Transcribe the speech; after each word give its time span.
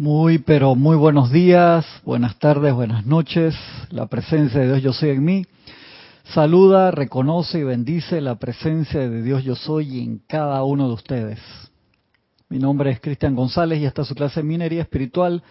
Muy, 0.00 0.38
pero 0.38 0.76
muy 0.76 0.96
buenos 0.96 1.30
días, 1.30 1.84
buenas 2.06 2.38
tardes, 2.38 2.72
buenas 2.72 3.04
noches. 3.04 3.54
La 3.90 4.06
presencia 4.06 4.58
de 4.58 4.68
Dios 4.68 4.82
yo 4.82 4.92
soy 4.94 5.10
en 5.10 5.22
mí. 5.22 5.46
Saluda, 6.24 6.90
reconoce 6.90 7.58
y 7.58 7.64
bendice 7.64 8.22
la 8.22 8.36
presencia 8.36 8.98
de 8.98 9.22
Dios 9.22 9.44
yo 9.44 9.56
soy 9.56 10.00
en 10.00 10.22
cada 10.26 10.64
uno 10.64 10.88
de 10.88 10.94
ustedes. 10.94 11.38
Mi 12.48 12.58
nombre 12.58 12.90
es 12.90 12.98
Cristian 12.98 13.36
González 13.36 13.78
y 13.78 13.84
esta 13.84 14.00
es 14.00 14.08
su 14.08 14.14
clase 14.14 14.40
de 14.40 14.44
minería 14.48 14.80
espiritual 14.80 15.42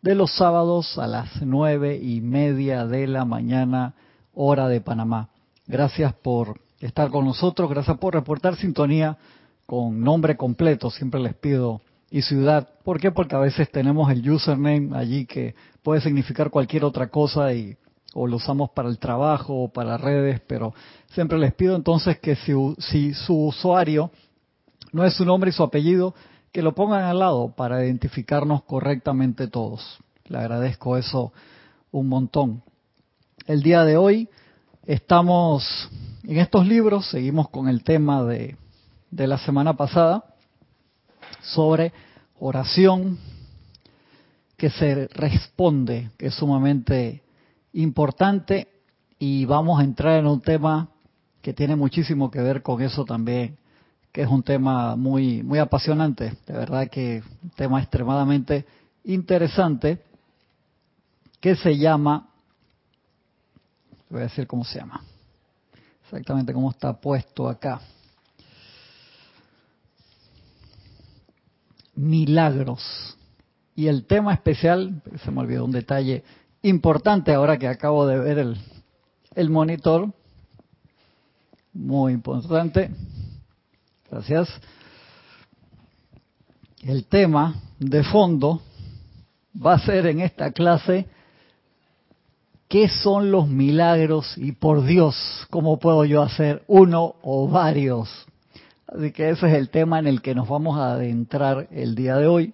de 0.00 0.16
los 0.16 0.34
sábados 0.34 0.98
a 0.98 1.06
las 1.06 1.40
nueve 1.40 1.96
y 2.02 2.20
media 2.22 2.84
de 2.86 3.06
la 3.06 3.24
mañana, 3.24 3.94
hora 4.34 4.66
de 4.66 4.80
Panamá. 4.80 5.28
Gracias 5.68 6.12
por 6.12 6.60
estar 6.80 7.08
con 7.10 7.24
nosotros, 7.24 7.70
gracias 7.70 7.96
por 7.98 8.14
reportar 8.14 8.56
sintonía 8.56 9.16
con 9.64 10.00
nombre 10.00 10.36
completo. 10.36 10.90
Siempre 10.90 11.20
les 11.20 11.34
pido 11.34 11.82
y 12.12 12.20
ciudad. 12.20 12.68
¿Por 12.84 13.00
qué? 13.00 13.10
Porque 13.10 13.34
a 13.34 13.38
veces 13.38 13.70
tenemos 13.72 14.12
el 14.12 14.30
username 14.30 14.90
allí 14.94 15.24
que 15.24 15.54
puede 15.82 16.02
significar 16.02 16.50
cualquier 16.50 16.84
otra 16.84 17.08
cosa 17.08 17.54
y 17.54 17.76
o 18.14 18.26
lo 18.26 18.36
usamos 18.36 18.68
para 18.70 18.90
el 18.90 18.98
trabajo 18.98 19.62
o 19.62 19.68
para 19.72 19.96
redes, 19.96 20.42
pero 20.46 20.74
siempre 21.14 21.38
les 21.38 21.54
pido 21.54 21.74
entonces 21.74 22.18
que 22.20 22.36
si, 22.36 22.52
si 22.78 23.14
su 23.14 23.46
usuario 23.46 24.10
no 24.92 25.06
es 25.06 25.14
su 25.14 25.24
nombre 25.24 25.48
y 25.48 25.52
su 25.54 25.62
apellido, 25.62 26.14
que 26.52 26.60
lo 26.60 26.74
pongan 26.74 27.04
al 27.04 27.20
lado 27.20 27.54
para 27.56 27.82
identificarnos 27.82 28.62
correctamente 28.64 29.48
todos. 29.48 29.98
Le 30.26 30.36
agradezco 30.36 30.98
eso 30.98 31.32
un 31.90 32.10
montón. 32.10 32.62
El 33.46 33.62
día 33.62 33.84
de 33.84 33.96
hoy 33.96 34.28
estamos 34.84 35.90
en 36.24 36.36
estos 36.36 36.66
libros, 36.66 37.08
seguimos 37.08 37.48
con 37.48 37.68
el 37.68 37.82
tema 37.82 38.22
de, 38.24 38.58
de 39.10 39.26
la 39.26 39.38
semana 39.38 39.72
pasada, 39.78 40.31
sobre 41.42 41.92
oración 42.38 43.18
que 44.56 44.70
se 44.70 45.08
responde, 45.08 46.10
que 46.16 46.26
es 46.26 46.34
sumamente 46.34 47.22
importante 47.72 48.68
y 49.18 49.44
vamos 49.44 49.80
a 49.80 49.84
entrar 49.84 50.18
en 50.18 50.26
un 50.26 50.40
tema 50.40 50.88
que 51.40 51.52
tiene 51.52 51.76
muchísimo 51.76 52.30
que 52.30 52.40
ver 52.40 52.62
con 52.62 52.80
eso 52.80 53.04
también, 53.04 53.58
que 54.12 54.22
es 54.22 54.28
un 54.28 54.42
tema 54.42 54.94
muy 54.96 55.42
muy 55.42 55.58
apasionante, 55.58 56.34
de 56.46 56.52
verdad 56.52 56.88
que 56.88 57.22
un 57.42 57.50
tema 57.50 57.80
extremadamente 57.80 58.64
interesante 59.04 60.02
que 61.40 61.56
se 61.56 61.76
llama 61.76 62.28
voy 64.12 64.20
a 64.20 64.24
decir 64.24 64.46
cómo 64.46 64.64
se 64.64 64.78
llama. 64.78 65.02
Exactamente 66.04 66.52
cómo 66.52 66.70
está 66.70 66.92
puesto 66.92 67.48
acá. 67.48 67.80
Milagros. 72.02 73.16
Y 73.74 73.86
el 73.86 74.04
tema 74.04 74.34
especial, 74.34 75.02
se 75.24 75.30
me 75.30 75.40
olvidó 75.40 75.64
un 75.64 75.72
detalle 75.72 76.24
importante 76.62 77.32
ahora 77.32 77.58
que 77.58 77.68
acabo 77.68 78.06
de 78.06 78.18
ver 78.18 78.38
el, 78.38 78.56
el 79.34 79.50
monitor, 79.50 80.12
muy 81.72 82.12
importante, 82.12 82.90
gracias. 84.10 84.48
El 86.82 87.06
tema 87.06 87.54
de 87.78 88.02
fondo 88.04 88.60
va 89.54 89.74
a 89.74 89.78
ser 89.78 90.06
en 90.06 90.20
esta 90.20 90.50
clase 90.50 91.06
¿qué 92.72 92.88
son 92.88 93.30
los 93.30 93.48
milagros? 93.48 94.38
Y 94.38 94.52
por 94.52 94.86
Dios, 94.86 95.46
¿cómo 95.50 95.78
puedo 95.78 96.06
yo 96.06 96.22
hacer 96.22 96.62
uno 96.66 97.16
o 97.20 97.46
varios? 97.46 98.08
Así 98.94 99.10
que 99.10 99.30
ese 99.30 99.46
es 99.46 99.54
el 99.54 99.70
tema 99.70 99.98
en 99.98 100.06
el 100.06 100.20
que 100.20 100.34
nos 100.34 100.46
vamos 100.48 100.78
a 100.78 100.92
adentrar 100.92 101.66
el 101.70 101.94
día 101.94 102.16
de 102.16 102.26
hoy. 102.26 102.52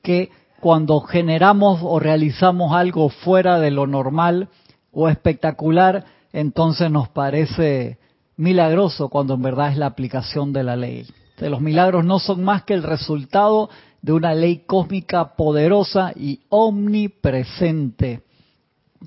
que 0.00 0.30
cuando 0.60 1.00
generamos 1.00 1.80
o 1.82 1.98
realizamos 1.98 2.72
algo 2.72 3.08
fuera 3.08 3.58
de 3.58 3.72
lo 3.72 3.88
normal 3.88 4.48
o 4.92 5.08
espectacular, 5.08 6.04
entonces 6.32 6.88
nos 6.88 7.08
parece 7.08 7.98
milagroso 8.36 9.08
cuando 9.08 9.34
en 9.34 9.42
verdad 9.42 9.72
es 9.72 9.76
la 9.76 9.86
aplicación 9.86 10.52
de 10.52 10.62
la 10.62 10.76
ley. 10.76 11.04
los 11.40 11.60
milagros 11.60 12.04
no 12.04 12.20
son 12.20 12.44
más 12.44 12.62
que 12.62 12.74
el 12.74 12.84
resultado 12.84 13.70
de 14.02 14.12
una 14.12 14.34
ley 14.34 14.58
cósmica 14.66 15.34
poderosa 15.34 16.12
y 16.14 16.42
omnipresente 16.48 18.22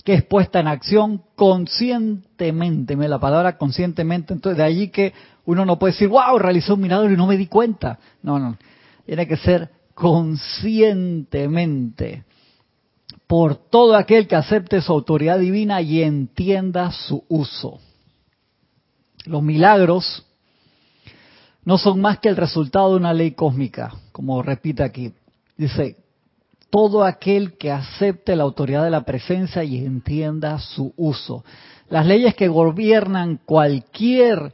que 0.03 0.13
es 0.13 0.23
puesta 0.23 0.59
en 0.59 0.67
acción 0.67 1.23
conscientemente, 1.35 2.95
me 2.95 3.07
la 3.07 3.19
palabra 3.19 3.57
conscientemente, 3.57 4.33
entonces 4.33 4.57
de 4.57 4.63
allí 4.63 4.89
que 4.89 5.13
uno 5.45 5.65
no 5.65 5.79
puede 5.79 5.93
decir, 5.93 6.09
wow, 6.09 6.37
realizó 6.37 6.75
un 6.75 6.81
milagro 6.81 7.11
y 7.11 7.17
no 7.17 7.25
me 7.27 7.37
di 7.37 7.47
cuenta. 7.47 7.99
No, 8.21 8.37
no, 8.39 8.57
tiene 9.05 9.27
que 9.27 9.37
ser 9.37 9.69
conscientemente 9.93 12.25
por 13.27 13.55
todo 13.55 13.95
aquel 13.95 14.27
que 14.27 14.35
acepte 14.35 14.81
su 14.81 14.91
autoridad 14.91 15.39
divina 15.39 15.81
y 15.81 16.03
entienda 16.03 16.91
su 16.91 17.23
uso. 17.27 17.79
Los 19.25 19.43
milagros 19.43 20.25
no 21.65 21.77
son 21.77 21.99
más 21.99 22.19
que 22.19 22.29
el 22.29 22.37
resultado 22.37 22.91
de 22.91 22.97
una 22.97 23.13
ley 23.13 23.31
cósmica, 23.31 23.93
como 24.13 24.41
repite 24.41 24.83
aquí. 24.83 25.11
Dice, 25.57 25.97
todo 26.69 27.03
aquel 27.03 27.57
que 27.57 27.71
acepte 27.71 28.35
la 28.35 28.43
autoridad 28.43 28.83
de 28.83 28.89
la 28.89 29.05
presencia 29.05 29.63
y 29.63 29.77
entienda 29.77 30.59
su 30.59 30.93
uso. 30.97 31.43
Las 31.89 32.05
leyes 32.05 32.35
que 32.35 32.47
gobiernan 32.49 33.39
cualquier 33.45 34.53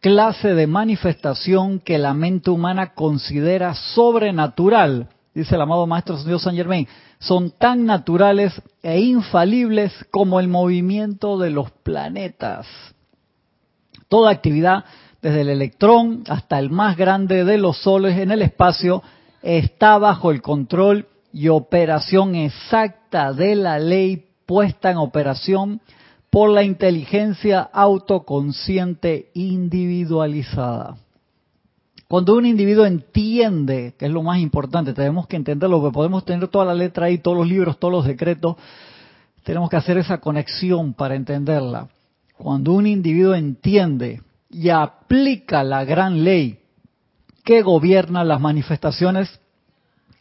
clase 0.00 0.54
de 0.54 0.66
manifestación 0.66 1.80
que 1.80 1.98
la 1.98 2.12
mente 2.12 2.50
humana 2.50 2.92
considera 2.92 3.74
sobrenatural, 3.74 5.08
dice 5.34 5.54
el 5.54 5.62
amado 5.62 5.86
Maestro 5.86 6.18
San 6.38 6.54
Germain, 6.54 6.86
son 7.18 7.52
tan 7.52 7.86
naturales 7.86 8.52
e 8.82 9.00
infalibles 9.00 9.92
como 10.10 10.40
el 10.40 10.48
movimiento 10.48 11.38
de 11.38 11.48
los 11.48 11.70
planetas. 11.70 12.66
Toda 14.08 14.30
actividad, 14.30 14.84
desde 15.22 15.40
el 15.40 15.48
electrón 15.48 16.24
hasta 16.28 16.58
el 16.58 16.68
más 16.68 16.98
grande 16.98 17.44
de 17.44 17.56
los 17.56 17.78
soles 17.78 18.18
en 18.18 18.30
el 18.30 18.42
espacio, 18.42 19.02
está 19.42 19.96
bajo 19.96 20.30
el 20.30 20.42
control 20.42 21.06
y 21.34 21.48
operación 21.48 22.36
exacta 22.36 23.32
de 23.32 23.56
la 23.56 23.80
ley 23.80 24.24
puesta 24.46 24.92
en 24.92 24.98
operación 24.98 25.80
por 26.30 26.48
la 26.48 26.62
inteligencia 26.62 27.60
autoconsciente 27.60 29.30
individualizada. 29.34 30.96
Cuando 32.06 32.36
un 32.36 32.46
individuo 32.46 32.86
entiende, 32.86 33.94
que 33.98 34.06
es 34.06 34.12
lo 34.12 34.22
más 34.22 34.38
importante, 34.38 34.92
tenemos 34.94 35.26
que 35.26 35.34
entender 35.34 35.68
lo 35.68 35.82
que 35.82 35.90
podemos 35.90 36.24
tener 36.24 36.46
toda 36.46 36.66
la 36.66 36.74
letra 36.74 37.06
ahí, 37.06 37.18
todos 37.18 37.36
los 37.36 37.48
libros, 37.48 37.78
todos 37.78 37.92
los 37.92 38.06
decretos, 38.06 38.56
Tenemos 39.42 39.68
que 39.68 39.76
hacer 39.76 39.98
esa 39.98 40.18
conexión 40.18 40.94
para 40.94 41.16
entenderla. 41.16 41.88
Cuando 42.38 42.72
un 42.72 42.86
individuo 42.86 43.34
entiende 43.34 44.22
y 44.48 44.70
aplica 44.70 45.62
la 45.64 45.84
gran 45.84 46.24
ley 46.24 46.60
que 47.44 47.60
gobierna 47.60 48.24
las 48.24 48.40
manifestaciones 48.40 49.40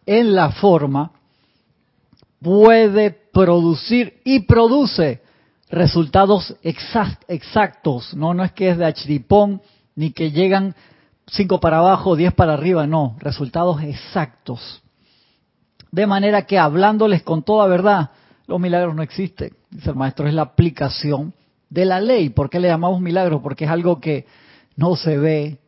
en 0.05 0.35
la 0.35 0.51
forma, 0.51 1.11
puede 2.41 3.11
producir 3.11 4.21
y 4.23 4.41
produce 4.41 5.21
resultados 5.69 6.55
exactos. 6.61 8.13
No, 8.13 8.33
no 8.33 8.43
es 8.43 8.51
que 8.51 8.69
es 8.69 8.77
de 8.77 8.85
achripón 8.85 9.61
ni 9.95 10.11
que 10.11 10.31
llegan 10.31 10.75
cinco 11.27 11.59
para 11.59 11.79
abajo, 11.79 12.15
diez 12.15 12.33
para 12.33 12.53
arriba, 12.53 12.85
no, 12.85 13.15
resultados 13.19 13.81
exactos. 13.83 14.81
De 15.91 16.07
manera 16.07 16.45
que 16.45 16.57
hablándoles 16.57 17.23
con 17.23 17.43
toda 17.43 17.67
verdad, 17.67 18.11
los 18.47 18.59
milagros 18.59 18.95
no 18.95 19.03
existen. 19.03 19.53
Dice 19.69 19.91
el 19.91 19.95
maestro, 19.95 20.27
es 20.27 20.33
la 20.33 20.41
aplicación 20.43 21.33
de 21.69 21.85
la 21.85 21.99
ley. 21.99 22.29
¿Por 22.29 22.49
qué 22.49 22.59
le 22.59 22.67
llamamos 22.67 23.01
milagro? 23.01 23.41
Porque 23.41 23.65
es 23.65 23.71
algo 23.71 23.99
que 23.99 24.25
no 24.75 24.95
se 24.95 25.17
ve 25.17 25.59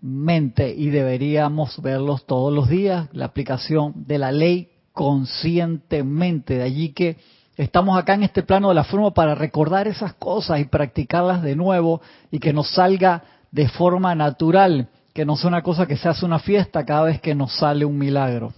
comúnmente 0.00 0.74
y 0.74 0.90
deberíamos 0.90 1.80
verlos 1.82 2.24
todos 2.26 2.52
los 2.52 2.68
días, 2.68 3.08
la 3.12 3.26
aplicación 3.26 3.92
de 4.06 4.18
la 4.18 4.32
ley 4.32 4.70
conscientemente. 4.92 6.54
De 6.54 6.62
allí 6.62 6.92
que 6.92 7.16
estamos 7.56 7.98
acá 7.98 8.14
en 8.14 8.22
este 8.22 8.42
plano 8.42 8.68
de 8.68 8.74
la 8.74 8.84
forma 8.84 9.12
para 9.12 9.34
recordar 9.34 9.88
esas 9.88 10.14
cosas 10.14 10.60
y 10.60 10.64
practicarlas 10.64 11.42
de 11.42 11.56
nuevo 11.56 12.00
y 12.30 12.38
que 12.38 12.52
nos 12.52 12.70
salga 12.70 13.22
de 13.50 13.68
forma 13.68 14.14
natural, 14.14 14.88
que 15.12 15.24
no 15.24 15.36
sea 15.36 15.48
una 15.48 15.62
cosa 15.62 15.86
que 15.86 15.96
se 15.96 16.08
hace 16.08 16.24
una 16.24 16.38
fiesta 16.38 16.84
cada 16.84 17.02
vez 17.02 17.20
que 17.20 17.34
nos 17.34 17.56
sale 17.56 17.84
un 17.84 17.98
milagro. 17.98 18.52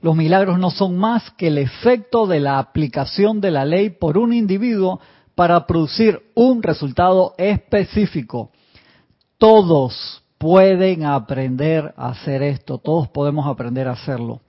Los 0.00 0.14
milagros 0.14 0.58
no 0.58 0.70
son 0.70 0.98
más 0.98 1.30
que 1.32 1.48
el 1.48 1.58
efecto 1.58 2.26
de 2.26 2.40
la 2.40 2.58
aplicación 2.58 3.40
de 3.40 3.50
la 3.50 3.64
ley 3.64 3.90
por 3.90 4.18
un 4.18 4.32
individuo 4.32 5.00
para 5.34 5.66
producir 5.66 6.22
un 6.34 6.62
resultado 6.62 7.34
específico. 7.38 8.50
Todos 9.38 10.22
pueden 10.38 11.04
aprender 11.04 11.92
a 11.96 12.08
hacer 12.08 12.42
esto, 12.42 12.78
todos 12.78 13.08
podemos 13.08 13.46
aprender 13.46 13.86
a 13.88 13.92
hacerlo. 13.92 14.40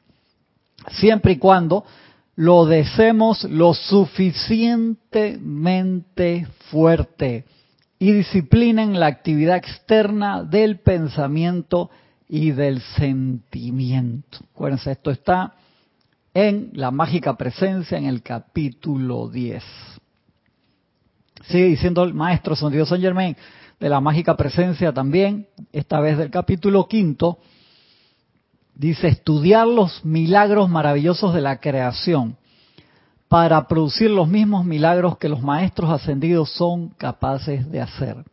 Siempre 0.92 1.34
y 1.34 1.38
cuando 1.38 1.86
lo 2.36 2.66
deseemos 2.66 3.44
lo 3.46 3.74
suficientemente 3.74 6.48
fuerte 6.70 7.46
y 8.00 8.12
disciplinen 8.12 9.00
la 9.00 9.08
actividad 9.08 9.58
externa 9.58 10.44
del 10.44 10.80
pensamiento 10.80 11.90
y 12.30 12.52
del 12.52 12.82
sentimiento. 12.82 14.40
Acuérdense, 14.54 14.92
esto 14.92 15.12
está 15.12 15.54
en 16.34 16.72
la 16.74 16.92
mágica 16.92 17.36
presencia 17.36 17.98
en 17.98 18.06
el 18.06 18.22
capítulo 18.22 19.30
10. 19.30 19.64
Sigue 21.48 21.66
diciendo 21.66 22.04
el 22.04 22.14
maestro 22.14 22.56
Sondido 22.56 22.86
San 22.86 23.02
Germain 23.02 23.36
de 23.80 23.90
la 23.90 24.00
mágica 24.02 24.36
presencia 24.36 24.92
también, 24.92 25.48
esta 25.72 26.00
vez 26.00 26.18
del 26.18 26.32
capítulo 26.32 26.88
quinto, 26.88 27.38
dice 28.74 29.08
estudiar 29.08 29.68
los 29.68 30.04
milagros 30.06 30.70
maravillosos 30.70 31.34
de 31.34 31.42
la 31.42 31.60
creación 31.60 32.38
para 33.28 33.68
producir 33.68 34.10
los 34.10 34.28
mismos 34.28 34.66
milagros 34.66 35.18
que 35.18 35.30
los 35.30 35.42
maestros 35.42 35.90
ascendidos 35.90 36.52
son 36.52 36.90
capaces 36.90 37.70
de 37.70 37.82
hacer. 37.82 38.24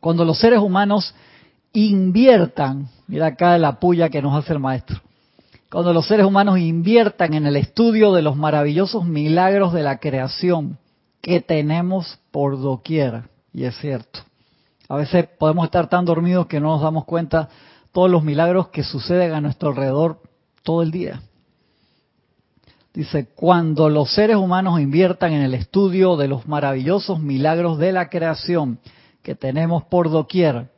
Cuando 0.00 0.24
los 0.24 0.38
seres 0.38 0.58
humanos 0.58 1.14
inviertan, 1.72 2.88
mira 3.06 3.26
acá 3.26 3.56
la 3.58 3.78
puya 3.78 4.08
que 4.08 4.22
nos 4.22 4.36
hace 4.36 4.52
el 4.52 4.58
maestro, 4.58 5.00
cuando 5.70 5.92
los 5.92 6.06
seres 6.06 6.26
humanos 6.26 6.58
inviertan 6.58 7.34
en 7.34 7.46
el 7.46 7.56
estudio 7.56 8.12
de 8.12 8.22
los 8.22 8.36
maravillosos 8.36 9.04
milagros 9.04 9.72
de 9.72 9.84
la 9.84 9.98
creación 9.98 10.78
que 11.20 11.40
tenemos 11.40 12.18
por 12.32 12.58
doquier, 12.58 13.24
y 13.52 13.64
es 13.64 13.76
cierto, 13.78 14.20
a 14.88 14.96
veces 14.96 15.26
podemos 15.38 15.64
estar 15.64 15.88
tan 15.88 16.04
dormidos 16.04 16.46
que 16.46 16.60
no 16.60 16.68
nos 16.68 16.82
damos 16.82 17.04
cuenta 17.04 17.48
todos 17.92 18.10
los 18.10 18.22
milagros 18.22 18.68
que 18.68 18.82
suceden 18.82 19.32
a 19.32 19.40
nuestro 19.40 19.70
alrededor 19.70 20.20
todo 20.62 20.82
el 20.82 20.90
día. 20.90 21.22
Dice, 22.92 23.28
cuando 23.36 23.88
los 23.88 24.12
seres 24.12 24.36
humanos 24.36 24.80
inviertan 24.80 25.32
en 25.32 25.42
el 25.42 25.54
estudio 25.54 26.16
de 26.16 26.26
los 26.26 26.48
maravillosos 26.48 27.20
milagros 27.20 27.78
de 27.78 27.92
la 27.92 28.08
creación 28.08 28.80
que 29.22 29.36
tenemos 29.36 29.84
por 29.84 30.10
doquier, 30.10 30.70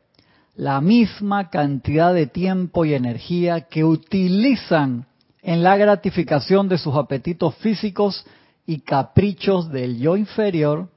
la 0.55 0.83
misma 0.83 1.49
cantidad 1.49 2.13
de 2.13 2.27
tiempo 2.27 2.85
y 2.85 2.93
energía 2.93 3.63
que 3.63 3.85
utilizan 3.85 5.07
en 5.41 5.63
la 5.63 5.77
gratificación 5.77 6.69
de 6.69 6.77
sus 6.77 6.95
apetitos 6.97 7.55
físicos 7.57 8.27
y 8.67 8.81
caprichos 8.81 9.71
del 9.71 9.99
yo 9.99 10.17
inferior, 10.17 10.89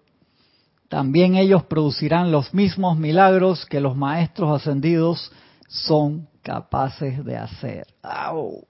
también 0.90 1.36
ellos 1.36 1.64
producirán 1.64 2.32
los 2.32 2.54
mismos 2.54 2.98
milagros 2.98 3.66
que 3.66 3.80
los 3.80 3.96
maestros 3.96 4.62
ascendidos 4.62 5.32
son 5.68 6.28
capaces 6.42 7.26
de 7.26 7.38
hacer. 7.38 7.88
¡Au! 8.04 8.66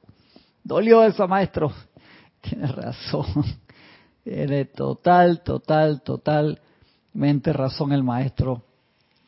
Dolió 0.63 1.03
eso, 1.03 1.27
maestro. 1.27 1.71
Tiene 2.41 2.67
razón. 2.67 3.25
Tiene 4.23 4.65
total, 4.65 5.41
total, 5.43 6.01
totalmente 6.01 7.53
razón 7.53 7.91
el 7.91 8.03
maestro 8.03 8.63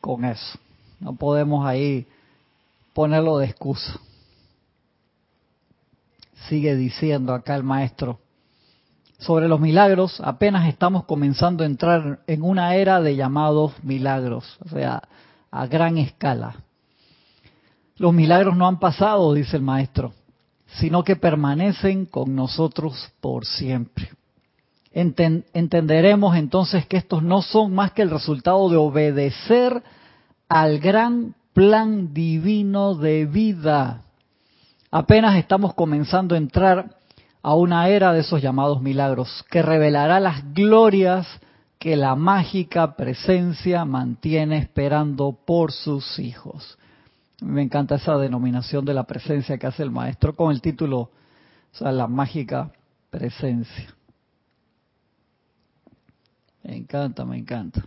con 0.00 0.24
eso. 0.24 0.58
No 0.98 1.14
podemos 1.14 1.64
ahí 1.66 2.06
ponerlo 2.94 3.38
de 3.38 3.46
excusa. 3.46 4.00
Sigue 6.48 6.74
diciendo 6.74 7.34
acá 7.34 7.54
el 7.54 7.62
maestro. 7.62 8.18
Sobre 9.18 9.48
los 9.48 9.60
milagros, 9.60 10.20
apenas 10.20 10.68
estamos 10.68 11.04
comenzando 11.04 11.64
a 11.64 11.66
entrar 11.66 12.20
en 12.26 12.42
una 12.42 12.74
era 12.76 13.00
de 13.00 13.16
llamados 13.16 13.72
milagros, 13.82 14.58
o 14.64 14.68
sea, 14.68 15.02
a 15.50 15.66
gran 15.66 15.98
escala. 15.98 16.56
Los 17.96 18.14
milagros 18.14 18.56
no 18.56 18.68
han 18.68 18.78
pasado, 18.78 19.34
dice 19.34 19.56
el 19.56 19.62
maestro 19.62 20.12
sino 20.74 21.02
que 21.02 21.16
permanecen 21.16 22.06
con 22.06 22.34
nosotros 22.34 23.10
por 23.20 23.46
siempre. 23.46 24.10
entenderemos 24.92 26.36
entonces 26.36 26.86
que 26.86 26.96
estos 26.96 27.22
no 27.22 27.42
son 27.42 27.74
más 27.74 27.92
que 27.92 28.02
el 28.02 28.10
resultado 28.10 28.68
de 28.68 28.76
obedecer 28.76 29.82
al 30.48 30.78
gran 30.78 31.34
plan 31.52 32.12
divino 32.12 32.94
de 32.94 33.26
vida. 33.26 34.02
Apenas 34.90 35.36
estamos 35.36 35.74
comenzando 35.74 36.34
a 36.34 36.38
entrar 36.38 36.97
a 37.42 37.54
una 37.54 37.88
era 37.88 38.12
de 38.12 38.20
esos 38.20 38.42
llamados 38.42 38.82
milagros, 38.82 39.44
que 39.50 39.62
revelará 39.62 40.20
las 40.20 40.52
glorias 40.52 41.26
que 41.78 41.96
la 41.96 42.16
mágica 42.16 42.96
presencia 42.96 43.84
mantiene 43.84 44.58
esperando 44.58 45.38
por 45.46 45.72
sus 45.72 46.18
hijos. 46.18 46.78
Me 47.40 47.62
encanta 47.62 47.94
esa 47.94 48.16
denominación 48.16 48.84
de 48.84 48.94
la 48.94 49.04
presencia 49.04 49.58
que 49.58 49.68
hace 49.68 49.84
el 49.84 49.92
maestro 49.92 50.34
con 50.34 50.50
el 50.50 50.60
título, 50.60 50.98
o 51.00 51.10
sea, 51.72 51.92
la 51.92 52.08
mágica 52.08 52.72
presencia. 53.10 53.94
Me 56.64 56.76
encanta, 56.76 57.24
me 57.24 57.38
encanta. 57.38 57.86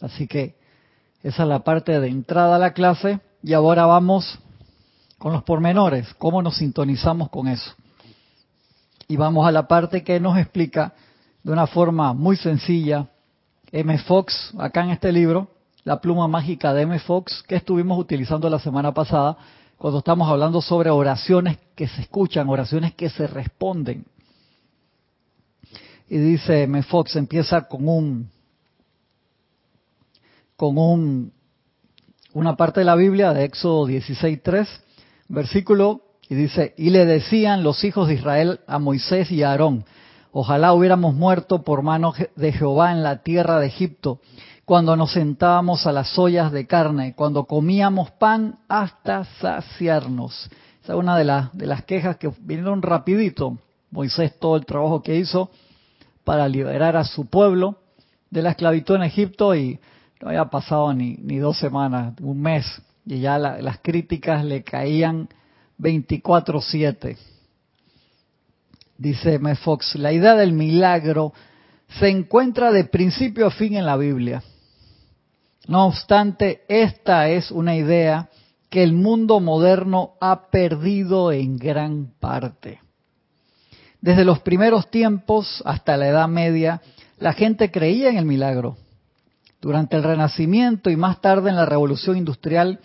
Así 0.00 0.26
que 0.26 0.56
esa 1.22 1.42
es 1.42 1.48
la 1.48 1.62
parte 1.62 2.00
de 2.00 2.08
entrada 2.08 2.56
a 2.56 2.58
la 2.58 2.72
clase 2.72 3.20
y 3.42 3.52
ahora 3.52 3.86
vamos 3.86 4.40
con 5.22 5.32
los 5.32 5.44
pormenores, 5.44 6.12
cómo 6.14 6.42
nos 6.42 6.56
sintonizamos 6.56 7.30
con 7.30 7.46
eso. 7.46 7.72
Y 9.06 9.14
vamos 9.14 9.46
a 9.46 9.52
la 9.52 9.68
parte 9.68 10.02
que 10.02 10.18
nos 10.18 10.36
explica 10.36 10.94
de 11.44 11.52
una 11.52 11.68
forma 11.68 12.12
muy 12.12 12.34
sencilla 12.36 13.06
M. 13.70 13.96
Fox, 13.98 14.52
acá 14.58 14.82
en 14.82 14.90
este 14.90 15.12
libro, 15.12 15.46
la 15.84 16.00
pluma 16.00 16.26
mágica 16.26 16.74
de 16.74 16.82
M. 16.82 16.98
Fox 16.98 17.44
que 17.46 17.54
estuvimos 17.54 18.00
utilizando 18.00 18.50
la 18.50 18.58
semana 18.58 18.92
pasada 18.92 19.36
cuando 19.78 20.00
estamos 20.00 20.28
hablando 20.28 20.60
sobre 20.60 20.90
oraciones 20.90 21.56
que 21.76 21.86
se 21.86 22.00
escuchan, 22.00 22.48
oraciones 22.48 22.92
que 22.94 23.08
se 23.08 23.28
responden. 23.28 24.04
Y 26.08 26.18
dice 26.18 26.64
M. 26.64 26.82
Fox, 26.82 27.14
empieza 27.14 27.68
con 27.68 27.86
un, 27.86 28.28
con 30.56 30.76
un, 30.76 31.32
una 32.32 32.56
parte 32.56 32.80
de 32.80 32.86
la 32.86 32.96
Biblia 32.96 33.32
de 33.32 33.44
Éxodo 33.44 33.86
16.3, 33.86 34.66
versículo, 35.32 36.02
y 36.28 36.34
dice, 36.34 36.74
y 36.76 36.90
le 36.90 37.06
decían 37.06 37.62
los 37.62 37.84
hijos 37.84 38.08
de 38.08 38.14
Israel 38.14 38.60
a 38.66 38.78
Moisés 38.78 39.30
y 39.32 39.42
a 39.42 39.50
Aarón, 39.50 39.84
ojalá 40.30 40.72
hubiéramos 40.74 41.14
muerto 41.14 41.62
por 41.62 41.82
mano 41.82 42.14
de 42.36 42.52
Jehová 42.52 42.92
en 42.92 43.02
la 43.02 43.22
tierra 43.22 43.58
de 43.58 43.66
Egipto, 43.66 44.20
cuando 44.64 44.94
nos 44.94 45.12
sentábamos 45.12 45.86
a 45.86 45.92
las 45.92 46.16
ollas 46.18 46.52
de 46.52 46.66
carne, 46.66 47.14
cuando 47.14 47.44
comíamos 47.44 48.10
pan 48.12 48.58
hasta 48.68 49.24
saciarnos. 49.40 50.50
Esa 50.82 50.92
es 50.92 50.98
una 50.98 51.16
de, 51.16 51.24
las 51.24 51.52
de 51.56 51.66
las 51.66 51.84
quejas 51.84 52.16
que 52.16 52.30
vinieron 52.40 52.82
rapidito. 52.82 53.58
Moisés 53.90 54.38
todo 54.38 54.56
el 54.56 54.64
trabajo 54.64 55.02
que 55.02 55.16
hizo 55.16 55.50
para 56.24 56.48
liberar 56.48 56.96
a 56.96 57.04
su 57.04 57.26
pueblo 57.26 57.78
de 58.30 58.42
la 58.42 58.50
esclavitud 58.50 58.96
en 58.96 59.02
Egipto 59.02 59.54
y 59.54 59.78
no 60.20 60.28
había 60.28 60.44
pasado 60.46 60.94
ni, 60.94 61.16
ni 61.16 61.38
dos 61.38 61.58
semanas, 61.58 62.14
un 62.20 62.40
mes, 62.40 62.64
y 63.06 63.20
ya 63.20 63.38
las 63.38 63.78
críticas 63.80 64.44
le 64.44 64.62
caían 64.62 65.28
24/7. 65.78 67.16
Dice 68.98 69.34
M. 69.34 69.54
Fox, 69.56 69.96
la 69.96 70.12
idea 70.12 70.34
del 70.34 70.52
milagro 70.52 71.32
se 71.98 72.08
encuentra 72.08 72.70
de 72.70 72.84
principio 72.84 73.46
a 73.46 73.50
fin 73.50 73.74
en 73.74 73.86
la 73.86 73.96
Biblia. 73.96 74.42
No 75.66 75.86
obstante, 75.86 76.62
esta 76.68 77.28
es 77.28 77.50
una 77.50 77.76
idea 77.76 78.28
que 78.70 78.82
el 78.82 78.92
mundo 78.92 79.40
moderno 79.40 80.14
ha 80.20 80.48
perdido 80.50 81.30
en 81.32 81.58
gran 81.58 82.12
parte. 82.18 82.80
Desde 84.00 84.24
los 84.24 84.40
primeros 84.40 84.90
tiempos 84.90 85.62
hasta 85.64 85.96
la 85.96 86.08
Edad 86.08 86.28
Media, 86.28 86.80
la 87.18 87.32
gente 87.32 87.70
creía 87.70 88.08
en 88.08 88.16
el 88.16 88.24
milagro. 88.24 88.76
Durante 89.62 89.96
el 89.96 90.02
Renacimiento 90.02 90.90
y 90.90 90.96
más 90.96 91.20
tarde 91.20 91.48
en 91.48 91.54
la 91.54 91.64
Revolución 91.66 92.16
Industrial, 92.16 92.80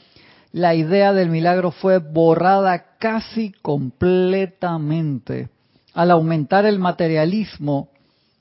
la 0.51 0.75
idea 0.75 1.11
del 1.11 1.31
milagro 1.31 1.71
fue 1.71 1.97
borrada 1.97 2.97
casi 2.99 3.51
completamente 3.63 5.49
al 5.95 6.11
aumentar 6.11 6.67
el 6.67 6.77
materialismo 6.77 7.89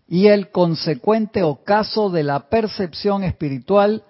y 0.06 0.26
el 0.26 0.50
consecuente 0.50 1.42
ocaso 1.42 2.10
de 2.10 2.24
la 2.24 2.50
percepción 2.50 3.24
espiritual 3.24 4.04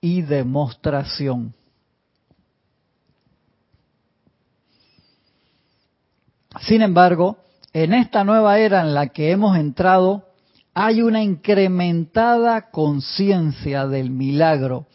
y 0.00 0.22
demostración. 0.22 1.52
Sin 6.62 6.80
embargo, 6.80 7.36
en 7.74 7.92
esta 7.92 8.24
nueva 8.24 8.58
era 8.60 8.80
en 8.80 8.94
la 8.94 9.08
que 9.08 9.30
hemos 9.30 9.58
entrado, 9.58 10.27
hay 10.80 11.02
una 11.02 11.24
incrementada 11.24 12.70
conciencia 12.70 13.88
del 13.88 14.10
milagro 14.10 14.86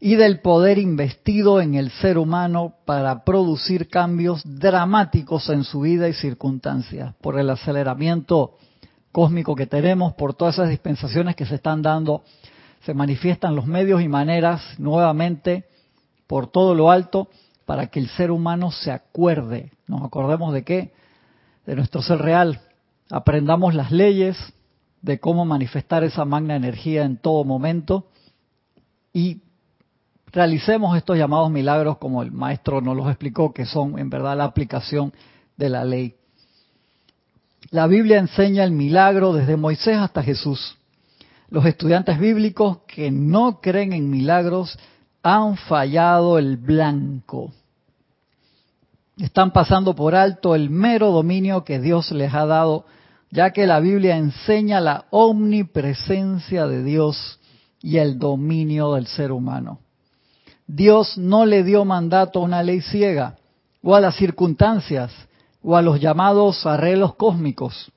y 0.00 0.16
del 0.16 0.40
poder 0.40 0.76
investido 0.76 1.60
en 1.60 1.76
el 1.76 1.92
ser 1.92 2.18
humano 2.18 2.74
para 2.84 3.22
producir 3.22 3.88
cambios 3.88 4.42
dramáticos 4.44 5.48
en 5.50 5.62
su 5.62 5.82
vida 5.82 6.08
y 6.08 6.14
circunstancias, 6.14 7.14
por 7.20 7.38
el 7.38 7.48
aceleramiento 7.48 8.56
cósmico 9.12 9.54
que 9.54 9.68
tenemos, 9.68 10.14
por 10.14 10.34
todas 10.34 10.56
esas 10.56 10.68
dispensaciones 10.68 11.36
que 11.36 11.46
se 11.46 11.54
están 11.54 11.80
dando, 11.80 12.24
se 12.80 12.92
manifiestan 12.92 13.54
los 13.54 13.66
medios 13.66 14.02
y 14.02 14.08
maneras 14.08 14.60
nuevamente 14.78 15.68
por 16.26 16.48
todo 16.48 16.74
lo 16.74 16.90
alto 16.90 17.28
para 17.66 17.86
que 17.86 18.00
el 18.00 18.08
ser 18.08 18.32
humano 18.32 18.72
se 18.72 18.90
acuerde, 18.90 19.70
nos 19.86 20.02
acordemos 20.02 20.52
de 20.52 20.64
qué, 20.64 20.92
de 21.66 21.76
nuestro 21.76 22.02
ser 22.02 22.18
real, 22.18 22.62
aprendamos 23.10 23.76
las 23.76 23.92
leyes 23.92 24.36
de 25.02 25.18
cómo 25.18 25.44
manifestar 25.44 26.04
esa 26.04 26.24
magna 26.24 26.56
energía 26.56 27.04
en 27.04 27.16
todo 27.16 27.44
momento 27.44 28.06
y 29.12 29.40
realicemos 30.32 30.96
estos 30.96 31.16
llamados 31.16 31.50
milagros 31.50 31.98
como 31.98 32.22
el 32.22 32.32
maestro 32.32 32.80
nos 32.80 32.96
los 32.96 33.08
explicó, 33.08 33.52
que 33.52 33.66
son 33.66 33.98
en 33.98 34.10
verdad 34.10 34.36
la 34.36 34.44
aplicación 34.44 35.12
de 35.56 35.68
la 35.68 35.84
ley. 35.84 36.14
La 37.70 37.86
Biblia 37.86 38.18
enseña 38.18 38.64
el 38.64 38.72
milagro 38.72 39.32
desde 39.32 39.56
Moisés 39.56 39.96
hasta 39.96 40.22
Jesús. 40.22 40.76
Los 41.50 41.64
estudiantes 41.66 42.18
bíblicos 42.18 42.78
que 42.86 43.10
no 43.10 43.60
creen 43.60 43.92
en 43.92 44.10
milagros 44.10 44.78
han 45.22 45.56
fallado 45.56 46.38
el 46.38 46.56
blanco. 46.56 47.52
Están 49.18 49.52
pasando 49.52 49.94
por 49.94 50.14
alto 50.14 50.54
el 50.54 50.70
mero 50.70 51.10
dominio 51.10 51.64
que 51.64 51.78
Dios 51.78 52.10
les 52.12 52.32
ha 52.32 52.46
dado, 52.46 52.86
ya 53.30 53.52
que 53.52 53.66
la 53.66 53.80
Biblia 53.80 54.16
enseña 54.16 54.80
la 54.80 55.06
omnipresencia 55.10 56.66
de 56.66 56.82
Dios 56.82 57.38
y 57.80 57.98
el 57.98 58.18
dominio 58.18 58.94
del 58.94 59.06
ser 59.06 59.32
humano. 59.32 59.80
Dios 60.66 61.16
no 61.16 61.46
le 61.46 61.64
dio 61.64 61.84
mandato 61.84 62.40
a 62.40 62.44
una 62.44 62.62
ley 62.62 62.80
ciega 62.80 63.36
o 63.82 63.94
a 63.94 64.00
las 64.00 64.16
circunstancias 64.16 65.12
o 65.62 65.76
a 65.76 65.82
los 65.82 66.00
llamados 66.00 66.66
arreglos 66.66 67.14
cósmicos. 67.14 67.90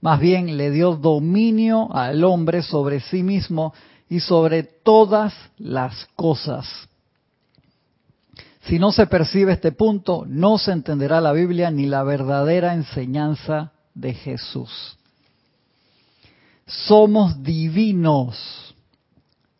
Más 0.00 0.18
bien 0.18 0.56
le 0.56 0.70
dio 0.70 0.96
dominio 0.96 1.94
al 1.94 2.24
hombre 2.24 2.62
sobre 2.62 3.00
sí 3.00 3.22
mismo 3.22 3.72
y 4.08 4.20
sobre 4.20 4.62
todas 4.62 5.32
las 5.58 6.06
cosas. 6.16 6.66
Si 8.62 8.78
no 8.78 8.92
se 8.92 9.06
percibe 9.06 9.52
este 9.52 9.72
punto, 9.72 10.24
no 10.26 10.58
se 10.58 10.72
entenderá 10.72 11.20
la 11.20 11.32
Biblia 11.32 11.70
ni 11.70 11.86
la 11.86 12.02
verdadera 12.04 12.74
enseñanza 12.74 13.72
de 13.94 14.14
Jesús. 14.14 14.98
Somos 16.66 17.42
divinos. 17.42 18.74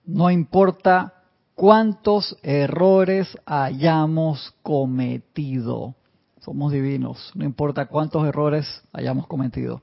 No 0.05 0.31
importa 0.31 1.15
cuántos 1.55 2.37
errores 2.43 3.39
hayamos 3.47 4.55
cometido. 4.63 5.95
Somos 6.41 6.73
divinos, 6.73 7.31
no 7.35 7.45
importa 7.45 7.87
cuántos 7.87 8.27
errores 8.27 8.83
hayamos 8.93 9.29
cometido. 9.29 9.83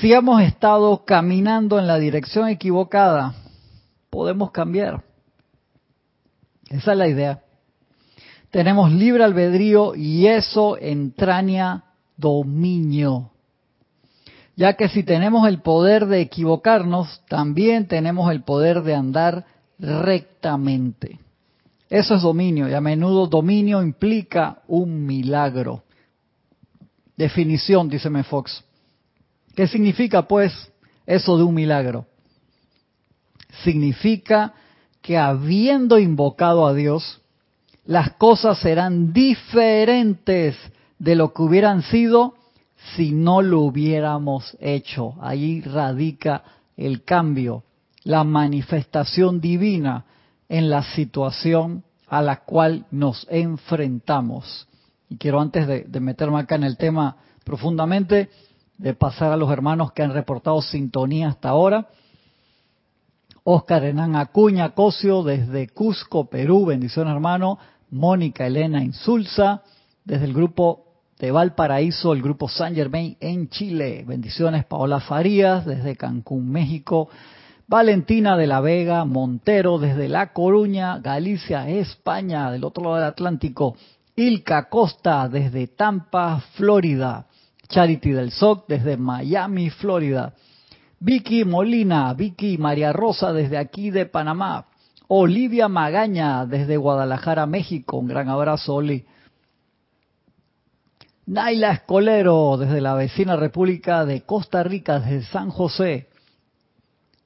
Si 0.00 0.12
hemos 0.12 0.42
estado 0.42 1.04
caminando 1.04 1.78
en 1.78 1.86
la 1.86 1.98
dirección 1.98 2.48
equivocada, 2.48 3.34
podemos 4.10 4.50
cambiar. 4.50 5.04
Esa 6.68 6.92
es 6.92 6.98
la 6.98 7.08
idea. 7.08 7.42
Tenemos 8.50 8.90
libre 8.90 9.22
albedrío 9.22 9.94
y 9.94 10.26
eso 10.26 10.76
entraña 10.76 11.84
dominio. 12.20 13.30
Ya 14.56 14.74
que 14.74 14.88
si 14.88 15.02
tenemos 15.02 15.48
el 15.48 15.62
poder 15.62 16.06
de 16.06 16.20
equivocarnos, 16.20 17.22
también 17.28 17.88
tenemos 17.88 18.30
el 18.30 18.42
poder 18.42 18.82
de 18.82 18.94
andar 18.94 19.46
rectamente. 19.78 21.18
Eso 21.88 22.14
es 22.14 22.22
dominio 22.22 22.68
y 22.68 22.74
a 22.74 22.80
menudo 22.80 23.26
dominio 23.26 23.82
implica 23.82 24.62
un 24.68 25.06
milagro. 25.06 25.82
Definición, 27.16 27.88
dice. 27.88 28.08
Fox. 28.22 28.64
¿Qué 29.56 29.66
significa 29.66 30.22
pues 30.22 30.52
eso 31.06 31.36
de 31.36 31.42
un 31.42 31.54
milagro? 31.54 32.06
Significa 33.64 34.54
que 35.02 35.18
habiendo 35.18 35.98
invocado 35.98 36.66
a 36.66 36.74
Dios, 36.74 37.20
las 37.84 38.12
cosas 38.12 38.58
serán 38.58 39.12
diferentes 39.12 40.56
de 41.00 41.16
lo 41.16 41.32
que 41.32 41.42
hubieran 41.42 41.82
sido 41.82 42.34
si 42.94 43.10
no 43.10 43.42
lo 43.42 43.62
hubiéramos 43.62 44.56
hecho. 44.60 45.14
Ahí 45.20 45.62
radica 45.62 46.44
el 46.76 47.02
cambio 47.04 47.64
la 48.04 48.22
manifestación 48.22 49.40
divina 49.40 50.04
en 50.48 50.70
la 50.70 50.82
situación 50.82 51.84
a 52.06 52.22
la 52.22 52.44
cual 52.44 52.86
nos 52.90 53.26
enfrentamos. 53.30 54.68
Y 55.08 55.16
quiero 55.16 55.40
antes 55.40 55.66
de, 55.66 56.00
meterme 56.00 56.38
acá 56.38 56.54
en 56.54 56.64
el 56.64 56.76
tema 56.76 57.16
profundamente, 57.44 58.30
de 58.78 58.94
pasar 58.94 59.32
a 59.32 59.36
los 59.36 59.50
hermanos 59.50 59.92
que 59.92 60.02
han 60.02 60.12
reportado 60.12 60.62
sintonía 60.62 61.28
hasta 61.28 61.50
ahora. 61.50 61.88
Oscar 63.44 63.84
Hernán 63.84 64.16
Acuña 64.16 64.70
Cosio 64.74 65.22
desde 65.22 65.68
Cusco, 65.68 66.28
Perú, 66.28 66.66
bendición 66.66 67.08
hermano. 67.08 67.58
Mónica 67.90 68.46
Elena 68.46 68.82
Insulza 68.84 69.62
desde 70.04 70.24
el 70.24 70.32
grupo 70.32 70.89
de 71.20 71.30
Valparaíso, 71.30 72.14
el 72.14 72.22
grupo 72.22 72.48
San 72.48 72.74
Germain 72.74 73.14
en 73.20 73.50
Chile. 73.50 74.04
Bendiciones 74.06 74.64
Paola 74.64 75.00
Farías 75.00 75.66
desde 75.66 75.94
Cancún, 75.94 76.50
México. 76.50 77.10
Valentina 77.68 78.38
de 78.38 78.46
la 78.46 78.60
Vega 78.62 79.04
Montero 79.04 79.78
desde 79.78 80.08
La 80.08 80.32
Coruña, 80.32 80.98
Galicia, 80.98 81.68
España, 81.68 82.50
del 82.50 82.64
otro 82.64 82.84
lado 82.84 82.96
del 82.96 83.04
Atlántico. 83.04 83.76
Ilka 84.16 84.70
Costa 84.70 85.28
desde 85.28 85.66
Tampa, 85.66 86.40
Florida. 86.54 87.26
Charity 87.68 88.12
del 88.12 88.30
SOC 88.30 88.66
desde 88.66 88.96
Miami, 88.96 89.68
Florida. 89.68 90.32
Vicky 91.00 91.44
Molina, 91.44 92.14
Vicky 92.14 92.56
María 92.56 92.94
Rosa 92.94 93.34
desde 93.34 93.58
aquí 93.58 93.90
de 93.90 94.06
Panamá. 94.06 94.66
Olivia 95.08 95.68
Magaña 95.68 96.46
desde 96.46 96.78
Guadalajara, 96.78 97.44
México. 97.44 97.98
Un 97.98 98.08
gran 98.08 98.30
abrazo, 98.30 98.76
Oli. 98.76 99.04
Naila 101.26 101.72
Escolero 101.72 102.56
desde 102.56 102.80
la 102.80 102.94
vecina 102.94 103.36
República 103.36 104.04
de 104.04 104.22
Costa 104.22 104.62
Rica, 104.62 105.00
desde 105.00 105.30
San 105.30 105.50
José. 105.50 106.08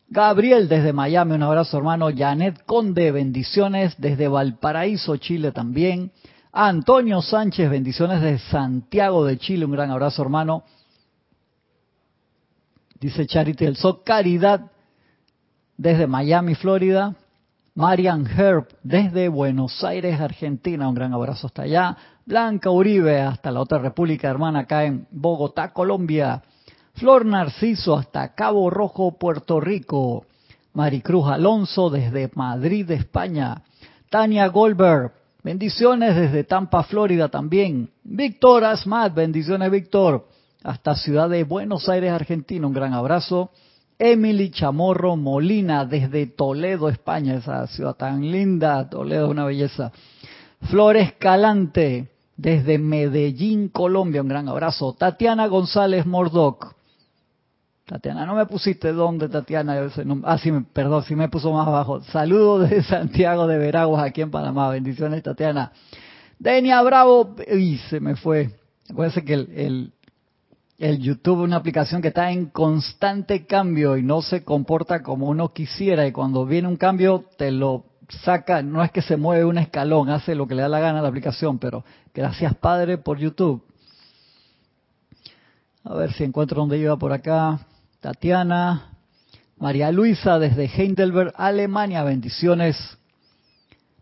Gabriel 0.09 0.69
desde 0.69 0.93
Miami, 0.93 1.35
un 1.35 1.43
abrazo 1.43 1.79
hermano. 1.79 2.09
Janet 2.15 2.65
Conde, 2.67 3.11
bendiciones 3.11 3.95
desde 3.99 4.29
Valparaíso, 4.29 5.17
Chile 5.17 5.53
también. 5.53 6.13
Antonio 6.53 7.21
Sánchez, 7.23 7.69
bendiciones 7.71 8.21
desde 8.21 8.39
Santiago 8.51 9.25
de 9.25 9.39
Chile, 9.39 9.65
un 9.65 9.73
gran 9.73 9.91
abrazo 9.91 10.23
hermano. 10.23 10.65
Dice 13.01 13.27
Charity 13.27 13.65
del 13.65 13.79
Caridad 14.05 14.71
desde 15.77 16.07
Miami, 16.07 16.55
Florida. 16.55 17.17
Marian 17.76 18.25
Herb 18.25 18.69
desde 18.85 19.28
Buenos 19.28 19.83
Aires, 19.83 20.21
Argentina, 20.21 20.88
un 20.88 20.95
gran 20.95 21.12
abrazo 21.12 21.49
hasta 21.49 21.62
allá. 21.62 21.97
Blanca 22.25 22.71
Uribe 22.71 23.21
hasta 23.21 23.50
la 23.50 23.61
otra 23.61 23.78
república 23.78 24.31
hermana 24.31 24.61
acá 24.61 24.85
en 24.85 25.09
Bogotá, 25.11 25.73
Colombia. 25.73 26.40
Flor 26.93 27.26
Narciso 27.26 27.97
hasta 27.97 28.33
Cabo 28.37 28.71
Rojo, 28.71 29.19
Puerto 29.19 29.59
Rico. 29.59 30.25
Maricruz 30.73 31.26
Alonso 31.26 31.90
desde 31.90 32.31
Madrid, 32.37 32.88
España. 32.93 33.62
Tania 34.09 34.47
Goldberg, 34.47 35.11
bendiciones 35.43 36.14
desde 36.14 36.45
Tampa, 36.45 36.85
Florida 36.85 37.28
también. 37.28 37.90
Víctor 38.04 38.64
Asmat, 38.64 39.12
bendiciones 39.12 39.69
Víctor. 39.73 40.28
hasta 40.62 40.95
Ciudad 40.95 41.28
de 41.28 41.43
Buenos 41.43 41.88
Aires, 41.88 42.12
Argentina. 42.12 42.69
Un 42.69 42.73
gran 42.73 42.95
abrazo. 42.95 43.50
Emily 43.99 44.51
Chamorro 44.51 45.17
Molina 45.17 45.85
desde 45.85 46.27
Toledo, 46.27 46.89
España, 46.89 47.35
esa 47.35 47.67
ciudad 47.67 47.95
tan 47.95 48.21
linda, 48.31 48.89
Toledo, 48.89 49.29
una 49.29 49.45
belleza. 49.45 49.93
Flores 50.71 51.13
Calante 51.19 52.09
desde 52.37 52.79
Medellín, 52.79 53.69
Colombia, 53.69 54.23
un 54.23 54.29
gran 54.29 54.49
abrazo. 54.49 54.95
Tatiana 54.95 55.47
González 55.47 56.07
Mordoc. 56.07 56.75
Tatiana, 57.87 58.25
no 58.25 58.35
me 58.35 58.47
pusiste 58.47 58.93
dónde, 58.93 59.29
Tatiana. 59.29 59.91
Ah, 60.25 60.39
sí, 60.39 60.51
perdón, 60.73 61.05
sí 61.05 61.15
me 61.15 61.29
puso 61.29 61.53
más 61.53 61.69
abajo. 61.69 62.03
Saludos 62.05 62.69
desde 62.69 62.83
Santiago 62.89 63.47
de 63.47 63.59
Veraguas, 63.59 64.03
aquí 64.05 64.23
en 64.23 64.31
Panamá. 64.31 64.71
Bendiciones, 64.71 65.23
Tatiana. 65.23 65.71
Denia 66.39 66.81
Bravo. 66.83 67.37
Y 67.55 67.77
se 67.91 68.01
me 68.01 68.17
fue. 68.17 68.51
Acuérdense 68.91 69.25
que 69.25 69.35
el 69.35 69.94
YouTube 70.78 71.43
es 71.43 71.45
una 71.45 71.57
aplicación 71.57 72.02
que 72.02 72.09
está 72.09 72.31
en 72.31 72.47
constante 72.47 73.47
cambio 73.47 73.97
y 73.97 74.02
no 74.02 74.23
se 74.23 74.45
comporta 74.45 75.02
como 75.02 75.28
uno 75.28 75.52
quisiera 75.52 76.07
y 76.07 76.12
cuando 76.12 76.45
viene 76.47 76.69
un 76.69 76.76
cambio 76.76 77.25
te 77.37 77.50
lo 77.50 77.85
saca, 78.23 78.62
no 78.62 78.83
es 78.83 78.90
que 78.90 79.00
se 79.00 79.16
mueve 79.16 79.45
un 79.45 79.59
escalón, 79.59 80.11
hace 80.11 80.35
lo 80.35 80.47
que 80.47 80.54
le 80.54 80.62
da 80.62 80.69
la 80.69 80.81
gana 80.81 80.99
a 80.99 81.02
la 81.02 81.09
aplicación, 81.09 81.59
pero 81.59 81.85
gracias 82.12 82.54
Padre 82.57 82.99
por 82.99 83.19
YouTube. 83.19 83.62
A 85.85 85.95
ver 85.95 86.12
si 86.12 86.25
encuentro 86.25 86.61
donde 86.61 86.78
iba 86.78 86.97
por 86.97 87.12
acá. 87.12 87.61
Tatiana, 88.00 88.90
María 89.59 89.93
Luisa 89.93 90.38
desde 90.38 90.64
Heidelberg, 90.64 91.33
Alemania, 91.37 92.02
bendiciones. 92.02 92.76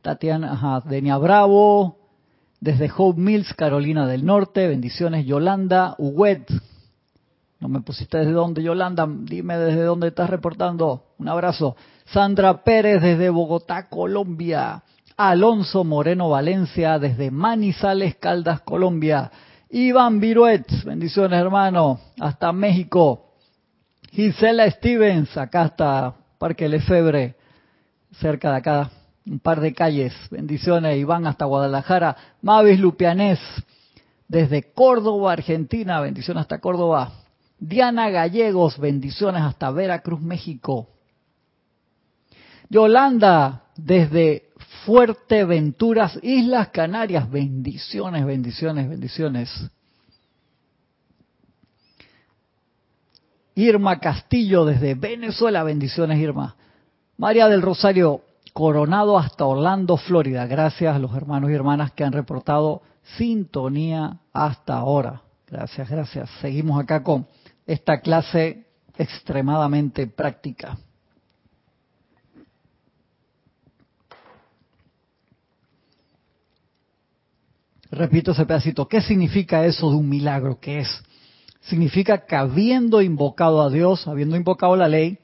Tatiana, 0.00 0.52
ajá, 0.52 0.80
Denia 0.88 1.16
Bravo, 1.18 2.01
desde 2.62 2.88
Hope 2.96 3.20
Mills, 3.20 3.54
Carolina 3.54 4.06
del 4.06 4.24
Norte, 4.24 4.68
bendiciones. 4.68 5.26
Yolanda 5.26 5.96
Huguet, 5.98 6.48
no 7.58 7.68
me 7.68 7.80
pusiste 7.80 8.18
desde 8.18 8.30
dónde, 8.30 8.62
Yolanda, 8.62 9.04
dime 9.08 9.58
desde 9.58 9.82
dónde 9.82 10.08
estás 10.08 10.30
reportando. 10.30 11.06
Un 11.18 11.28
abrazo. 11.28 11.74
Sandra 12.04 12.62
Pérez 12.62 13.02
desde 13.02 13.30
Bogotá, 13.30 13.88
Colombia. 13.88 14.84
Alonso 15.16 15.82
Moreno 15.82 16.28
Valencia 16.30 17.00
desde 17.00 17.32
Manizales, 17.32 18.14
Caldas, 18.14 18.60
Colombia. 18.60 19.32
Iván 19.68 20.20
Viruet, 20.20 20.84
bendiciones 20.84 21.40
hermano, 21.40 21.98
hasta 22.20 22.52
México. 22.52 23.32
Gisela 24.12 24.70
Stevens, 24.70 25.36
acá 25.36 25.62
hasta 25.62 26.14
Parque 26.38 26.68
Lefebre, 26.68 27.34
cerca 28.12 28.52
de 28.52 28.56
acá, 28.58 28.90
un 29.26 29.38
par 29.38 29.60
de 29.60 29.72
calles. 29.72 30.12
Bendiciones, 30.30 30.98
Iván, 30.98 31.26
hasta 31.26 31.44
Guadalajara. 31.44 32.16
Mavis 32.42 32.80
Lupianés, 32.80 33.38
desde 34.28 34.72
Córdoba, 34.72 35.32
Argentina. 35.32 36.00
Bendiciones 36.00 36.42
hasta 36.42 36.60
Córdoba. 36.60 37.12
Diana 37.58 38.10
Gallegos, 38.10 38.78
bendiciones 38.78 39.42
hasta 39.42 39.70
Veracruz, 39.70 40.20
México. 40.20 40.88
Yolanda, 42.68 43.64
desde 43.76 44.50
Fuerteventuras, 44.84 46.18
Islas 46.22 46.68
Canarias. 46.68 47.30
Bendiciones, 47.30 48.24
bendiciones, 48.26 48.88
bendiciones. 48.88 49.70
Irma 53.54 54.00
Castillo, 54.00 54.64
desde 54.64 54.94
Venezuela. 54.94 55.62
Bendiciones, 55.62 56.18
Irma. 56.18 56.56
María 57.18 57.46
del 57.48 57.62
Rosario, 57.62 58.22
Coronado 58.52 59.18
hasta 59.18 59.46
Orlando, 59.46 59.96
Florida. 59.96 60.46
Gracias 60.46 60.94
a 60.94 60.98
los 60.98 61.14
hermanos 61.14 61.50
y 61.50 61.54
hermanas 61.54 61.92
que 61.92 62.04
han 62.04 62.12
reportado 62.12 62.82
sintonía 63.16 64.18
hasta 64.32 64.76
ahora. 64.76 65.22
Gracias, 65.46 65.88
gracias. 65.88 66.30
Seguimos 66.40 66.80
acá 66.80 67.02
con 67.02 67.26
esta 67.66 68.00
clase 68.00 68.66
extremadamente 68.96 70.06
práctica. 70.06 70.76
Repito 77.90 78.32
ese 78.32 78.46
pedacito. 78.46 78.88
¿Qué 78.88 79.02
significa 79.02 79.66
eso 79.66 79.90
de 79.90 79.96
un 79.96 80.08
milagro? 80.08 80.58
¿Qué 80.58 80.80
es? 80.80 80.88
Significa 81.60 82.24
que 82.24 82.34
habiendo 82.34 83.02
invocado 83.02 83.60
a 83.62 83.68
Dios, 83.68 84.08
habiendo 84.08 84.34
invocado 84.34 84.76
la 84.76 84.88
ley, 84.88 85.18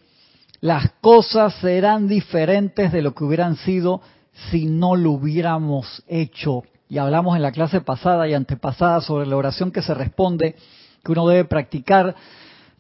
las 0.61 0.91
cosas 1.01 1.55
serán 1.61 2.09
diferentes 2.09 2.93
de 2.93 3.03
lo 3.03 3.15
que 3.15 3.25
hubieran 3.25 3.57
sido 3.57 4.01
si 4.51 4.67
no 4.67 4.97
lo 4.97 5.13
hubiéramos 5.13 6.03
hecho. 6.09 6.63
Y 6.89 6.99
hablamos 6.99 7.37
en 7.37 7.43
la 7.43 7.53
clase 7.53 7.81
pasada 7.81 8.27
y 8.29 8.35
antepasada 8.35 9.01
sobre 9.01 9.27
la 9.27 9.37
oración 9.37 9.71
que 9.71 9.83
se 9.83 9.95
responde, 9.95 10.57
que 11.05 11.13
uno 11.13 11.29
debe 11.29 11.45
practicar 11.45 12.15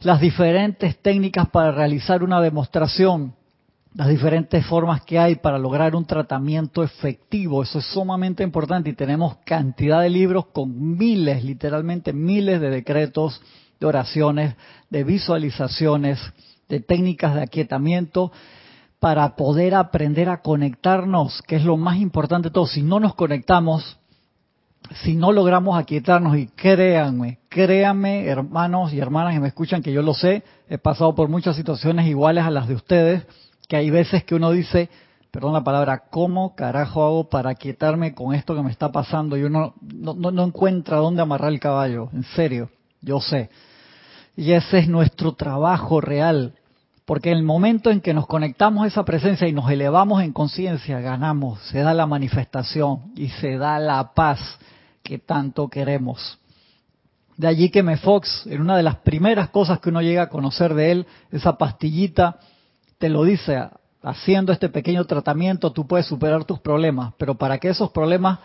las 0.01 0.21
diferentes 0.21 0.97
técnicas 0.99 1.49
para 1.51 1.73
realizar 1.73 2.23
una 2.23 2.41
demostración, 2.41 3.35
las 3.95 4.09
diferentes 4.09 4.64
formas 4.67 5.03
que 5.03 5.19
hay 5.19 5.37
para 5.37 5.59
lograr 5.59 5.95
un 5.95 6.05
tratamiento 6.05 6.83
efectivo. 6.83 7.62
Eso 7.62 7.81
es 7.81 7.87
sumamente 7.87 8.43
importante 8.43 8.91
y 8.91 8.95
tenemos 8.95 9.37
cantidad 9.45 10.01
de 10.01 10.11
libros 10.11 10.47
con 10.47 10.97
miles, 10.97 11.45
literalmente 11.45 12.12
miles 12.12 12.61
de 12.61 12.71
decretos, 12.71 13.41
de 13.79 13.87
oraciones, 13.87 14.55
de 14.91 15.05
visualizaciones, 15.05 16.19
de 16.69 16.81
técnicas 16.81 17.35
de 17.35 17.43
aquietamiento 17.43 18.33
para 19.01 19.37
poder 19.37 19.75
aprender 19.75 20.29
a 20.29 20.43
conectarnos, 20.43 21.43
que 21.43 21.57
es 21.57 21.65
lo 21.65 21.77
más 21.77 21.99
importante 21.99 22.49
de 22.49 22.53
todo. 22.53 22.67
Si 22.67 22.83
no 22.83 22.99
nos 22.99 23.15
conectamos, 23.15 23.99
si 25.03 25.15
no 25.15 25.33
logramos 25.33 25.79
aquietarnos, 25.79 26.37
y 26.37 26.49
créanme, 26.49 27.39
créanme, 27.49 28.27
hermanos 28.27 28.93
y 28.93 28.99
hermanas 28.99 29.35
que 29.35 29.41
me 29.41 29.49
escuchan, 29.49 29.83
que 29.83 29.93
yo 29.93 30.03
lo 30.03 30.15
sé, 30.15 30.43
he 30.69 30.79
pasado 30.79 31.15
por 31.15 31.29
muchas 31.29 31.57
situaciones 31.57 32.07
iguales 32.07 32.45
a 32.45 32.51
las 32.51 32.67
de 32.67 32.75
ustedes, 32.75 33.27
que 33.69 33.77
hay 33.77 33.91
veces 33.91 34.25
que 34.25 34.35
uno 34.35 34.51
dice, 34.51 34.89
perdón 35.31 35.53
la 35.53 35.63
palabra, 35.63 36.05
¿cómo 36.11 36.57
carajo 36.57 37.05
hago 37.05 37.29
para 37.29 37.51
aquietarme 37.51 38.15
con 38.15 38.35
esto 38.35 38.55
que 38.55 38.63
me 38.63 38.71
está 38.71 38.91
pasando? 38.91 39.37
Y 39.37 39.45
uno 39.45 39.75
no, 39.81 40.15
no, 40.15 40.31
no 40.31 40.45
encuentra 40.45 40.97
dónde 40.97 41.23
amarrar 41.23 41.53
el 41.53 41.61
caballo, 41.61 42.09
en 42.13 42.25
serio, 42.25 42.71
yo 43.01 43.21
sé. 43.21 43.51
Y 44.37 44.53
ese 44.53 44.79
es 44.79 44.89
nuestro 44.89 45.33
trabajo 45.33 46.01
real. 46.01 46.55
Porque 47.09 47.31
en 47.31 47.38
el 47.38 47.42
momento 47.42 47.90
en 47.90 48.03
que 48.03 48.12
nos 48.12 48.27
conectamos 48.27 48.85
a 48.85 48.87
esa 48.87 49.03
presencia 49.03 49.49
y 49.49 49.53
nos 49.55 49.71
elevamos 49.71 50.23
en 50.23 50.35
conciencia, 50.35 51.01
ganamos, 51.01 51.59
se 51.61 51.79
da 51.79 51.94
la 51.94 52.07
manifestación 52.07 53.12
y 53.16 53.29
se 53.29 53.57
da 53.57 53.79
la 53.79 54.12
paz 54.12 54.38
que 55.03 55.18
tanto 55.18 55.68
queremos. 55.68 56.38
De 57.38 57.49
allí 57.49 57.71
que 57.71 57.83
me 57.83 57.97
Fox, 57.97 58.47
en 58.47 58.61
una 58.61 58.77
de 58.77 58.83
las 58.83 58.97
primeras 58.97 59.49
cosas 59.49 59.81
que 59.81 59.88
uno 59.88 60.03
llega 60.03 60.25
a 60.25 60.29
conocer 60.29 60.75
de 60.75 60.90
él, 60.90 61.07
esa 61.33 61.57
pastillita, 61.57 62.40
te 62.99 63.09
lo 63.09 63.25
dice, 63.25 63.71
haciendo 64.03 64.53
este 64.53 64.68
pequeño 64.68 65.03
tratamiento 65.07 65.73
tú 65.73 65.87
puedes 65.87 66.05
superar 66.05 66.44
tus 66.44 66.59
problemas, 66.59 67.14
pero 67.16 67.37
para 67.37 67.57
que 67.57 67.71
esos 67.71 67.90
problemas 67.90 68.40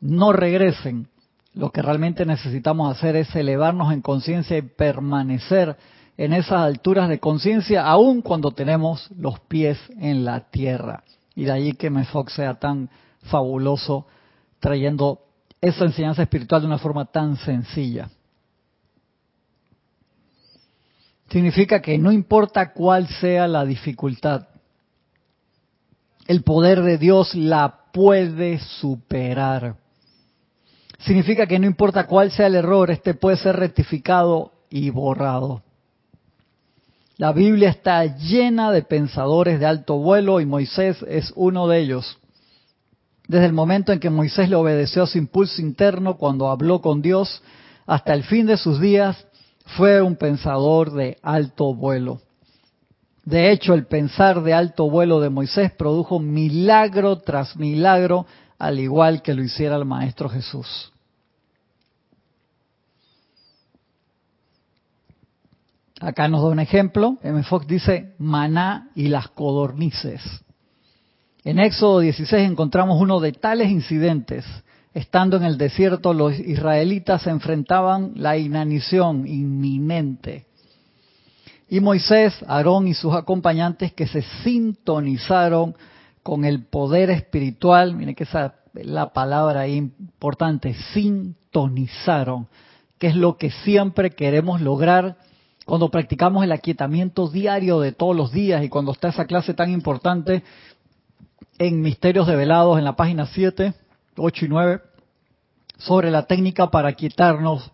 no 0.00 0.32
regresen, 0.32 1.06
lo 1.54 1.70
que 1.70 1.80
realmente 1.80 2.26
necesitamos 2.26 2.90
hacer 2.90 3.14
es 3.14 3.32
elevarnos 3.36 3.92
en 3.92 4.02
conciencia 4.02 4.58
y 4.58 4.62
permanecer 4.62 5.76
en 6.20 6.34
esas 6.34 6.60
alturas 6.60 7.08
de 7.08 7.18
conciencia, 7.18 7.86
aun 7.86 8.20
cuando 8.20 8.50
tenemos 8.50 9.10
los 9.16 9.40
pies 9.40 9.78
en 9.98 10.22
la 10.26 10.50
tierra. 10.50 11.02
Y 11.34 11.44
de 11.44 11.52
allí 11.52 11.72
que 11.72 11.90
Fox 12.04 12.34
sea 12.34 12.58
tan 12.58 12.90
fabuloso 13.22 14.06
trayendo 14.58 15.20
esa 15.62 15.86
enseñanza 15.86 16.20
espiritual 16.20 16.60
de 16.60 16.66
una 16.66 16.76
forma 16.76 17.06
tan 17.06 17.36
sencilla. 17.38 18.10
Significa 21.30 21.80
que 21.80 21.96
no 21.96 22.12
importa 22.12 22.74
cuál 22.74 23.08
sea 23.08 23.48
la 23.48 23.64
dificultad, 23.64 24.48
el 26.26 26.42
poder 26.42 26.82
de 26.82 26.98
Dios 26.98 27.34
la 27.34 27.86
puede 27.94 28.58
superar 28.58 29.76
significa 30.98 31.46
que 31.46 31.58
no 31.58 31.66
importa 31.66 32.06
cuál 32.06 32.30
sea 32.30 32.46
el 32.46 32.56
error, 32.56 32.90
este 32.90 33.14
puede 33.14 33.38
ser 33.38 33.56
rectificado 33.56 34.52
y 34.68 34.90
borrado. 34.90 35.62
La 37.20 37.32
Biblia 37.32 37.68
está 37.68 38.02
llena 38.16 38.72
de 38.72 38.80
pensadores 38.80 39.60
de 39.60 39.66
alto 39.66 39.98
vuelo 39.98 40.40
y 40.40 40.46
Moisés 40.46 41.04
es 41.06 41.34
uno 41.36 41.68
de 41.68 41.80
ellos. 41.80 42.18
Desde 43.28 43.44
el 43.44 43.52
momento 43.52 43.92
en 43.92 44.00
que 44.00 44.08
Moisés 44.08 44.48
le 44.48 44.56
obedeció 44.56 45.02
a 45.02 45.06
su 45.06 45.18
impulso 45.18 45.60
interno 45.60 46.16
cuando 46.16 46.48
habló 46.48 46.80
con 46.80 47.02
Dios, 47.02 47.42
hasta 47.86 48.14
el 48.14 48.24
fin 48.24 48.46
de 48.46 48.56
sus 48.56 48.80
días, 48.80 49.26
fue 49.76 50.00
un 50.00 50.16
pensador 50.16 50.94
de 50.94 51.18
alto 51.22 51.74
vuelo. 51.74 52.22
De 53.26 53.52
hecho, 53.52 53.74
el 53.74 53.84
pensar 53.84 54.42
de 54.42 54.54
alto 54.54 54.88
vuelo 54.88 55.20
de 55.20 55.28
Moisés 55.28 55.70
produjo 55.72 56.20
milagro 56.20 57.18
tras 57.18 57.54
milagro 57.54 58.24
al 58.58 58.78
igual 58.78 59.20
que 59.20 59.34
lo 59.34 59.44
hiciera 59.44 59.76
el 59.76 59.84
Maestro 59.84 60.30
Jesús. 60.30 60.90
Acá 66.00 66.28
nos 66.28 66.42
da 66.42 66.48
un 66.48 66.60
ejemplo. 66.60 67.18
M. 67.22 67.42
Fox 67.42 67.66
dice 67.66 68.14
maná 68.18 68.90
y 68.94 69.08
las 69.08 69.28
codornices. 69.28 70.22
En 71.44 71.58
Éxodo 71.58 72.00
16 72.00 72.50
encontramos 72.50 73.00
uno 73.00 73.20
de 73.20 73.32
tales 73.32 73.70
incidentes 73.70 74.44
estando 74.94 75.36
en 75.36 75.44
el 75.44 75.56
desierto, 75.56 76.12
los 76.14 76.38
israelitas 76.38 77.22
se 77.22 77.30
enfrentaban 77.30 78.12
la 78.16 78.36
inanición 78.36 79.26
inminente. 79.26 80.46
Y 81.68 81.80
Moisés, 81.80 82.34
Aarón 82.48 82.88
y 82.88 82.94
sus 82.94 83.14
acompañantes 83.14 83.92
que 83.92 84.08
se 84.08 84.22
sintonizaron 84.42 85.76
con 86.22 86.44
el 86.44 86.64
poder 86.64 87.10
espiritual, 87.10 87.94
miren 87.94 88.14
que 88.14 88.24
esa 88.24 88.54
es 88.74 88.86
la 88.86 89.12
palabra 89.12 89.68
importante, 89.68 90.74
sintonizaron, 90.92 92.48
que 92.98 93.06
es 93.06 93.14
lo 93.14 93.36
que 93.36 93.50
siempre 93.50 94.10
queremos 94.10 94.60
lograr 94.60 95.16
cuando 95.70 95.88
practicamos 95.88 96.42
el 96.42 96.50
aquietamiento 96.50 97.28
diario 97.28 97.78
de 97.78 97.92
todos 97.92 98.16
los 98.16 98.32
días 98.32 98.64
y 98.64 98.68
cuando 98.68 98.90
está 98.90 99.10
esa 99.10 99.26
clase 99.26 99.54
tan 99.54 99.70
importante 99.70 100.42
en 101.58 101.80
Misterios 101.80 102.26
Develados 102.26 102.76
en 102.76 102.84
la 102.84 102.96
página 102.96 103.26
7, 103.26 103.74
8 104.16 104.44
y 104.46 104.48
9, 104.48 104.80
sobre 105.78 106.10
la 106.10 106.24
técnica 106.26 106.72
para 106.72 106.92
quietarnos. 106.94 107.70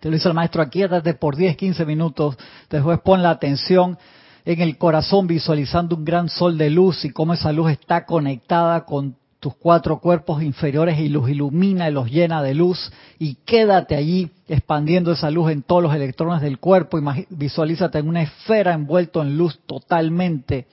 Te 0.00 0.10
lo 0.10 0.16
dice 0.16 0.28
el 0.28 0.34
maestro, 0.34 0.60
aquietate 0.60 1.14
por 1.14 1.34
10, 1.34 1.56
15 1.56 1.86
minutos, 1.86 2.36
después 2.68 3.00
pon 3.00 3.22
la 3.22 3.30
atención 3.30 3.96
en 4.44 4.60
el 4.60 4.76
corazón 4.76 5.26
visualizando 5.26 5.96
un 5.96 6.04
gran 6.04 6.28
sol 6.28 6.58
de 6.58 6.68
luz 6.68 7.06
y 7.06 7.10
cómo 7.10 7.32
esa 7.32 7.52
luz 7.52 7.70
está 7.70 8.04
conectada 8.04 8.84
con 8.84 9.16
tus 9.40 9.54
cuatro 9.54 10.00
cuerpos 10.00 10.42
inferiores 10.42 10.98
y 10.98 11.08
los 11.08 11.28
ilumina 11.28 11.88
y 11.88 11.92
los 11.92 12.10
llena 12.10 12.42
de 12.42 12.54
luz 12.54 12.90
y 13.18 13.36
quédate 13.44 13.94
allí 13.94 14.30
expandiendo 14.48 15.12
esa 15.12 15.30
luz 15.30 15.52
en 15.52 15.62
todos 15.62 15.82
los 15.82 15.94
electrones 15.94 16.42
del 16.42 16.58
cuerpo, 16.58 16.98
visualízate 17.30 17.98
en 17.98 18.08
una 18.08 18.22
esfera 18.22 18.72
envuelto 18.72 19.22
en 19.22 19.38
luz 19.38 19.60
totalmente 19.66 20.66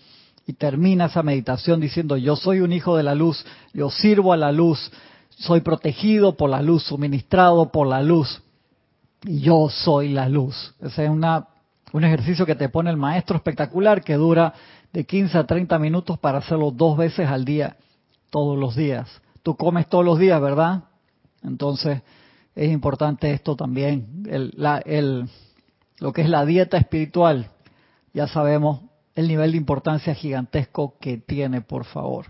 y 0.47 0.54
termina 0.54 1.06
esa 1.06 1.21
meditación 1.21 1.80
diciendo 1.80 2.17
yo 2.17 2.36
soy 2.36 2.62
un 2.62 2.73
hijo 2.73 2.97
de 2.97 3.04
la 3.04 3.13
luz, 3.13 3.45
yo 3.73 3.91
sirvo 3.91 4.34
a 4.34 4.38
la 4.38 4.51
luz, 4.51 4.91
soy 5.30 5.62
protegido 5.62 6.36
por 6.36 6.49
la 6.49 6.62
luz, 6.63 6.84
suministrado 6.84 7.71
por 7.71 7.86
la 7.86 8.01
luz 8.01 8.41
y 9.23 9.41
yo 9.41 9.69
soy 9.69 10.10
la 10.10 10.28
luz. 10.28 10.73
Ese 10.82 11.06
es 11.06 11.10
una, 11.10 11.47
un 11.93 12.04
ejercicio 12.04 12.47
que 12.47 12.56
te 12.56 12.69
pone 12.69 12.89
el 12.89 12.97
maestro 12.97 13.36
espectacular 13.36 14.04
que 14.04 14.15
dura 14.15 14.54
de 14.91 15.04
15 15.04 15.38
a 15.38 15.43
30 15.43 15.78
minutos 15.78 16.17
para 16.17 16.39
hacerlo 16.39 16.71
dos 16.71 16.97
veces 16.97 17.28
al 17.28 17.45
día 17.45 17.75
todos 18.36 18.58
los 18.58 18.76
días. 18.76 19.08
Tú 19.43 19.56
comes 19.56 19.88
todos 19.88 20.04
los 20.04 20.19
días, 20.19 20.41
¿verdad? 20.41 20.84
Entonces 21.41 22.02
es 22.54 22.69
importante 22.69 23.32
esto 23.32 23.56
también, 23.56 24.26
el, 24.30 25.30
lo 26.00 26.12
que 26.12 26.21
es 26.21 26.28
la 26.28 26.45
dieta 26.45 26.76
espiritual. 26.76 27.50
Ya 28.13 28.28
sabemos 28.28 28.82
el 29.15 29.30
nivel 29.30 29.54
de 29.54 29.58
importancia 29.58 30.13
gigantesco 30.13 30.98
que 31.00 31.17
tiene, 31.17 31.62
por 31.62 31.86
favor. 31.86 32.26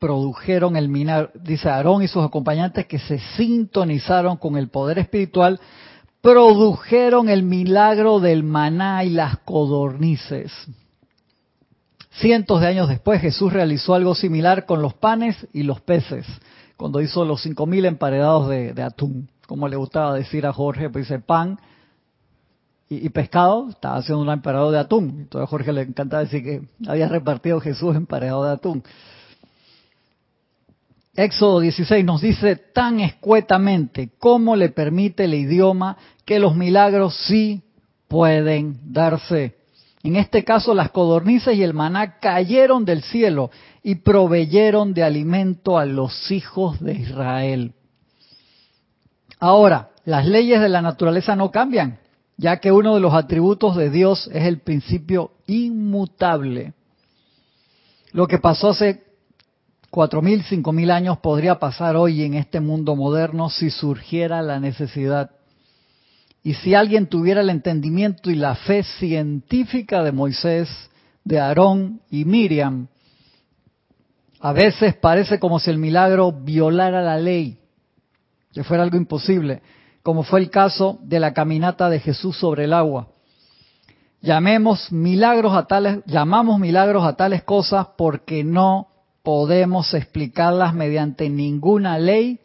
produjeron 0.00 0.76
el 0.76 0.88
minar, 0.88 1.30
dice 1.34 1.68
Aarón 1.68 2.02
y 2.02 2.08
sus 2.08 2.24
acompañantes 2.24 2.86
que 2.86 2.98
se 2.98 3.18
sintonizaron 3.36 4.38
con 4.38 4.56
el 4.56 4.68
poder 4.70 4.98
espiritual 4.98 5.60
produjeron 6.20 7.28
el 7.28 7.42
milagro 7.42 8.20
del 8.20 8.42
maná 8.44 9.04
y 9.04 9.10
las 9.10 9.38
codornices. 9.38 10.52
Cientos 12.10 12.60
de 12.60 12.66
años 12.66 12.88
después 12.88 13.20
Jesús 13.20 13.52
realizó 13.52 13.94
algo 13.94 14.14
similar 14.14 14.66
con 14.66 14.82
los 14.82 14.94
panes 14.94 15.46
y 15.52 15.62
los 15.62 15.80
peces, 15.80 16.26
cuando 16.76 17.00
hizo 17.00 17.24
los 17.24 17.42
cinco 17.42 17.66
mil 17.66 17.84
emparedados 17.84 18.48
de, 18.48 18.82
atún, 18.82 19.30
como 19.46 19.68
le 19.68 19.76
gustaba 19.76 20.14
decir 20.14 20.46
a 20.46 20.52
Jorge, 20.52 20.90
pues 20.90 21.08
dice 21.08 21.20
pan 21.20 21.58
y, 22.92 23.08
pescado, 23.10 23.68
estaba 23.68 23.98
haciendo 23.98 24.20
un 24.20 24.30
emparedado 24.30 24.72
de 24.72 24.78
atún. 24.80 25.10
Entonces 25.20 25.46
a 25.46 25.46
Jorge 25.46 25.72
le 25.72 25.82
encantaba 25.82 26.24
decir 26.24 26.42
que 26.42 26.62
había 26.88 27.08
repartido 27.08 27.60
Jesús 27.60 27.94
emparedado 27.94 28.44
de 28.44 28.50
atún. 28.50 28.82
Éxodo 31.20 31.60
16 31.60 32.02
nos 32.02 32.22
dice 32.22 32.56
tan 32.56 33.00
escuetamente 33.00 34.10
cómo 34.18 34.56
le 34.56 34.70
permite 34.70 35.24
el 35.24 35.34
idioma 35.34 35.98
que 36.24 36.38
los 36.38 36.56
milagros 36.56 37.14
sí 37.26 37.62
pueden 38.08 38.78
darse. 38.90 39.56
En 40.02 40.16
este 40.16 40.44
caso, 40.44 40.72
las 40.72 40.90
codornices 40.92 41.56
y 41.56 41.62
el 41.62 41.74
maná 41.74 42.18
cayeron 42.20 42.86
del 42.86 43.02
cielo 43.02 43.50
y 43.82 43.96
proveyeron 43.96 44.94
de 44.94 45.02
alimento 45.02 45.76
a 45.76 45.84
los 45.84 46.30
hijos 46.30 46.80
de 46.80 46.94
Israel. 46.94 47.74
Ahora, 49.38 49.90
las 50.06 50.26
leyes 50.26 50.58
de 50.60 50.70
la 50.70 50.80
naturaleza 50.80 51.36
no 51.36 51.50
cambian, 51.50 51.98
ya 52.38 52.60
que 52.60 52.72
uno 52.72 52.94
de 52.94 53.00
los 53.00 53.12
atributos 53.12 53.76
de 53.76 53.90
Dios 53.90 54.30
es 54.32 54.46
el 54.46 54.60
principio 54.60 55.32
inmutable. 55.46 56.72
Lo 58.12 58.26
que 58.26 58.38
pasó 58.38 58.70
hace 58.70 59.09
cuatro 59.90 60.22
mil, 60.22 60.42
cinco 60.44 60.72
mil 60.72 60.90
años 60.90 61.18
podría 61.18 61.58
pasar 61.58 61.96
hoy 61.96 62.22
en 62.22 62.34
este 62.34 62.60
mundo 62.60 62.96
moderno 62.96 63.50
si 63.50 63.70
surgiera 63.70 64.40
la 64.42 64.60
necesidad. 64.60 65.30
Y 66.42 66.54
si 66.54 66.74
alguien 66.74 67.06
tuviera 67.06 67.42
el 67.42 67.50
entendimiento 67.50 68.30
y 68.30 68.34
la 68.34 68.54
fe 68.54 68.82
científica 68.82 70.02
de 70.02 70.12
Moisés, 70.12 70.68
de 71.24 71.38
Aarón 71.38 72.00
y 72.10 72.24
Miriam, 72.24 72.88
a 74.40 74.52
veces 74.52 74.94
parece 74.94 75.38
como 75.38 75.58
si 75.58 75.70
el 75.70 75.76
milagro 75.76 76.32
violara 76.32 77.02
la 77.02 77.18
ley, 77.18 77.58
que 78.54 78.64
fuera 78.64 78.82
algo 78.82 78.96
imposible, 78.96 79.60
como 80.02 80.22
fue 80.22 80.40
el 80.40 80.48
caso 80.48 80.98
de 81.02 81.20
la 81.20 81.34
caminata 81.34 81.90
de 81.90 82.00
Jesús 82.00 82.38
sobre 82.38 82.64
el 82.64 82.72
agua. 82.72 83.08
Llamemos 84.22 84.90
milagros 84.92 85.54
a 85.54 85.66
tales, 85.66 85.98
llamamos 86.06 86.58
milagros 86.58 87.04
a 87.04 87.16
tales 87.16 87.42
cosas 87.42 87.88
porque 87.98 88.44
no 88.44 88.89
podemos 89.22 89.92
explicarlas 89.94 90.74
mediante 90.74 91.28
ninguna 91.28 91.98
ley 91.98 92.40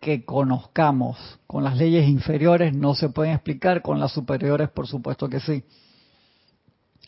que 0.00 0.24
conozcamos. 0.24 1.18
Con 1.46 1.64
las 1.64 1.76
leyes 1.76 2.08
inferiores 2.08 2.74
no 2.74 2.94
se 2.94 3.08
pueden 3.08 3.32
explicar, 3.32 3.82
con 3.82 4.00
las 4.00 4.12
superiores 4.12 4.70
por 4.70 4.86
supuesto 4.86 5.28
que 5.28 5.40
sí. 5.40 5.64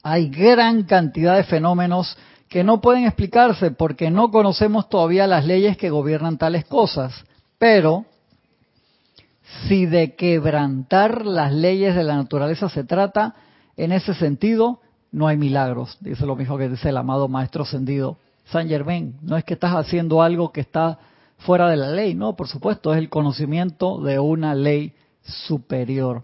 Hay 0.03 0.29
gran 0.29 0.85
cantidad 0.85 1.37
de 1.37 1.45
fenómenos 1.45 2.17
que 2.49 2.63
no 2.63 2.81
pueden 2.81 3.05
explicarse 3.05 3.71
porque 3.71 4.11
no 4.11 4.31
conocemos 4.31 4.89
todavía 4.89 5.27
las 5.27 5.45
leyes 5.45 5.77
que 5.77 5.91
gobiernan 5.91 6.39
tales 6.39 6.65
cosas. 6.65 7.25
Pero 7.59 8.05
si 9.67 9.87
de 9.87 10.15
quebrantar 10.15 11.27
las 11.27 11.53
leyes 11.53 11.95
de 11.95 12.05
la 12.05 12.17
naturaleza 12.17 12.69
se 12.69 12.85
trata, 12.85 13.35
en 13.77 13.93
ese 13.93 14.15
sentido 14.15 14.81
no 15.11 15.27
hay 15.27 15.37
milagros, 15.37 15.97
dice 16.01 16.27
lo 16.27 16.37
mismo 16.37 16.59
que 16.59 16.69
dice 16.69 16.91
el 16.91 16.97
amado 16.97 17.29
Maestro 17.29 17.63
Ascendido 17.63 18.19
San 18.47 18.69
Germain. 18.69 19.17
No 19.23 19.37
es 19.37 19.45
que 19.45 19.55
estás 19.55 19.75
haciendo 19.75 20.23
algo 20.23 20.53
que 20.53 20.61
está 20.61 20.99
fuera 21.39 21.69
de 21.69 21.77
la 21.77 21.91
ley, 21.91 22.15
no, 22.15 22.35
por 22.35 22.49
supuesto, 22.49 22.93
es 22.93 22.99
el 22.99 23.09
conocimiento 23.09 24.01
de 24.01 24.19
una 24.19 24.55
ley 24.55 24.95
superior. 25.23 26.23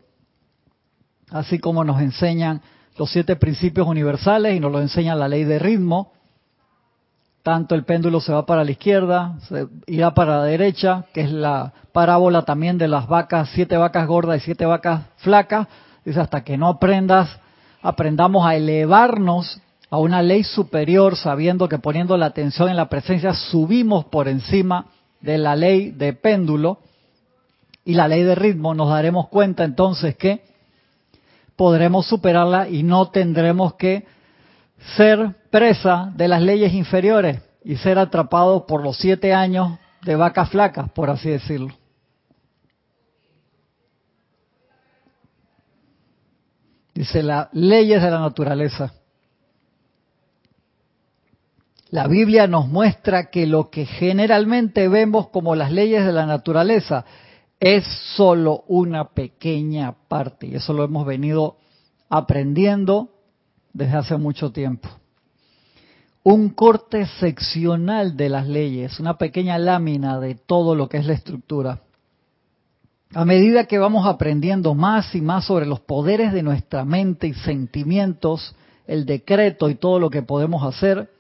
Así 1.31 1.59
como 1.59 1.85
nos 1.85 2.01
enseñan 2.01 2.63
los 2.97 3.11
siete 3.11 3.37
principios 3.37 3.87
universales 3.87 4.57
y 4.57 4.61
nos 4.61 4.73
lo 4.73 4.81
enseña 4.81 5.15
la 5.15 5.29
ley 5.29 5.45
de 5.45 5.59
ritmo, 5.59 6.13
tanto 7.43 7.75
el 7.75 7.85
péndulo 7.85 8.21
se 8.21 8.33
va 8.33 8.47
para 8.47 8.65
la 8.65 8.71
izquierda, 8.71 9.37
se 9.49 9.67
irá 9.87 10.15
para 10.15 10.39
la 10.39 10.45
derecha, 10.45 11.07
que 11.13 11.23
es 11.23 11.33
la 11.33 11.73
parábola 11.93 12.43
también 12.43 12.79
de 12.79 12.89
las 12.89 13.09
vacas, 13.09 13.51
siete 13.53 13.77
vacas 13.77 14.07
gordas 14.07 14.39
y 14.39 14.45
siete 14.45 14.65
vacas 14.65 15.03
flacas, 15.17 15.67
dice 16.05 16.21
hasta 16.21 16.45
que 16.45 16.57
no 16.57 16.69
aprendas, 16.69 17.29
aprendamos 17.83 18.47
a 18.47 18.55
elevarnos 18.55 19.61
a 19.93 19.99
una 19.99 20.23
ley 20.23 20.43
superior, 20.43 21.17
sabiendo 21.17 21.69
que 21.69 21.79
poniendo 21.79 22.17
la 22.17 22.25
atención 22.25 22.71
en 22.71 22.77
la 22.77 22.89
presencia 22.89 23.35
subimos 23.35 24.07
por 24.07 24.27
encima 24.27 24.87
de 25.21 25.37
la 25.37 25.55
ley 25.55 25.91
de 25.91 26.15
péndulo 26.15 26.79
y 27.85 27.93
la 27.93 28.09
ley 28.09 28.23
de 28.23 28.35
ritmo, 28.35 28.73
nos 28.73 28.89
daremos 28.89 29.29
cuenta 29.29 29.65
entonces 29.65 30.17
que 30.17 30.45
podremos 31.57 32.07
superarla 32.07 32.71
y 32.71 32.85
no 32.85 33.11
tendremos 33.11 33.75
que 33.75 34.07
ser 34.97 35.35
presa 35.51 36.11
de 36.17 36.27
las 36.27 36.41
leyes 36.41 36.73
inferiores 36.73 37.43
y 37.63 37.77
ser 37.77 37.99
atrapados 37.99 38.63
por 38.63 38.83
los 38.83 38.97
siete 38.97 39.35
años 39.35 39.79
de 40.01 40.17
vacas 40.17 40.49
flacas, 40.49 40.91
por 40.93 41.11
así 41.11 41.29
decirlo. 41.29 41.75
Dice 46.95 47.23
las 47.23 47.53
leyes 47.53 48.01
de 48.01 48.11
la 48.11 48.21
naturaleza. 48.21 48.95
La 51.93 52.09
Biblia 52.09 52.47
nos 52.47 52.69
muestra 52.69 53.29
que 53.29 53.47
lo 53.47 53.69
que 53.69 53.85
generalmente 53.85 54.89
vemos 54.89 55.29
como 55.29 55.55
las 55.55 55.71
leyes 55.71 56.07
de 56.07 56.13
la 56.15 56.25
naturaleza 56.25 57.05
es 57.61 57.85
solo 58.17 58.65
una 58.67 59.11
pequeña 59.11 59.95
parte 60.09 60.47
y 60.47 60.55
eso 60.55 60.73
lo 60.73 60.85
hemos 60.85 61.05
venido 61.05 61.59
aprendiendo 62.09 63.11
desde 63.75 63.99
hace 63.99 64.17
mucho 64.17 64.53
tiempo. 64.53 64.89
Un 66.23 66.49
corte 66.49 67.05
seccional 67.21 68.17
de 68.17 68.31
las 68.31 68.49
leyes, 68.49 68.99
una 68.99 69.19
pequeña 69.19 69.59
lámina 69.59 70.19
de 70.19 70.35
todo 70.35 70.75
lo 70.75 70.89
que 70.89 70.97
es 70.97 71.05
la 71.05 71.13
estructura. 71.13 71.83
A 73.13 73.27
medida 73.27 73.67
que 73.67 73.79
vamos 73.79 74.07
aprendiendo 74.07 74.73
más 74.75 75.15
y 75.15 75.21
más 75.21 75.45
sobre 75.45 75.67
los 75.67 75.81
poderes 75.81 76.33
de 76.33 76.43
nuestra 76.43 76.87
mente 76.87 77.27
y 77.27 77.35
sentimientos 77.35 78.57
el 78.87 79.05
decreto 79.05 79.69
y 79.69 79.75
todo 79.75 79.99
lo 79.99 80.09
que 80.09 80.23
podemos 80.23 80.65
hacer, 80.65 81.12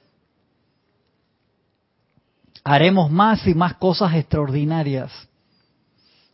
haremos 2.64 3.10
más 3.10 3.46
y 3.46 3.54
más 3.54 3.74
cosas 3.74 4.14
extraordinarias. 4.14 5.10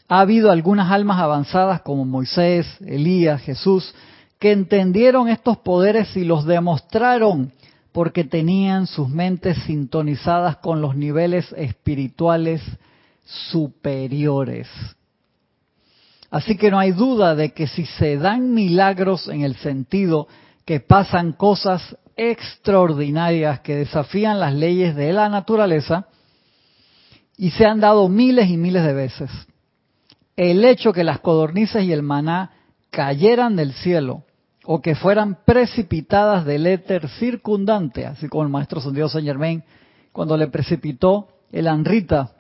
Ha 0.09 0.21
habido 0.21 0.51
algunas 0.51 0.91
almas 0.91 1.19
avanzadas 1.21 1.83
como 1.83 2.05
Moisés, 2.05 2.67
Elías, 2.81 3.43
Jesús, 3.43 3.95
que 4.39 4.53
entendieron 4.53 5.29
estos 5.29 5.59
poderes 5.59 6.17
y 6.17 6.25
los 6.25 6.45
demostraron 6.45 7.53
porque 7.93 8.25
tenían 8.25 8.87
sus 8.87 9.09
mentes 9.09 9.59
sintonizadas 9.65 10.59
con 10.59 10.81
los 10.81 10.97
niveles 10.97 11.53
espirituales 11.57 12.63
superiores. 13.25 14.69
Así 16.31 16.57
que 16.57 16.71
no 16.71 16.79
hay 16.79 16.93
duda 16.93 17.35
de 17.35 17.53
que 17.53 17.67
si 17.67 17.87
se 17.87 18.19
dan 18.19 18.55
milagros 18.55 19.29
en 19.29 19.43
el 19.43 19.57
sentido 19.57 20.29
que 20.65 20.81
pasan 20.81 21.33
cosas 21.33 21.97
extraordinarias 22.17 23.61
que 23.61 23.77
desafían 23.77 24.39
las 24.39 24.53
leyes 24.53 24.95
de 24.95 25.13
la 25.13 25.29
naturaleza, 25.29 26.07
y 27.39 27.53
se 27.53 27.65
han 27.65 27.79
dado 27.79 28.09
miles 28.09 28.51
y 28.51 28.57
miles 28.57 28.85
de 28.85 28.93
veces, 28.93 29.31
el 30.37 30.65
hecho 30.65 30.93
que 30.93 31.05
las 31.05 31.21
codornices 31.21 31.85
y 31.85 31.93
el 31.93 32.03
maná 32.03 32.51
cayeran 32.91 33.55
del 33.57 33.73
cielo 33.73 34.25
o 34.65 34.83
que 34.83 34.97
fueran 34.97 35.39
precipitadas 35.47 36.45
del 36.45 36.67
éter 36.67 37.09
circundante, 37.09 38.05
así 38.05 38.29
como 38.29 38.43
el 38.43 38.51
maestro 38.51 38.81
Santiago 38.81 39.09
Saint 39.09 39.27
Germain, 39.27 39.63
cuando 40.13 40.37
le 40.37 40.49
precipitó 40.49 41.29
el 41.53 41.69
anrita 41.69 42.33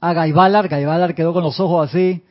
a 0.00 0.12
Gaibalar, 0.14 0.68
Gaibalar 0.68 1.14
quedó 1.14 1.32
con 1.34 1.44
los 1.44 1.60
ojos 1.60 1.88
así, 1.88 2.24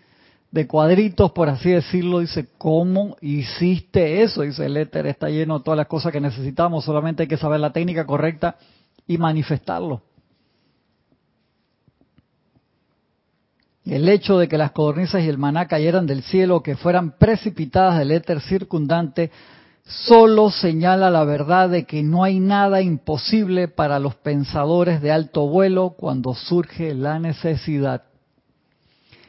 de 0.49 0.65
cuadritos, 0.65 1.31
por 1.31 1.49
así 1.49 1.69
decirlo, 1.69 2.19
dice, 2.19 2.47
¿cómo 2.57 3.17
hiciste 3.21 4.23
eso? 4.23 4.41
Dice, 4.41 4.65
el 4.65 4.77
éter 4.77 5.05
está 5.05 5.29
lleno 5.29 5.59
de 5.59 5.63
todas 5.63 5.77
las 5.77 5.87
cosas 5.87 6.11
que 6.11 6.21
necesitamos, 6.21 6.85
solamente 6.85 7.23
hay 7.23 7.27
que 7.27 7.37
saber 7.37 7.59
la 7.59 7.71
técnica 7.71 8.05
correcta 8.05 8.55
y 9.05 9.17
manifestarlo. 9.17 10.01
El 13.89 14.09
hecho 14.09 14.37
de 14.37 14.49
que 14.49 14.57
las 14.57 14.71
codornices 14.71 15.23
y 15.23 15.29
el 15.29 15.37
maná 15.37 15.67
cayeran 15.67 16.05
del 16.05 16.21
cielo, 16.23 16.61
que 16.61 16.75
fueran 16.75 17.17
precipitadas 17.17 17.97
del 17.97 18.11
éter 18.11 18.41
circundante, 18.41 19.31
solo 19.85 20.51
señala 20.51 21.09
la 21.09 21.23
verdad 21.23 21.69
de 21.69 21.85
que 21.85 22.03
no 22.03 22.25
hay 22.25 22.41
nada 22.41 22.81
imposible 22.81 23.69
para 23.69 23.99
los 23.99 24.15
pensadores 24.15 25.01
de 25.01 25.13
alto 25.13 25.47
vuelo 25.47 25.91
cuando 25.91 26.33
surge 26.33 26.93
la 26.93 27.17
necesidad. 27.19 28.03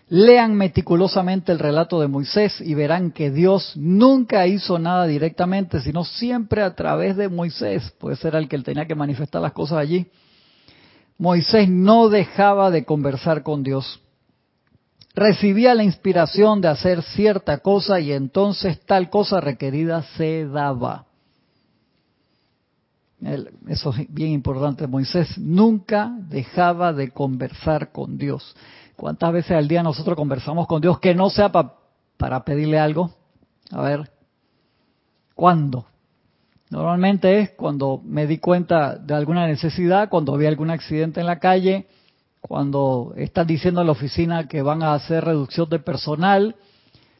Lean 0.09 0.57
meticulosamente 0.57 1.53
el 1.53 1.61
relato 1.61 2.01
de 2.01 2.09
Moisés 2.09 2.61
y 2.61 2.75
verán 2.75 3.13
que 3.13 3.31
Dios 3.31 3.75
nunca 3.77 4.47
hizo 4.49 4.81
nada 4.81 5.07
directamente, 5.07 5.81
sino 5.81 6.05
siempre 6.05 6.63
a 6.63 6.75
través 6.75 7.17
de 7.17 7.29
Moisés, 7.29 7.95
pues 8.01 8.25
era 8.25 8.41
el 8.41 8.49
que 8.49 8.59
tenía 8.59 8.87
que 8.87 8.97
manifestar 8.97 9.41
las 9.41 9.53
cosas 9.53 9.79
allí. 9.79 10.11
Moisés 11.17 11.69
no 11.69 12.09
dejaba 12.09 12.73
de 12.73 12.85
conversar 12.85 13.45
con 13.45 13.63
Dios. 13.63 14.01
Recibía 15.19 15.75
la 15.75 15.83
inspiración 15.83 16.61
de 16.61 16.69
hacer 16.69 17.03
cierta 17.03 17.59
cosa 17.59 17.99
y 17.99 18.13
entonces 18.13 18.79
tal 18.87 19.11
cosa 19.11 19.41
requerida 19.41 20.03
se 20.17 20.47
daba. 20.47 21.07
Eso 23.67 23.91
es 23.91 24.15
bien 24.15 24.31
importante. 24.31 24.87
Moisés 24.87 25.37
nunca 25.37 26.13
dejaba 26.29 26.93
de 26.93 27.11
conversar 27.11 27.91
con 27.91 28.17
Dios. 28.17 28.55
¿Cuántas 28.95 29.33
veces 29.33 29.57
al 29.57 29.67
día 29.67 29.83
nosotros 29.83 30.17
conversamos 30.17 30.69
con 30.69 30.81
Dios 30.81 31.01
que 31.01 31.17
no 31.17 31.31
sea 31.31 31.51
para 31.51 32.45
pedirle 32.45 32.79
algo? 32.79 33.11
A 33.73 33.83
ver, 33.83 34.13
¿cuándo? 35.35 35.87
Normalmente 36.71 37.41
es 37.41 37.51
cuando 37.57 38.01
me 38.05 38.29
di 38.29 38.39
cuenta 38.39 38.97
de 38.97 39.15
alguna 39.15 39.49
necesidad, 39.49 40.11
cuando 40.11 40.37
vi 40.37 40.47
algún 40.47 40.71
accidente 40.71 41.19
en 41.19 41.27
la 41.27 41.41
calle, 41.41 41.89
cuando 42.49 43.13
están 43.17 43.47
diciendo 43.47 43.83
en 43.83 43.87
la 43.87 43.93
oficina 43.93 44.49
que 44.49 44.63
van 44.63 44.83
a 44.83 44.95
hacer 44.95 45.23
reducción 45.23 45.69
de 45.69 45.79
personal 45.79 46.57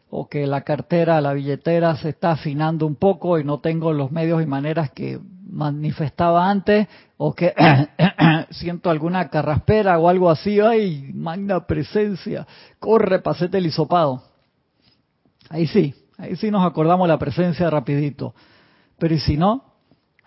o 0.09 0.27
que 0.27 0.47
la 0.47 0.63
cartera, 0.63 1.21
la 1.21 1.35
billetera 1.35 1.95
se 1.97 2.09
está 2.09 2.31
afinando 2.31 2.87
un 2.87 2.97
poco 2.97 3.39
y 3.39 3.45
no 3.45 3.61
tengo 3.61 3.93
los 3.93 4.11
medios 4.11 4.43
y 4.43 4.47
maneras 4.47 4.91
que 4.91 5.21
manifestaba 5.47 6.49
antes 6.49 6.89
o 7.19 7.35
que 7.35 7.55
siento 8.51 8.89
alguna 8.89 9.29
carraspera 9.29 9.99
o 9.99 10.09
algo 10.09 10.31
así, 10.31 10.61
ay, 10.61 11.11
magna 11.13 11.67
presencia, 11.67 12.47
corre, 12.79 13.19
pasete 13.19 13.59
el 13.59 13.67
hisopado. 13.67 14.23
Ahí 15.51 15.67
sí, 15.67 15.95
ahí 16.17 16.37
sí 16.37 16.51
nos 16.51 16.65
acordamos 16.65 17.07
la 17.07 17.19
presencia 17.19 17.69
rapidito. 17.69 18.35
Pero 18.99 19.15
y 19.15 19.19
si 19.19 19.37
no, 19.37 19.68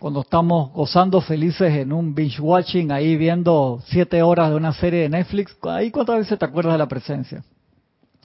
cuando 0.02 0.22
estamos 0.22 0.74
gozando 0.74 1.22
felices 1.22 1.72
en 1.76 1.94
un 1.94 2.16
binge 2.16 2.42
watching, 2.42 2.92
ahí 2.92 3.16
viendo 3.16 3.84
siete 3.86 4.24
horas 4.24 4.50
de 4.50 4.56
una 4.56 4.74
serie 4.74 5.02
de 5.02 5.10
Netflix, 5.10 5.56
ahí 5.62 5.92
cuántas 5.92 6.18
veces 6.18 6.40
te 6.40 6.46
acuerdas 6.46 6.74
de 6.74 6.80
la 6.80 6.88
presencia? 6.88 7.44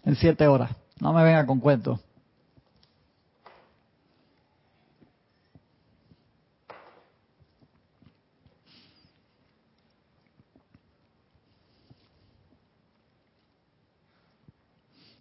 En 0.03 0.17
siete 0.17 0.47
horas. 0.47 0.71
No 0.99 1.12
me 1.12 1.23
venga 1.23 1.45
con 1.45 1.61
cuentos. 1.61 2.01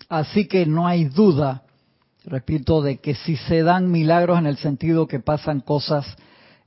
Así 0.07 0.47
que 0.47 0.65
no 0.65 0.87
hay 0.87 1.03
duda, 1.03 1.63
repito, 2.23 2.81
de 2.81 2.99
que 2.99 3.13
si 3.13 3.35
se 3.35 3.61
dan 3.61 3.91
milagros 3.91 4.39
en 4.39 4.45
el 4.45 4.55
sentido 4.55 5.05
que 5.05 5.19
pasan 5.19 5.59
cosas 5.59 6.15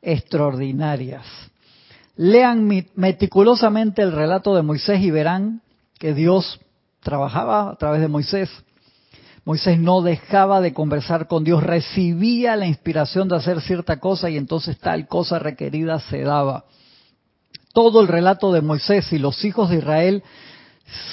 extraordinarias. 0.02 1.24
Lean 2.16 2.68
meticulosamente 2.94 4.02
el 4.02 4.12
relato 4.12 4.54
de 4.54 4.62
Moisés 4.62 5.00
y 5.00 5.10
verán 5.10 5.62
que 5.98 6.14
Dios 6.14 6.60
trabajaba 7.00 7.70
a 7.70 7.76
través 7.76 8.00
de 8.00 8.08
Moisés. 8.08 8.50
Moisés 9.44 9.78
no 9.78 10.02
dejaba 10.02 10.60
de 10.60 10.74
conversar 10.74 11.26
con 11.26 11.44
Dios, 11.44 11.62
recibía 11.62 12.54
la 12.56 12.66
inspiración 12.66 13.28
de 13.28 13.36
hacer 13.36 13.60
cierta 13.60 13.98
cosa 13.98 14.28
y 14.28 14.36
entonces 14.36 14.78
tal 14.78 15.06
cosa 15.06 15.38
requerida 15.38 16.00
se 16.00 16.22
daba. 16.22 16.64
Todo 17.72 18.00
el 18.00 18.08
relato 18.08 18.52
de 18.52 18.60
Moisés 18.60 19.12
y 19.12 19.18
los 19.18 19.44
hijos 19.44 19.70
de 19.70 19.76
Israel 19.76 20.22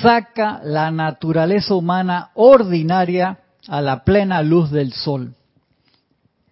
saca 0.02 0.60
la 0.64 0.92
naturaleza 0.92 1.76
humana 1.76 2.32
ordinaria 2.34 3.40
a 3.68 3.82
la 3.82 4.04
plena 4.04 4.42
luz 4.42 4.72
del 4.72 4.94
sol. 4.94 5.34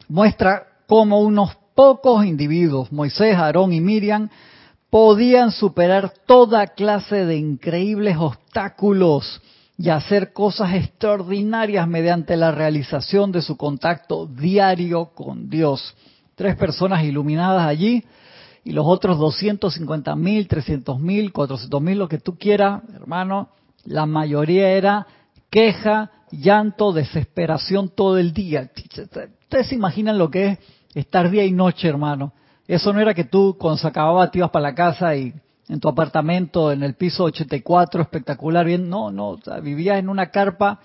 Muestra 0.08 0.68
cómo 0.88 1.22
unos 1.22 1.58
pocos 1.76 2.26
individuos, 2.26 2.92
Moisés, 2.92 3.36
Aarón 3.36 3.74
y 3.74 3.82
Miriam, 3.82 4.30
podían 4.90 5.52
superar 5.52 6.14
toda 6.28 6.68
clase 6.68 7.26
de 7.26 7.38
increíbles 7.38 8.16
obstáculos 8.20 9.42
y 9.78 9.90
hacer 9.90 10.34
cosas 10.34 10.76
extraordinarias 10.76 11.88
mediante 11.88 12.38
la 12.38 12.52
realización 12.52 13.32
de 13.32 13.42
su 13.42 13.58
contacto 13.58 14.28
diario 14.28 15.12
con 15.16 15.50
Dios. 15.50 15.96
Tres 16.36 16.56
personas 16.56 17.04
iluminadas 17.04 17.68
allí 17.68 18.04
y 18.64 18.72
los 18.72 18.86
otros 18.88 19.18
250 19.18 20.16
mil, 20.16 20.48
300 20.48 21.00
mil, 21.00 21.34
400 21.34 21.82
mil, 21.82 21.98
lo 21.98 22.08
que 22.08 22.20
tú 22.20 22.38
quieras, 22.38 22.84
hermano, 22.94 23.50
la 23.84 24.06
mayoría 24.06 24.70
era 24.70 25.08
queja, 25.50 26.12
llanto, 26.32 26.94
desesperación 26.94 27.90
todo 27.90 28.18
el 28.18 28.34
día. 28.34 28.70
Ustedes 28.76 29.68
se 29.68 29.76
imaginan 29.76 30.18
lo 30.18 30.30
que 30.30 30.48
es 30.48 30.60
estar 30.94 31.30
día 31.30 31.46
y 31.46 31.52
noche, 31.52 31.88
hermano. 31.88 32.34
Eso 32.68 32.94
no 32.94 33.02
era 33.02 33.14
que 33.14 33.26
tú 33.26 33.58
cuando 33.60 33.78
se 33.78 33.88
acababa 33.88 34.30
te 34.32 34.40
ibas 34.40 34.52
para 34.52 34.64
la 34.64 34.76
casa 34.76 35.16
y 35.16 35.34
en 35.68 35.80
tu 35.80 35.88
apartamento, 35.88 36.72
en 36.72 36.84
el 36.84 36.96
piso 36.96 37.24
84, 37.24 38.02
espectacular, 38.02 38.66
bien, 38.66 38.90
no, 38.90 39.12
no, 39.12 39.38
vivías 39.62 39.98
en 39.98 40.10
una 40.10 40.30
carpa 40.30 40.80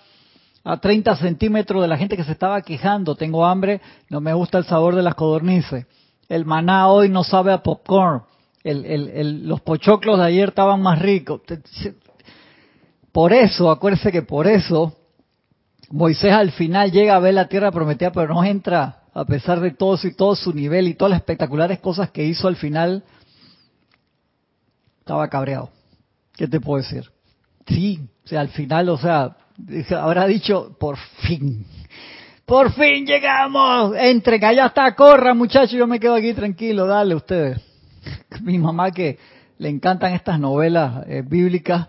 a 0.64 0.76
30 0.76 1.16
centímetros 1.16 1.82
de 1.82 1.88
la 1.88 1.96
gente 1.96 2.16
que 2.16 2.24
se 2.24 2.32
estaba 2.32 2.60
quejando, 2.62 3.14
tengo 3.14 3.44
hambre, 3.44 3.80
no 4.08 4.20
me 4.20 4.32
gusta 4.34 4.58
el 4.58 4.64
sabor 4.64 4.94
de 4.94 5.02
las 5.02 5.14
codornices. 5.14 5.86
El 6.28 6.44
maná 6.44 6.88
hoy 6.88 7.08
no 7.08 7.24
sabe 7.24 7.52
a 7.52 7.62
popcorn, 7.62 8.22
los 8.64 9.60
pochoclos 9.62 10.18
de 10.18 10.26
ayer 10.26 10.50
estaban 10.50 10.82
más 10.82 10.98
ricos. 11.00 11.40
Por 13.12 13.32
eso, 13.32 13.70
acuérdese 13.70 14.12
que 14.12 14.22
por 14.22 14.46
eso 14.46 14.94
Moisés 15.90 16.32
al 16.32 16.52
final 16.52 16.92
llega 16.92 17.16
a 17.16 17.20
ver 17.20 17.34
la 17.34 17.48
tierra 17.48 17.72
prometida, 17.72 18.12
pero 18.12 18.34
no 18.34 18.44
entra 18.44 18.97
a 19.18 19.24
pesar 19.24 19.58
de 19.60 19.72
todo, 19.72 19.98
y 20.04 20.14
todo 20.14 20.36
su 20.36 20.52
nivel 20.52 20.86
y 20.86 20.94
todas 20.94 21.10
las 21.10 21.20
espectaculares 21.20 21.80
cosas 21.80 22.10
que 22.10 22.24
hizo 22.24 22.46
al 22.46 22.54
final. 22.54 23.02
Estaba 25.00 25.28
cabreado. 25.28 25.70
¿Qué 26.36 26.46
te 26.46 26.60
puedo 26.60 26.82
decir? 26.82 27.10
Sí, 27.66 28.00
o 28.24 28.28
sea, 28.28 28.40
al 28.40 28.48
final, 28.50 28.88
o 28.88 28.96
sea, 28.96 29.36
habrá 30.00 30.26
dicho, 30.26 30.76
por 30.78 30.96
fin, 30.96 31.66
por 32.46 32.72
fin 32.72 33.06
llegamos. 33.06 33.96
Entre 33.96 34.38
que 34.38 34.46
allá 34.46 34.66
está, 34.66 34.94
corra 34.94 35.34
muchachos, 35.34 35.72
yo 35.72 35.88
me 35.88 35.98
quedo 35.98 36.14
aquí 36.14 36.32
tranquilo, 36.32 36.86
dale 36.86 37.16
ustedes. 37.16 37.60
Mi 38.42 38.56
mamá 38.56 38.92
que 38.92 39.18
le 39.58 39.68
encantan 39.68 40.12
estas 40.12 40.38
novelas 40.38 41.04
eh, 41.08 41.24
bíblicas, 41.26 41.88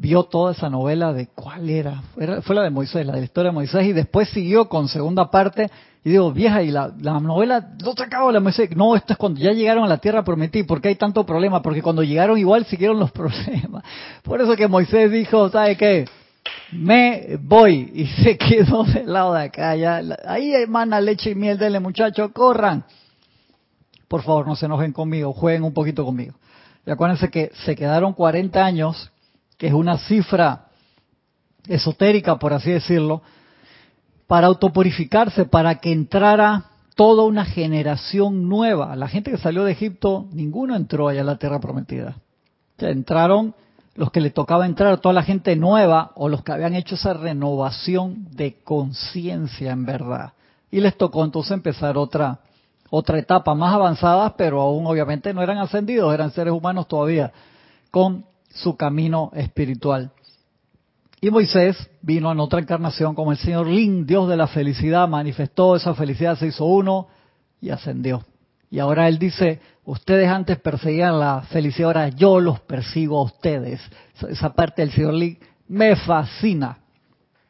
vio 0.00 0.22
toda 0.24 0.52
esa 0.52 0.70
novela 0.70 1.12
de 1.12 1.26
cuál 1.26 1.68
era, 1.68 2.02
fue 2.42 2.54
la 2.54 2.62
de 2.62 2.70
Moisés, 2.70 3.04
la 3.04 3.12
de 3.12 3.18
la 3.18 3.24
historia 3.26 3.50
de 3.50 3.54
Moisés, 3.54 3.84
y 3.84 3.92
después 3.92 4.30
siguió 4.30 4.66
con 4.66 4.88
segunda 4.88 5.30
parte, 5.30 5.70
y 6.02 6.08
digo, 6.08 6.32
vieja, 6.32 6.62
y 6.62 6.70
la, 6.70 6.90
la 7.02 7.20
novela, 7.20 7.72
no 7.84 7.92
se 7.92 8.02
acabó 8.04 8.32
la 8.32 8.40
Moisés, 8.40 8.74
no, 8.74 8.96
esto 8.96 9.12
es 9.12 9.18
cuando 9.18 9.40
ya 9.40 9.52
llegaron 9.52 9.84
a 9.84 9.88
la 9.88 9.98
tierra 9.98 10.24
prometida, 10.24 10.66
¿por 10.66 10.80
qué 10.80 10.88
hay 10.88 10.94
tanto 10.94 11.26
problema? 11.26 11.60
Porque 11.60 11.82
cuando 11.82 12.02
llegaron 12.02 12.38
igual 12.38 12.64
siguieron 12.64 12.98
los 12.98 13.10
problemas. 13.12 13.84
Por 14.22 14.40
eso 14.40 14.56
que 14.56 14.66
Moisés 14.68 15.12
dijo, 15.12 15.50
¿sabe 15.50 15.76
qué? 15.76 16.06
Me 16.72 17.38
voy, 17.38 17.92
y 17.94 18.06
se 18.06 18.38
quedó 18.38 18.84
del 18.84 19.12
lado 19.12 19.34
de 19.34 19.42
acá, 19.42 19.76
ya, 19.76 20.00
ahí 20.26 20.54
emana 20.54 20.98
leche 20.98 21.32
y 21.32 21.34
miel, 21.34 21.58
dele 21.58 21.78
muchachos, 21.78 22.30
corran. 22.32 22.84
Por 24.08 24.22
favor, 24.22 24.46
no 24.46 24.56
se 24.56 24.64
enojen 24.64 24.94
conmigo, 24.94 25.34
jueguen 25.34 25.62
un 25.62 25.74
poquito 25.74 26.06
conmigo. 26.06 26.34
Y 26.86 26.90
acuérdense 26.90 27.30
que 27.30 27.52
se 27.66 27.76
quedaron 27.76 28.14
40 28.14 28.64
años 28.64 29.10
que 29.60 29.66
es 29.66 29.74
una 29.74 29.98
cifra 29.98 30.68
esotérica, 31.68 32.38
por 32.38 32.54
así 32.54 32.70
decirlo, 32.70 33.20
para 34.26 34.46
autopurificarse, 34.46 35.44
para 35.44 35.74
que 35.80 35.92
entrara 35.92 36.70
toda 36.96 37.24
una 37.24 37.44
generación 37.44 38.48
nueva. 38.48 38.96
La 38.96 39.06
gente 39.06 39.30
que 39.30 39.36
salió 39.36 39.62
de 39.64 39.72
Egipto, 39.72 40.28
ninguno 40.32 40.74
entró 40.74 41.08
allá 41.08 41.20
a 41.20 41.24
la 41.24 41.36
tierra 41.36 41.60
prometida. 41.60 42.16
entraron 42.78 43.54
los 43.96 44.10
que 44.10 44.22
le 44.22 44.30
tocaba 44.30 44.64
entrar, 44.64 44.98
toda 44.98 45.12
la 45.12 45.24
gente 45.24 45.54
nueva 45.56 46.12
o 46.14 46.30
los 46.30 46.42
que 46.42 46.52
habían 46.52 46.74
hecho 46.74 46.94
esa 46.94 47.12
renovación 47.12 48.28
de 48.30 48.62
conciencia 48.64 49.72
en 49.72 49.84
verdad. 49.84 50.32
Y 50.70 50.80
les 50.80 50.96
tocó 50.96 51.22
entonces 51.22 51.52
empezar 51.52 51.98
otra 51.98 52.40
otra 52.88 53.18
etapa 53.18 53.54
más 53.54 53.74
avanzada, 53.74 54.36
pero 54.38 54.62
aún 54.62 54.86
obviamente 54.86 55.34
no 55.34 55.42
eran 55.42 55.58
ascendidos, 55.58 56.14
eran 56.14 56.30
seres 56.30 56.54
humanos 56.54 56.88
todavía 56.88 57.30
con 57.90 58.24
su 58.50 58.76
camino 58.76 59.30
espiritual. 59.34 60.12
Y 61.20 61.30
Moisés 61.30 61.90
vino 62.00 62.32
en 62.32 62.40
otra 62.40 62.60
encarnación 62.60 63.14
como 63.14 63.32
el 63.32 63.38
señor 63.38 63.66
Lin, 63.66 64.06
Dios 64.06 64.28
de 64.28 64.36
la 64.36 64.46
felicidad, 64.46 65.06
manifestó 65.06 65.76
esa 65.76 65.94
felicidad, 65.94 66.38
se 66.38 66.46
hizo 66.46 66.64
uno 66.64 67.08
y 67.60 67.70
ascendió. 67.70 68.24
Y 68.70 68.78
ahora 68.78 69.06
él 69.08 69.18
dice, 69.18 69.60
ustedes 69.84 70.28
antes 70.28 70.58
perseguían 70.58 71.20
la 71.20 71.42
felicidad, 71.42 71.88
ahora 71.88 72.08
yo 72.08 72.40
los 72.40 72.60
persigo 72.60 73.18
a 73.18 73.24
ustedes. 73.24 73.80
Esa 74.28 74.54
parte 74.54 74.80
del 74.82 74.92
señor 74.92 75.14
Lin 75.14 75.38
me 75.68 75.94
fascina, 75.94 76.78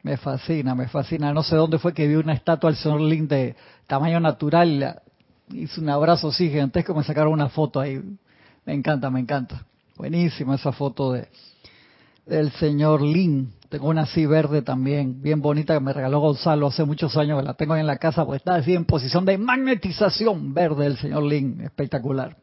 me 0.03 0.17
fascina, 0.17 0.75
me 0.75 0.87
fascina. 0.87 1.33
No 1.33 1.41
sé 1.41 1.55
dónde 1.55 1.79
fue 1.79 1.93
que 1.93 2.07
vi 2.07 2.15
una 2.15 2.33
estatua 2.33 2.69
del 2.69 2.77
señor 2.77 3.01
Lin 3.01 3.27
de 3.27 3.55
tamaño 3.87 4.19
natural, 4.19 5.01
hizo 5.53 5.79
un 5.79 5.89
abrazo 5.89 6.27
así 6.27 6.49
gigantesco, 6.49 6.93
me 6.93 7.03
sacaron 7.03 7.31
una 7.31 7.49
foto 7.49 7.79
ahí. 7.79 8.01
Me 8.65 8.73
encanta, 8.73 9.09
me 9.09 9.21
encanta. 9.21 9.65
Buenísima 9.97 10.55
esa 10.55 10.71
foto 10.71 11.13
de 11.13 11.27
del 12.25 12.51
señor 12.53 13.01
Lin. 13.01 13.53
Tengo 13.69 13.89
una 13.89 14.01
así 14.01 14.25
verde 14.25 14.61
también, 14.61 15.21
bien 15.21 15.41
bonita, 15.41 15.73
que 15.73 15.79
me 15.79 15.93
regaló 15.93 16.19
Gonzalo 16.19 16.67
hace 16.67 16.83
muchos 16.83 17.15
años, 17.17 17.43
la 17.43 17.53
tengo 17.53 17.75
en 17.75 17.87
la 17.87 17.97
casa, 17.97 18.25
pues 18.25 18.41
está 18.41 18.55
así 18.55 18.73
en 18.73 18.85
posición 18.85 19.25
de 19.25 19.37
magnetización 19.37 20.53
verde 20.53 20.85
del 20.85 20.97
señor 20.97 21.23
Lin, 21.23 21.61
espectacular. 21.61 22.37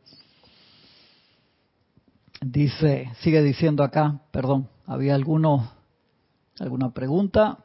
Dice, 2.41 3.11
sigue 3.21 3.43
diciendo 3.43 3.83
acá, 3.83 4.21
perdón, 4.31 4.69
había 4.87 5.15
alguno, 5.15 5.71
alguna 6.61 6.93
pregunta. 6.93 7.59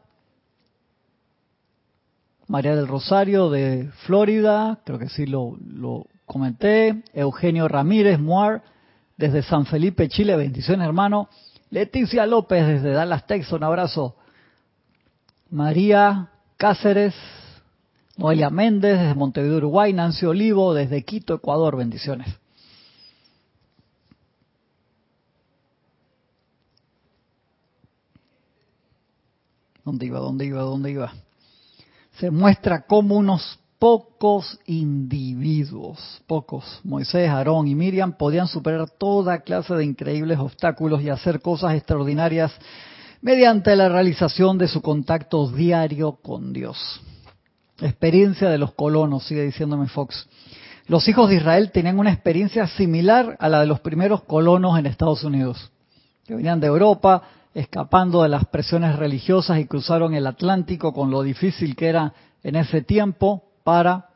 María 2.48 2.76
del 2.76 2.88
Rosario 2.88 3.50
de 3.50 3.90
Florida, 4.06 4.82
creo 4.84 5.00
que 5.00 5.10
sí 5.10 5.26
lo, 5.26 5.58
lo 5.66 6.08
comenté. 6.26 7.04
Eugenio 7.14 7.68
Ramírez, 7.68 8.20
Moar, 8.20 8.64
desde 9.18 9.44
San 9.44 9.66
Felipe, 9.66 10.08
Chile. 10.10 10.36
Bendiciones, 10.36 10.86
hermano. 10.86 11.30
Leticia 11.70 12.26
López, 12.26 12.66
desde 12.68 12.92
Dallas, 12.92 13.26
Texas. 13.28 13.54
Un 13.54 13.64
abrazo. 13.64 14.16
María 15.50 16.30
Cáceres. 16.58 17.16
Noelia 18.16 18.50
Méndez, 18.50 19.00
desde 19.00 19.16
Montevideo, 19.16 19.58
Uruguay. 19.58 19.94
Nancy 19.94 20.26
Olivo, 20.26 20.74
desde 20.74 21.04
Quito, 21.04 21.34
Ecuador. 21.34 21.78
Bendiciones. 21.78 22.28
¿Dónde 29.84 30.06
iba? 30.06 30.20
¿Dónde 30.20 30.46
iba? 30.46 30.62
¿Dónde 30.62 30.92
iba? 30.92 31.14
Se 32.18 32.32
muestra 32.32 32.84
como 32.86 33.16
unos 33.16 33.60
pocos 33.84 34.62
individuos, 34.66 36.22
pocos, 36.26 36.80
Moisés, 36.86 37.30
Aarón 37.30 37.68
y 37.68 37.76
Miriam, 37.76 38.14
podían 38.14 38.48
superar 38.48 38.90
toda 38.90 39.42
clase 39.42 39.74
de 39.74 39.84
increíbles 39.84 40.40
obstáculos 40.40 41.02
y 41.02 41.10
hacer 41.10 41.42
cosas 41.42 41.74
extraordinarias 41.74 42.54
mediante 43.20 43.76
la 43.76 43.90
realización 43.90 44.58
de 44.58 44.70
su 44.70 44.82
contacto 44.82 45.52
diario 45.52 46.14
con 46.14 46.54
Dios. 46.54 47.02
Experiencia 47.82 48.50
de 48.50 48.58
los 48.58 48.74
colonos, 48.74 49.26
sigue 49.26 49.44
diciéndome 49.44 49.88
Fox. 49.88 50.30
Los 50.88 51.06
hijos 51.10 51.28
de 51.28 51.36
Israel 51.36 51.72
tenían 51.74 52.00
una 52.00 52.14
experiencia 52.14 52.68
similar 52.68 53.36
a 53.38 53.50
la 53.50 53.60
de 53.60 53.68
los 53.68 53.82
primeros 53.82 54.24
colonos 54.24 54.80
en 54.80 54.86
Estados 54.86 55.26
Unidos, 55.26 55.74
que 56.26 56.36
venían 56.36 56.62
de 56.62 56.68
Europa, 56.68 57.24
escapando 57.54 58.24
de 58.24 58.30
las 58.30 58.46
presiones 58.46 58.96
religiosas 58.96 59.60
y 59.60 59.66
cruzaron 59.66 60.14
el 60.14 60.26
Atlántico 60.26 60.94
con 60.94 61.12
lo 61.12 61.22
difícil 61.22 61.76
que 61.76 61.90
era 61.90 62.14
en 62.44 62.56
ese 62.56 62.82
tiempo 62.82 63.50
para 63.64 64.10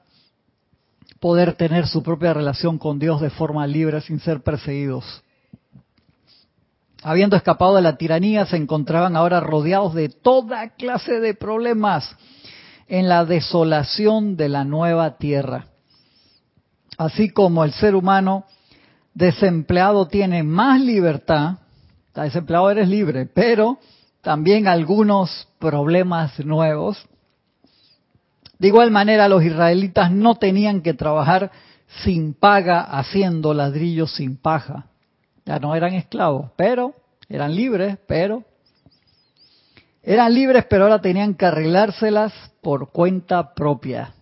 poder 1.19 1.53
tener 1.53 1.87
su 1.87 2.03
propia 2.03 2.33
relación 2.33 2.77
con 2.77 2.99
Dios 2.99 3.21
de 3.21 3.29
forma 3.29 3.65
libre 3.65 4.01
sin 4.01 4.19
ser 4.19 4.41
perseguidos. 4.41 5.23
Habiendo 7.03 7.35
escapado 7.35 7.75
de 7.75 7.81
la 7.81 7.97
tiranía, 7.97 8.45
se 8.45 8.57
encontraban 8.57 9.15
ahora 9.15 9.39
rodeados 9.39 9.93
de 9.93 10.09
toda 10.09 10.69
clase 10.69 11.19
de 11.19 11.33
problemas 11.33 12.15
en 12.87 13.07
la 13.07 13.25
desolación 13.25 14.35
de 14.35 14.49
la 14.49 14.63
nueva 14.63 15.17
tierra. 15.17 15.67
Así 16.97 17.29
como 17.29 17.63
el 17.63 17.71
ser 17.73 17.95
humano 17.95 18.45
desempleado 19.13 20.07
tiene 20.07 20.43
más 20.43 20.81
libertad, 20.81 21.57
desempleado 22.13 22.71
eres 22.71 22.87
libre, 22.89 23.25
pero 23.27 23.77
también 24.21 24.67
algunos 24.67 25.47
problemas 25.59 26.39
nuevos, 26.39 27.07
de 28.59 28.67
igual 28.67 28.91
manera, 28.91 29.27
los 29.27 29.43
israelitas 29.43 30.11
no 30.11 30.35
tenían 30.35 30.81
que 30.81 30.93
trabajar 30.93 31.51
sin 32.03 32.33
paga 32.33 32.81
haciendo 32.81 33.53
ladrillos 33.53 34.15
sin 34.15 34.37
paja. 34.37 34.87
Ya 35.45 35.59
no 35.59 35.75
eran 35.75 35.93
esclavos, 35.93 36.51
pero 36.55 36.93
eran 37.29 37.55
libres, 37.55 37.97
pero 38.07 38.43
eran 40.01 40.33
libres, 40.33 40.65
pero 40.69 40.83
ahora 40.83 41.01
tenían 41.01 41.35
que 41.35 41.45
arreglárselas 41.45 42.33
por 42.61 42.91
cuenta 42.91 43.53
propia. 43.53 44.13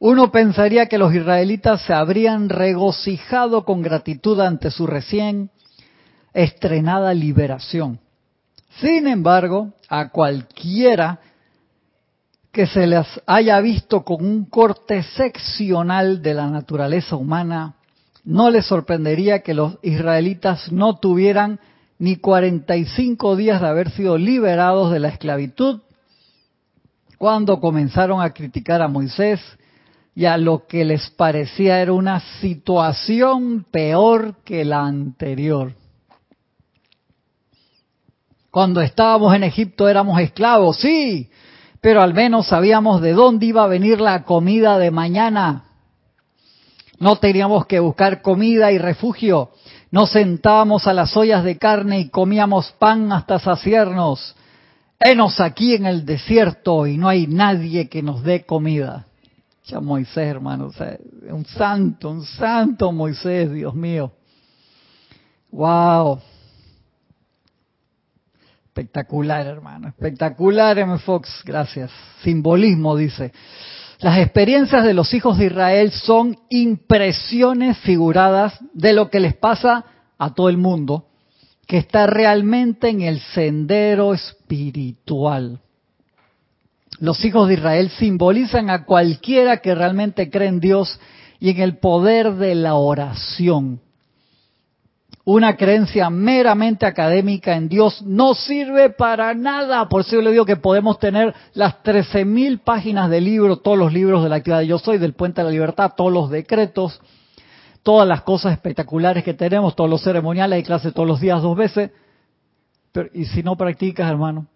Uno 0.00 0.30
pensaría 0.30 0.86
que 0.86 0.98
los 0.98 1.12
israelitas 1.12 1.82
se 1.82 1.92
habrían 1.92 2.48
regocijado 2.48 3.64
con 3.64 3.82
gratitud 3.82 4.40
ante 4.40 4.70
su 4.70 4.86
recién 4.86 5.50
estrenada 6.32 7.12
liberación. 7.14 7.98
Sin 8.80 9.08
embargo, 9.08 9.72
a 9.88 10.10
cualquiera 10.10 11.18
que 12.52 12.66
se 12.66 12.86
les 12.86 13.06
haya 13.26 13.60
visto 13.60 14.04
con 14.04 14.24
un 14.24 14.44
corte 14.46 15.02
seccional 15.02 16.22
de 16.22 16.34
la 16.34 16.48
naturaleza 16.48 17.16
humana, 17.16 17.74
no 18.24 18.50
les 18.50 18.66
sorprendería 18.66 19.42
que 19.42 19.54
los 19.54 19.78
israelitas 19.82 20.70
no 20.72 20.98
tuvieran 20.98 21.60
ni 21.98 22.16
45 22.16 23.36
días 23.36 23.60
de 23.60 23.66
haber 23.66 23.90
sido 23.90 24.16
liberados 24.18 24.92
de 24.92 25.00
la 25.00 25.08
esclavitud 25.08 25.80
cuando 27.18 27.58
comenzaron 27.58 28.22
a 28.22 28.30
criticar 28.30 28.80
a 28.80 28.88
Moisés 28.88 29.40
y 30.14 30.24
a 30.24 30.36
lo 30.36 30.66
que 30.66 30.84
les 30.84 31.10
parecía 31.10 31.80
era 31.80 31.92
una 31.92 32.20
situación 32.40 33.66
peor 33.70 34.36
que 34.44 34.64
la 34.64 34.84
anterior. 34.84 35.74
Cuando 38.50 38.80
estábamos 38.80 39.34
en 39.34 39.44
Egipto 39.44 39.88
éramos 39.88 40.20
esclavos, 40.20 40.78
sí, 40.78 41.28
pero 41.80 42.02
al 42.02 42.14
menos 42.14 42.48
sabíamos 42.48 43.00
de 43.00 43.12
dónde 43.12 43.46
iba 43.46 43.64
a 43.64 43.68
venir 43.68 44.00
la 44.00 44.24
comida 44.24 44.78
de 44.78 44.90
mañana. 44.90 45.64
No 46.98 47.16
teníamos 47.16 47.66
que 47.66 47.78
buscar 47.78 48.22
comida 48.22 48.72
y 48.72 48.78
refugio. 48.78 49.50
Nos 49.90 50.10
sentábamos 50.10 50.86
a 50.86 50.92
las 50.92 51.16
ollas 51.16 51.44
de 51.44 51.56
carne 51.56 52.00
y 52.00 52.08
comíamos 52.08 52.72
pan 52.78 53.12
hasta 53.12 53.38
saciarnos. 53.38 54.34
Henos 54.98 55.38
aquí 55.40 55.74
en 55.74 55.86
el 55.86 56.04
desierto 56.04 56.86
y 56.86 56.98
no 56.98 57.08
hay 57.08 57.28
nadie 57.28 57.88
que 57.88 58.02
nos 58.02 58.24
dé 58.24 58.44
comida. 58.44 59.06
Ya 59.66 59.80
Moisés, 59.80 60.16
hermano, 60.16 60.70
un 61.30 61.44
santo, 61.44 62.10
un 62.10 62.24
santo 62.24 62.90
Moisés, 62.90 63.52
Dios 63.52 63.74
mío. 63.74 64.10
Wow. 65.52 66.20
Espectacular, 68.78 69.44
hermano. 69.44 69.88
Espectacular, 69.88 70.78
M. 70.78 70.98
Fox. 70.98 71.42
Gracias. 71.44 71.90
Simbolismo, 72.22 72.96
dice. 72.96 73.32
Las 73.98 74.18
experiencias 74.18 74.84
de 74.84 74.94
los 74.94 75.12
hijos 75.12 75.36
de 75.36 75.46
Israel 75.46 75.90
son 75.90 76.36
impresiones 76.48 77.76
figuradas 77.78 78.56
de 78.72 78.92
lo 78.92 79.10
que 79.10 79.18
les 79.18 79.34
pasa 79.34 79.84
a 80.16 80.32
todo 80.32 80.48
el 80.48 80.58
mundo 80.58 81.06
que 81.66 81.78
está 81.78 82.06
realmente 82.06 82.88
en 82.88 83.02
el 83.02 83.20
sendero 83.20 84.14
espiritual. 84.14 85.60
Los 87.00 87.24
hijos 87.24 87.48
de 87.48 87.54
Israel 87.54 87.90
simbolizan 87.90 88.70
a 88.70 88.84
cualquiera 88.84 89.58
que 89.58 89.74
realmente 89.74 90.30
cree 90.30 90.48
en 90.48 90.60
Dios 90.60 90.98
y 91.40 91.50
en 91.50 91.60
el 91.60 91.76
poder 91.76 92.34
de 92.34 92.54
la 92.54 92.74
oración. 92.74 93.80
Una 95.30 95.58
creencia 95.58 96.08
meramente 96.08 96.86
académica 96.86 97.54
en 97.54 97.68
Dios 97.68 98.00
no 98.00 98.32
sirve 98.32 98.88
para 98.88 99.34
nada. 99.34 99.86
Por 99.86 100.00
eso 100.00 100.12
yo 100.12 100.22
le 100.22 100.30
digo 100.30 100.46
que 100.46 100.56
podemos 100.56 100.98
tener 100.98 101.34
las 101.52 101.82
13.000 101.82 102.60
páginas 102.64 103.10
de 103.10 103.20
libro, 103.20 103.58
todos 103.58 103.76
los 103.76 103.92
libros 103.92 104.22
de 104.22 104.30
la 104.30 104.36
actividad 104.36 104.60
de 104.60 104.68
Yo 104.68 104.78
Soy, 104.78 104.96
del 104.96 105.12
Puente 105.12 105.42
de 105.42 105.44
la 105.44 105.50
Libertad, 105.50 105.92
todos 105.94 106.10
los 106.10 106.30
decretos, 106.30 106.98
todas 107.82 108.08
las 108.08 108.22
cosas 108.22 108.54
espectaculares 108.54 109.22
que 109.22 109.34
tenemos, 109.34 109.76
todos 109.76 109.90
los 109.90 110.02
ceremoniales, 110.02 110.56
hay 110.56 110.62
clase 110.62 110.92
todos 110.92 111.06
los 111.06 111.20
días 111.20 111.42
dos 111.42 111.58
veces. 111.58 111.90
Pero, 112.92 113.10
y 113.12 113.26
si 113.26 113.42
no 113.42 113.54
practicas, 113.54 114.10
hermano, 114.10 114.46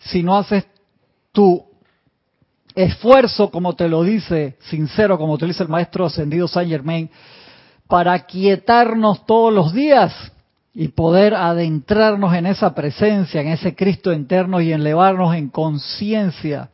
si 0.00 0.22
no 0.22 0.36
haces 0.36 0.66
tu 1.32 1.64
esfuerzo, 2.74 3.50
como 3.50 3.74
te 3.74 3.88
lo 3.88 4.02
dice, 4.02 4.58
sincero, 4.68 5.16
como 5.16 5.38
te 5.38 5.46
lo 5.46 5.48
dice 5.48 5.62
el 5.62 5.70
maestro 5.70 6.04
ascendido 6.04 6.46
Saint 6.46 6.70
Germain, 6.70 7.08
para 7.90 8.20
quietarnos 8.20 9.26
todos 9.26 9.52
los 9.52 9.74
días 9.74 10.14
y 10.72 10.88
poder 10.88 11.34
adentrarnos 11.34 12.32
en 12.34 12.46
esa 12.46 12.72
presencia, 12.72 13.40
en 13.40 13.48
ese 13.48 13.74
Cristo 13.74 14.12
interno 14.12 14.60
y 14.60 14.72
elevarnos 14.72 15.34
en 15.34 15.48
conciencia. 15.48 16.70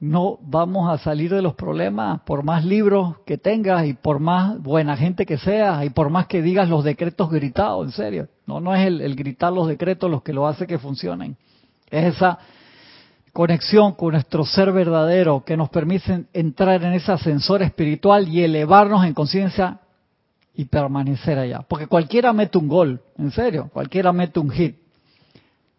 No 0.00 0.38
vamos 0.40 0.90
a 0.90 0.96
salir 0.96 1.32
de 1.32 1.42
los 1.42 1.54
problemas 1.54 2.22
por 2.22 2.42
más 2.42 2.64
libros 2.64 3.16
que 3.26 3.36
tengas 3.36 3.86
y 3.86 3.92
por 3.92 4.18
más 4.18 4.60
buena 4.62 4.96
gente 4.96 5.26
que 5.26 5.36
seas 5.36 5.84
y 5.84 5.90
por 5.90 6.08
más 6.08 6.26
que 6.26 6.40
digas 6.40 6.70
los 6.70 6.84
decretos 6.84 7.30
gritados, 7.30 7.84
en 7.84 7.92
serio. 7.92 8.28
No, 8.46 8.60
no 8.60 8.74
es 8.74 8.86
el, 8.86 9.02
el 9.02 9.16
gritar 9.16 9.52
los 9.52 9.68
decretos 9.68 10.10
los 10.10 10.22
que 10.22 10.32
lo 10.32 10.48
hace 10.48 10.66
que 10.66 10.78
funcionen. 10.78 11.36
Es 11.90 12.16
esa 12.16 12.38
conexión 13.34 13.92
con 13.92 14.12
nuestro 14.12 14.46
ser 14.46 14.72
verdadero 14.72 15.44
que 15.44 15.56
nos 15.56 15.68
permite 15.68 16.24
entrar 16.32 16.82
en 16.82 16.94
ese 16.94 17.12
ascensor 17.12 17.62
espiritual 17.62 18.26
y 18.28 18.42
elevarnos 18.42 19.04
en 19.04 19.12
conciencia 19.12 19.80
y 20.54 20.66
permanecer 20.66 21.38
allá. 21.38 21.60
Porque 21.68 21.86
cualquiera 21.86 22.32
mete 22.32 22.58
un 22.58 22.68
gol, 22.68 23.02
en 23.18 23.30
serio, 23.32 23.70
cualquiera 23.72 24.12
mete 24.12 24.38
un 24.38 24.50
hit. 24.50 24.76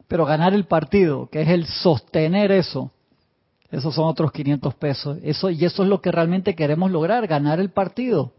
Pero 0.08 0.26
ganar 0.26 0.54
el 0.54 0.66
partido, 0.66 1.28
que 1.32 1.42
es 1.42 1.50
el 1.50 1.66
sostener 1.66 2.52
eso, 2.52 2.92
esos 3.72 3.96
son 3.96 4.06
otros 4.06 4.32
500 4.32 4.76
pesos. 4.76 5.18
Eso, 5.24 5.50
y 5.50 5.66
eso 5.66 5.84
es 5.84 5.90
lo 5.90 6.02
que 6.02 6.12
realmente 6.12 6.56
queremos 6.56 6.92
lograr, 6.92 7.26
ganar 7.28 7.60
el 7.60 7.72
partido. 7.72 8.34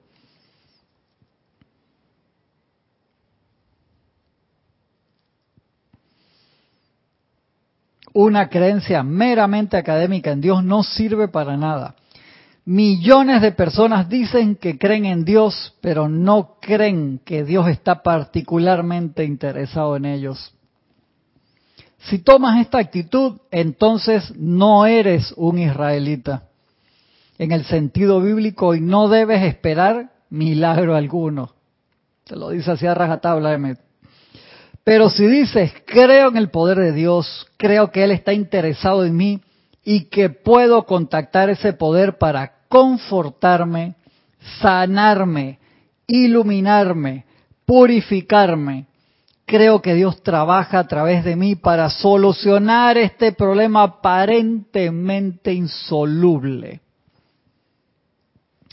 Una 8.12 8.48
creencia 8.48 9.02
meramente 9.02 9.76
académica 9.76 10.30
en 10.30 10.40
Dios 10.40 10.64
no 10.64 10.82
sirve 10.82 11.28
para 11.28 11.58
nada. 11.58 11.96
Millones 12.68 13.42
de 13.42 13.52
personas 13.52 14.08
dicen 14.08 14.56
que 14.56 14.76
creen 14.76 15.04
en 15.04 15.24
Dios, 15.24 15.76
pero 15.80 16.08
no 16.08 16.56
creen 16.60 17.20
que 17.24 17.44
Dios 17.44 17.68
está 17.68 18.02
particularmente 18.02 19.22
interesado 19.22 19.94
en 19.94 20.04
ellos. 20.04 20.52
Si 21.98 22.18
tomas 22.18 22.60
esta 22.60 22.78
actitud, 22.78 23.38
entonces 23.52 24.34
no 24.36 24.84
eres 24.84 25.32
un 25.36 25.60
israelita 25.60 26.48
en 27.38 27.52
el 27.52 27.64
sentido 27.66 28.20
bíblico 28.20 28.74
y 28.74 28.80
no 28.80 29.08
debes 29.08 29.44
esperar 29.44 30.10
milagro 30.28 30.96
alguno. 30.96 31.52
Se 32.24 32.34
lo 32.34 32.50
dice 32.50 32.72
así 32.72 32.84
a 32.84 32.94
rajatabla, 32.94 33.54
Emet. 33.54 33.78
Pero 34.82 35.08
si 35.08 35.28
dices, 35.28 35.72
creo 35.86 36.30
en 36.30 36.36
el 36.36 36.50
poder 36.50 36.78
de 36.78 36.90
Dios, 36.90 37.46
creo 37.58 37.92
que 37.92 38.02
Él 38.02 38.10
está 38.10 38.32
interesado 38.32 39.04
en 39.04 39.16
mí 39.16 39.40
y 39.84 40.06
que 40.06 40.30
puedo 40.30 40.84
contactar 40.84 41.48
ese 41.48 41.72
poder 41.72 42.18
para 42.18 42.55
confortarme, 42.68 43.94
sanarme, 44.60 45.58
iluminarme, 46.06 47.24
purificarme. 47.64 48.86
Creo 49.44 49.80
que 49.80 49.94
Dios 49.94 50.22
trabaja 50.22 50.80
a 50.80 50.88
través 50.88 51.24
de 51.24 51.36
mí 51.36 51.54
para 51.54 51.88
solucionar 51.90 52.98
este 52.98 53.32
problema 53.32 53.84
aparentemente 53.84 55.52
insoluble. 55.52 56.80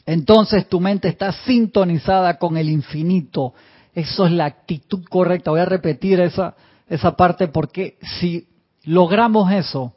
Entonces 0.06 0.68
tu 0.68 0.80
mente 0.80 1.08
está 1.08 1.32
sintonizada 1.32 2.38
con 2.38 2.58
el 2.58 2.70
infinito. 2.70 3.54
Eso 3.94 4.26
es 4.26 4.32
la 4.32 4.46
actitud 4.46 5.04
correcta. 5.08 5.52
Voy 5.52 5.60
a 5.60 5.66
repetir 5.66 6.20
esa, 6.20 6.56
esa 6.90 7.16
parte 7.16 7.48
porque 7.48 7.98
si 8.20 8.48
logramos 8.84 9.52
eso, 9.52 9.96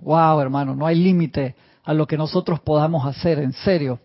wow 0.00 0.40
hermano, 0.40 0.74
no 0.74 0.86
hay 0.86 0.96
límite 0.96 1.54
a 1.84 1.94
lo 1.94 2.06
que 2.06 2.16
nosotros 2.16 2.60
podamos 2.60 3.06
hacer, 3.06 3.38
en 3.38 3.52
serio. 3.52 4.00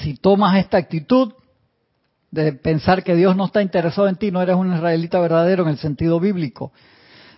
Si 0.00 0.14
tomas 0.14 0.56
esta 0.58 0.76
actitud 0.76 1.32
de 2.30 2.52
pensar 2.52 3.02
que 3.02 3.16
Dios 3.16 3.36
no 3.36 3.46
está 3.46 3.62
interesado 3.62 4.08
en 4.08 4.16
ti, 4.16 4.30
no 4.30 4.42
eres 4.42 4.56
un 4.56 4.74
israelita 4.74 5.18
verdadero 5.20 5.62
en 5.62 5.70
el 5.70 5.78
sentido 5.78 6.20
bíblico. 6.20 6.72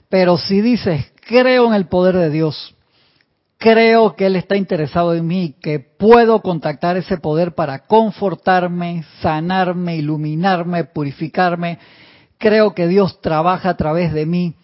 Pero 0.09 0.39
si 0.39 0.61
dices, 0.61 1.13
creo 1.27 1.67
en 1.67 1.75
el 1.75 1.87
poder 1.87 2.17
de 2.17 2.31
Dios, 2.31 2.75
creo 3.59 4.17
que 4.17 4.27
Él 4.27 4.37
está 4.37 4.57
interesado 4.57 5.15
en 5.15 5.27
mí, 5.27 5.55
que 5.61 5.81
puedo 5.81 6.41
contactar 6.41 6.97
ese 6.97 7.19
poder 7.19 7.55
para 7.55 7.81
confortarme, 7.81 9.05
sanarme, 9.21 9.97
iluminarme, 9.97 10.85
purificarme, 10.85 11.79
creo 12.39 12.75
que 12.75 12.87
Dios 12.89 13.21
trabaja 13.21 13.71
a 13.71 13.77
través 13.77 14.13
de 14.13 14.25
mí, 14.25 14.55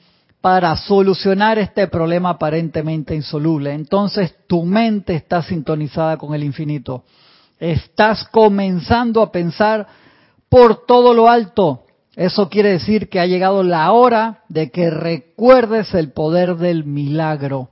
para 0.44 0.76
solucionar 0.76 1.58
este 1.58 1.88
problema 1.88 2.28
aparentemente 2.28 3.14
insoluble. 3.14 3.72
Entonces 3.72 4.34
tu 4.46 4.62
mente 4.62 5.14
está 5.14 5.42
sintonizada 5.42 6.18
con 6.18 6.34
el 6.34 6.44
infinito. 6.44 7.04
Estás 7.58 8.28
comenzando 8.28 9.22
a 9.22 9.32
pensar 9.32 9.86
por 10.50 10.84
todo 10.84 11.14
lo 11.14 11.30
alto. 11.30 11.84
Eso 12.14 12.50
quiere 12.50 12.72
decir 12.72 13.08
que 13.08 13.20
ha 13.20 13.26
llegado 13.26 13.62
la 13.62 13.90
hora 13.92 14.42
de 14.50 14.70
que 14.70 14.90
recuerdes 14.90 15.94
el 15.94 16.12
poder 16.12 16.56
del 16.56 16.84
milagro. 16.84 17.70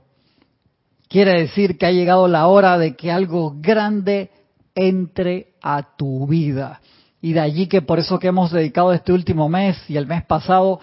Quiere 1.09 1.41
decir 1.41 1.77
que 1.77 1.85
ha 1.85 1.91
llegado 1.91 2.27
la 2.27 2.47
hora 2.47 2.79
de 2.79 2.95
que 2.95 3.11
algo 3.11 3.53
grande 3.59 4.31
entre 4.73 5.49
a 5.61 5.95
tu 5.95 6.25
vida. 6.25 6.81
Y 7.21 7.33
de 7.33 7.39
allí 7.39 7.67
que 7.67 7.83
por 7.83 7.99
eso 7.99 8.17
que 8.17 8.29
hemos 8.29 8.51
dedicado 8.51 8.93
este 8.93 9.13
último 9.13 9.47
mes 9.47 9.77
y 9.87 9.95
el 9.95 10.07
mes 10.07 10.25
pasado 10.25 10.79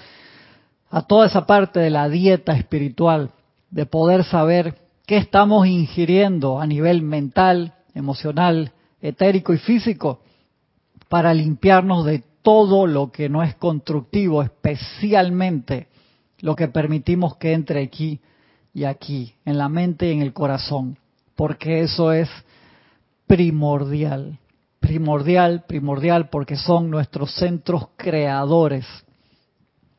a 0.91 1.03
toda 1.03 1.27
esa 1.27 1.47
parte 1.47 1.79
de 1.79 1.91
la 1.91 2.09
dieta 2.09 2.53
espiritual, 2.53 3.31
de 3.71 3.87
poder 3.87 4.25
saber 4.25 4.77
qué 5.07 5.17
estamos 5.17 5.67
ingiriendo 5.67 6.61
a 6.61 6.67
nivel 6.67 7.03
mental, 7.03 7.75
emocional, 7.95 8.73
etérico 9.01 9.55
y 9.55 9.59
físico, 9.59 10.21
para 11.09 11.33
limpiarnos 11.33 12.05
de 12.05 12.25
todo 12.43 12.87
lo 12.87 13.13
que 13.13 13.29
no 13.29 13.43
es 13.43 13.55
constructivo, 13.55 14.43
especialmente 14.43 15.89
lo 16.41 16.57
que 16.57 16.69
permitimos 16.69 17.37
que 17.37 17.53
entre 17.53 17.83
aquí 17.83 18.21
y 18.75 18.85
aquí, 18.85 19.35
en 19.45 19.59
la 19.59 19.69
mente 19.69 20.09
y 20.09 20.13
en 20.13 20.23
el 20.23 20.33
corazón, 20.33 20.99
porque 21.37 21.81
eso 21.81 22.13
es 22.13 22.29
primordial, 23.27 24.39
primordial, 24.81 25.65
primordial, 25.67 26.31
porque 26.31 26.57
son 26.57 26.91
nuestros 26.91 27.35
centros 27.35 27.89
creadores 27.97 28.87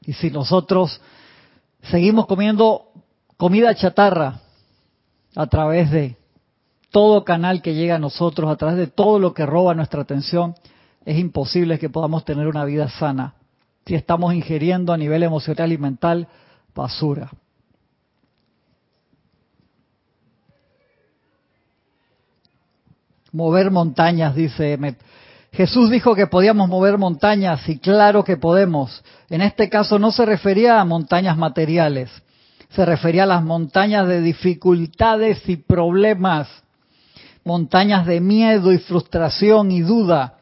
y 0.02 0.14
si 0.14 0.32
nosotros 0.32 1.00
seguimos 1.84 2.26
comiendo 2.26 2.92
comida 3.38 3.74
chatarra 3.76 4.42
a 5.36 5.48
través 5.48 5.92
de 5.92 6.18
todo 6.90 7.24
canal 7.24 7.62
que 7.62 7.74
llega 7.74 7.96
a 7.96 8.00
nosotros, 8.00 8.52
a 8.52 8.58
través 8.58 8.78
de 8.78 8.88
todo 8.88 9.20
lo 9.20 9.34
que 9.34 9.46
roba 9.46 9.74
nuestra 9.74 10.02
atención, 10.02 10.56
es 11.06 11.18
imposible 11.18 11.80
que 11.80 11.90
podamos 11.90 12.26
tener 12.26 12.48
una 12.48 12.66
vida 12.66 12.90
sana 12.90 13.36
si 13.86 13.96
estamos 13.96 14.34
ingiriendo 14.34 14.94
a 14.94 14.98
nivel 14.98 15.24
emocional 15.24 15.72
y 15.72 15.78
mental 15.78 16.28
basura. 16.76 17.32
Mover 23.32 23.72
montañas, 23.72 24.36
dice 24.36 24.74
Emmet. 24.74 25.00
Jesús 25.54 25.90
dijo 25.90 26.16
que 26.16 26.28
podíamos 26.28 26.70
mover 26.70 26.98
montañas 26.98 27.68
y 27.68 27.78
claro 27.78 28.24
que 28.24 28.38
podemos. 28.38 29.04
En 29.30 29.42
este 29.42 29.70
caso 29.70 30.00
no 30.00 30.12
se 30.12 30.26
refería 30.26 30.80
a 30.80 30.86
montañas 30.86 31.38
materiales, 31.38 32.10
se 32.70 32.86
refería 32.86 33.24
a 33.24 33.28
las 33.28 33.44
montañas 33.44 34.08
de 34.08 34.22
dificultades 34.22 35.48
y 35.50 35.58
problemas, 35.58 36.48
montañas 37.44 38.06
de 38.06 38.22
miedo 38.22 38.72
y 38.72 38.78
frustración 38.78 39.72
y 39.72 39.82
duda. 39.82 40.38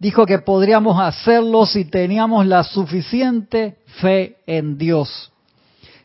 Dijo 0.00 0.26
que 0.26 0.40
podríamos 0.40 1.00
hacerlo 1.00 1.64
si 1.64 1.84
teníamos 1.84 2.44
la 2.46 2.64
suficiente 2.64 3.78
fe 4.00 4.38
en 4.46 4.76
Dios. 4.76 5.32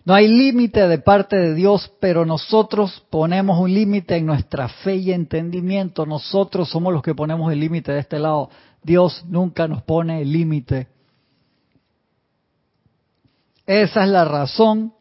No 0.05 0.13
hay 0.13 0.27
límite 0.27 0.87
de 0.87 0.97
parte 0.97 1.37
de 1.37 1.53
Dios, 1.53 1.91
pero 2.01 2.25
nosotros 2.25 3.03
ponemos 3.09 3.57
un 3.59 3.73
límite 3.73 4.17
en 4.17 4.25
nuestra 4.25 4.67
fe 4.67 4.95
y 4.97 5.13
entendimiento. 5.13 6.05
Nosotros 6.05 6.69
somos 6.69 6.91
los 6.91 7.01
que 7.01 7.15
ponemos 7.15 7.51
el 7.53 7.59
límite 7.59 7.93
de 7.93 7.99
este 7.99 8.19
lado. 8.19 8.49
Dios 8.81 9.23
nunca 9.27 9.67
nos 9.67 9.81
pone 9.83 10.21
el 10.21 10.31
límite. 10.31 10.89
Esa 13.65 14.03
es 14.03 14.09
la 14.09 14.25
razón 14.25 14.93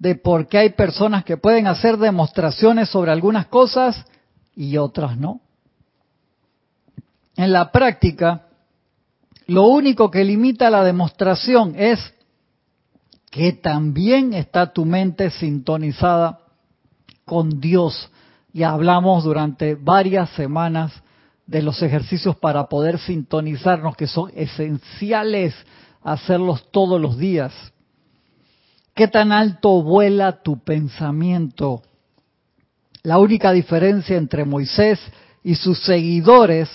de 0.00 0.16
por 0.16 0.48
qué 0.48 0.58
hay 0.58 0.70
personas 0.70 1.22
que 1.22 1.36
pueden 1.36 1.68
hacer 1.68 1.96
demostraciones 1.96 2.88
sobre 2.88 3.12
algunas 3.12 3.46
cosas 3.46 4.04
y 4.56 4.76
otras 4.76 5.16
no. 5.16 5.40
En 7.36 7.52
la 7.52 7.70
práctica, 7.70 8.48
lo 9.46 9.68
único 9.68 10.10
que 10.10 10.24
limita 10.24 10.68
la 10.68 10.82
demostración 10.82 11.74
es 11.76 12.00
que 13.32 13.54
también 13.54 14.34
está 14.34 14.74
tu 14.74 14.84
mente 14.84 15.30
sintonizada 15.30 16.40
con 17.24 17.60
Dios. 17.60 18.10
Y 18.52 18.62
hablamos 18.62 19.24
durante 19.24 19.74
varias 19.74 20.28
semanas 20.32 20.92
de 21.46 21.62
los 21.62 21.82
ejercicios 21.82 22.36
para 22.36 22.68
poder 22.68 22.98
sintonizarnos, 22.98 23.96
que 23.96 24.06
son 24.06 24.30
esenciales 24.34 25.54
hacerlos 26.02 26.70
todos 26.70 27.00
los 27.00 27.16
días. 27.16 27.54
¿Qué 28.94 29.08
tan 29.08 29.32
alto 29.32 29.82
vuela 29.82 30.42
tu 30.42 30.62
pensamiento? 30.62 31.80
La 33.02 33.16
única 33.16 33.50
diferencia 33.52 34.18
entre 34.18 34.44
Moisés 34.44 35.00
y 35.42 35.54
sus 35.54 35.82
seguidores 35.82 36.68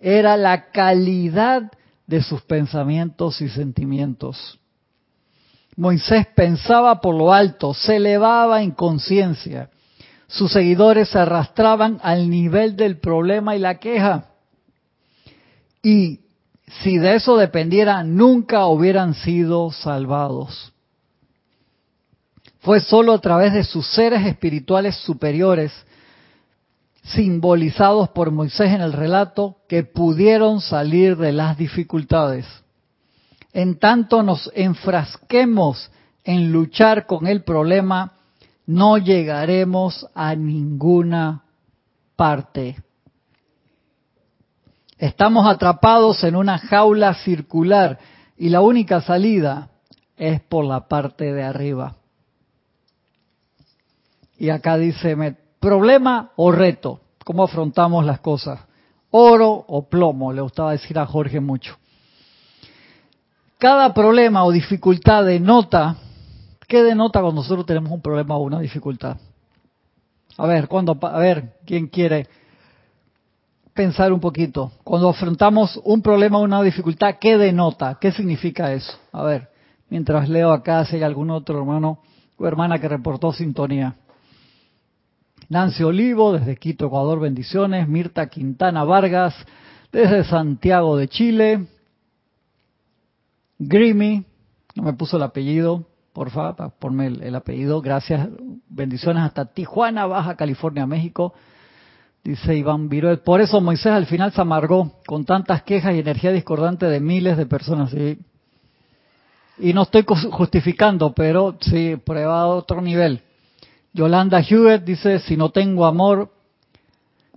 era 0.00 0.36
la 0.36 0.72
calidad 0.72 1.70
de 2.08 2.20
sus 2.20 2.42
pensamientos 2.42 3.40
y 3.40 3.48
sentimientos. 3.48 4.59
Moisés 5.80 6.26
pensaba 6.36 7.00
por 7.00 7.14
lo 7.14 7.32
alto, 7.32 7.72
se 7.72 7.96
elevaba 7.96 8.62
en 8.62 8.72
conciencia. 8.72 9.70
Sus 10.26 10.52
seguidores 10.52 11.08
se 11.08 11.18
arrastraban 11.18 11.98
al 12.02 12.28
nivel 12.28 12.76
del 12.76 12.98
problema 12.98 13.56
y 13.56 13.60
la 13.60 13.78
queja. 13.78 14.26
Y 15.82 16.20
si 16.82 16.98
de 16.98 17.14
eso 17.14 17.38
dependiera, 17.38 18.04
nunca 18.04 18.66
hubieran 18.66 19.14
sido 19.14 19.72
salvados. 19.72 20.74
Fue 22.58 22.80
solo 22.80 23.14
a 23.14 23.20
través 23.22 23.54
de 23.54 23.64
sus 23.64 23.86
seres 23.86 24.26
espirituales 24.26 24.96
superiores, 24.96 25.72
simbolizados 27.04 28.10
por 28.10 28.30
Moisés 28.30 28.74
en 28.74 28.82
el 28.82 28.92
relato, 28.92 29.56
que 29.66 29.82
pudieron 29.82 30.60
salir 30.60 31.16
de 31.16 31.32
las 31.32 31.56
dificultades. 31.56 32.44
En 33.52 33.78
tanto 33.78 34.22
nos 34.22 34.50
enfrasquemos 34.54 35.90
en 36.24 36.52
luchar 36.52 37.06
con 37.06 37.26
el 37.26 37.42
problema, 37.42 38.12
no 38.66 38.98
llegaremos 38.98 40.06
a 40.14 40.34
ninguna 40.34 41.42
parte. 42.14 42.76
Estamos 44.98 45.46
atrapados 45.46 46.22
en 46.24 46.36
una 46.36 46.58
jaula 46.58 47.14
circular 47.14 47.98
y 48.36 48.50
la 48.50 48.60
única 48.60 49.00
salida 49.00 49.70
es 50.16 50.40
por 50.42 50.64
la 50.64 50.86
parte 50.86 51.32
de 51.32 51.42
arriba. 51.42 51.96
Y 54.38 54.50
acá 54.50 54.76
dice, 54.76 55.16
problema 55.58 56.32
o 56.36 56.52
reto, 56.52 57.00
¿cómo 57.24 57.44
afrontamos 57.44 58.04
las 58.04 58.20
cosas? 58.20 58.60
Oro 59.10 59.64
o 59.66 59.88
plomo, 59.88 60.32
le 60.32 60.40
gustaba 60.42 60.72
decir 60.72 60.98
a 60.98 61.06
Jorge 61.06 61.40
mucho. 61.40 61.76
Cada 63.60 63.92
problema 63.92 64.42
o 64.44 64.52
dificultad 64.52 65.26
denota, 65.26 65.94
¿qué 66.66 66.82
denota 66.82 67.20
cuando 67.20 67.42
nosotros 67.42 67.66
tenemos 67.66 67.92
un 67.92 68.00
problema 68.00 68.34
o 68.38 68.40
una 68.40 68.58
dificultad? 68.58 69.18
A 70.38 70.46
ver, 70.46 70.66
cuando, 70.66 70.98
a 70.98 71.18
ver, 71.18 71.56
¿quién 71.66 71.88
quiere 71.88 72.26
pensar 73.74 74.14
un 74.14 74.20
poquito? 74.20 74.72
Cuando 74.82 75.10
afrontamos 75.10 75.78
un 75.84 76.00
problema 76.00 76.38
o 76.38 76.42
una 76.42 76.62
dificultad, 76.62 77.16
¿qué 77.20 77.36
denota? 77.36 77.98
¿Qué 78.00 78.12
significa 78.12 78.72
eso? 78.72 78.98
A 79.12 79.24
ver, 79.24 79.50
mientras 79.90 80.26
leo 80.30 80.52
acá 80.52 80.86
si 80.86 80.96
hay 80.96 81.02
algún 81.02 81.30
otro 81.30 81.58
hermano 81.58 81.98
o 82.38 82.46
hermana 82.46 82.78
que 82.78 82.88
reportó 82.88 83.30
sintonía. 83.34 83.94
Nancy 85.50 85.82
Olivo, 85.82 86.32
desde 86.32 86.56
Quito, 86.56 86.86
Ecuador, 86.86 87.20
bendiciones. 87.20 87.86
Mirta 87.86 88.26
Quintana 88.30 88.84
Vargas, 88.84 89.34
desde 89.92 90.24
Santiago 90.24 90.96
de 90.96 91.08
Chile. 91.08 91.66
Grimy, 93.60 94.24
no 94.74 94.82
me 94.82 94.94
puso 94.94 95.18
el 95.18 95.22
apellido, 95.22 95.84
por 96.14 96.30
favor, 96.30 96.72
ponme 96.78 97.08
el, 97.08 97.34
apellido. 97.34 97.82
Gracias, 97.82 98.26
bendiciones 98.68 99.22
hasta 99.22 99.44
Tijuana, 99.44 100.06
Baja 100.06 100.34
California, 100.34 100.86
México. 100.86 101.34
Dice 102.24 102.54
Iván 102.56 102.88
Viruel, 102.88 103.20
por 103.20 103.40
eso 103.40 103.60
Moisés 103.60 103.92
al 103.92 104.06
final 104.06 104.32
se 104.32 104.40
amargó 104.40 104.92
con 105.06 105.24
tantas 105.24 105.62
quejas 105.62 105.94
y 105.94 106.00
energía 106.00 106.32
discordante 106.32 106.86
de 106.86 107.00
miles 107.00 107.36
de 107.36 107.46
personas. 107.46 107.94
Y 109.58 109.72
no 109.74 109.82
estoy 109.82 110.04
justificando, 110.30 111.12
pero 111.14 111.56
sí, 111.60 111.96
prueba 112.04 112.40
a 112.40 112.46
otro 112.46 112.80
nivel. 112.80 113.20
Yolanda 113.92 114.40
Hewitt 114.40 114.84
dice, 114.84 115.18
si 115.20 115.36
no 115.36 115.50
tengo 115.50 115.84
amor, 115.84 116.30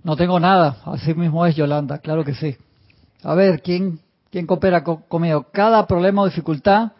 no 0.02 0.16
tengo 0.16 0.40
nada. 0.40 0.78
Así 0.86 1.12
mismo 1.14 1.44
es 1.44 1.54
Yolanda, 1.54 1.98
claro 1.98 2.24
que 2.24 2.34
sí. 2.34 2.56
A 3.22 3.34
ver, 3.34 3.62
¿quién, 3.62 4.00
quién 4.34 4.48
coopera 4.48 4.82
conmigo? 4.82 5.46
Cada 5.52 5.86
problema 5.86 6.22
o 6.22 6.24
dificultad, 6.24 6.90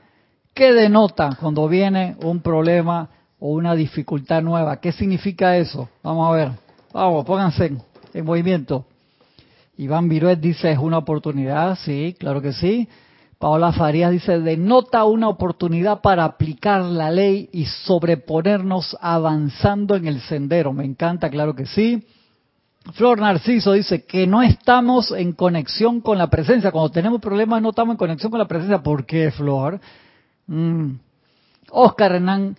¿qué 0.55 0.73
denota 0.73 1.37
cuando 1.41 1.67
viene 1.67 2.15
un 2.23 2.39
problema 2.39 3.09
o 3.41 3.49
una 3.49 3.75
dificultad 3.75 4.41
nueva? 4.41 4.77
¿Qué 4.77 4.93
significa 4.93 5.57
eso? 5.57 5.89
Vamos 6.05 6.29
a 6.29 6.37
ver. 6.37 6.53
Vamos, 6.93 7.25
pónganse 7.25 7.67
en, 7.67 7.83
en 8.13 8.25
movimiento. 8.25 8.87
Iván 9.77 10.09
Viruet 10.09 10.39
dice, 10.39 10.71
es 10.71 10.79
una 10.79 10.99
oportunidad, 10.99 11.77
sí, 11.79 12.15
claro 12.21 12.41
que 12.41 12.53
sí. 12.53 12.89
Paola 13.41 13.73
Farías 13.73 14.13
dice, 14.13 14.39
denota 14.39 15.03
una 15.05 15.29
oportunidad 15.29 16.03
para 16.03 16.23
aplicar 16.23 16.83
la 16.85 17.11
ley 17.11 17.49
y 17.53 17.65
sobreponernos 17.65 18.97
avanzando 19.01 19.97
en 19.97 20.07
el 20.07 20.21
sendero. 20.21 20.73
Me 20.73 20.85
encanta, 20.85 21.29
claro 21.31 21.57
que 21.57 21.67
sí. 21.67 22.07
Flor 22.93 23.19
Narciso 23.19 23.73
dice 23.73 24.05
que 24.05 24.27
no 24.27 24.43
estamos 24.43 25.11
en 25.11 25.33
conexión 25.33 26.01
con 26.01 26.19
la 26.19 26.29
presencia. 26.29 26.71
Cuando 26.71 26.91
tenemos 26.91 27.21
problemas 27.21 27.63
no 27.63 27.71
estamos 27.71 27.95
en 27.95 27.99
conexión 27.99 28.31
con 28.31 28.39
la 28.39 28.47
presencia. 28.47 28.83
¿Por 28.83 29.07
qué, 29.07 29.31
Flor? 29.31 29.81
Mm. 30.47 30.93
Oscar 31.71 32.13
Hernán 32.13 32.57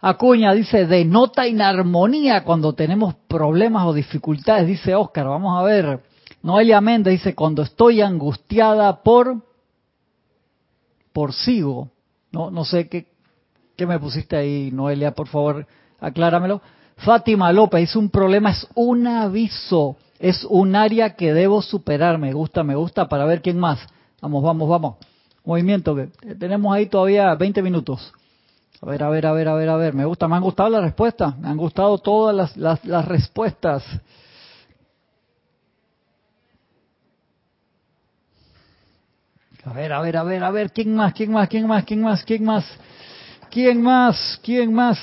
Acuña 0.00 0.52
dice, 0.52 0.86
denota 0.86 1.46
inarmonía 1.48 2.44
cuando 2.44 2.74
tenemos 2.74 3.14
problemas 3.26 3.86
o 3.86 3.92
dificultades. 3.92 4.66
Dice 4.66 4.94
Oscar, 4.94 5.26
vamos 5.26 5.58
a 5.58 5.64
ver. 5.64 6.00
Noelia 6.42 6.80
Méndez 6.80 7.14
dice, 7.14 7.34
cuando 7.34 7.62
estoy 7.62 8.02
angustiada 8.02 9.02
por 9.02 9.42
por 11.14 11.32
sigo. 11.32 11.88
No, 12.32 12.50
no 12.50 12.64
sé 12.64 12.88
qué, 12.88 13.06
qué 13.76 13.86
me 13.86 13.98
pusiste 13.98 14.36
ahí, 14.36 14.70
Noelia, 14.72 15.12
por 15.12 15.28
favor, 15.28 15.66
acláramelo. 16.00 16.60
Fátima 16.96 17.52
López 17.52 17.80
dice, 17.80 17.98
un 17.98 18.08
problema 18.08 18.50
es 18.50 18.66
un 18.74 19.06
aviso, 19.06 19.96
es 20.18 20.44
un 20.48 20.76
área 20.76 21.16
que 21.16 21.34
debo 21.34 21.60
superar. 21.60 22.18
Me 22.18 22.32
gusta, 22.32 22.62
me 22.62 22.74
gusta, 22.74 23.08
para 23.08 23.24
ver 23.24 23.42
quién 23.42 23.58
más. 23.58 23.80
Vamos, 24.20 24.42
vamos, 24.42 24.68
vamos. 24.68 24.96
Movimiento, 25.44 25.94
que 25.94 26.06
tenemos 26.36 26.74
ahí 26.74 26.86
todavía 26.86 27.34
20 27.34 27.62
minutos. 27.62 28.12
A 28.80 28.86
ver, 28.86 29.02
a 29.02 29.08
ver, 29.10 29.26
a 29.26 29.32
ver, 29.32 29.48
a 29.48 29.54
ver, 29.54 29.68
a 29.68 29.76
ver. 29.76 29.94
Me 29.94 30.04
gusta, 30.04 30.28
me 30.28 30.36
han 30.36 30.42
gustado 30.42 30.70
las 30.70 30.82
respuestas. 30.82 31.38
Me 31.38 31.48
han 31.48 31.56
gustado 31.56 31.98
todas 31.98 32.56
las 32.56 33.04
respuestas. 33.06 33.84
A 39.64 39.72
ver, 39.72 39.92
a 39.92 40.00
ver, 40.00 40.16
a 40.16 40.22
ver, 40.22 40.44
a 40.44 40.50
ver, 40.50 40.72
¿quién 40.72 40.94
más? 40.94 41.14
¿Quién 41.14 41.32
más? 41.32 41.48
¿Quién 41.48 41.66
más? 41.66 41.84
¿Quién 41.84 42.02
más? 42.02 42.24
¿Quién 42.24 42.44
más? 42.44 42.78
¿Quién 43.50 43.82
más? 43.82 44.40
¿Quién 44.42 44.74
más? 44.74 44.98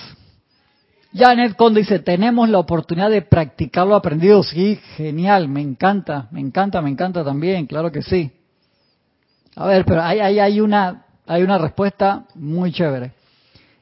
Janet 1.14 1.56
Conde 1.56 1.82
dice, 1.82 2.00
tenemos 2.00 2.50
la 2.50 2.60
oportunidad 2.60 3.10
de 3.10 3.22
practicar 3.22 3.86
lo 3.86 3.96
aprendido. 3.96 4.44
Sí, 4.44 4.80
genial, 4.96 5.48
me 5.48 5.62
encanta, 5.62 6.28
me 6.32 6.40
encanta, 6.40 6.82
me 6.82 6.90
encanta 6.90 7.24
también, 7.24 7.68
claro 7.68 7.92
que 7.92 8.02
sí. 8.02 8.32
A 9.56 9.68
ver, 9.68 9.84
pero 9.86 10.02
hay, 10.02 10.20
hay, 10.20 10.40
hay, 10.40 10.62
una, 10.62 11.06
hay 11.28 11.44
una 11.44 11.58
respuesta 11.58 12.26
muy 12.36 12.72
chévere. 12.72 13.12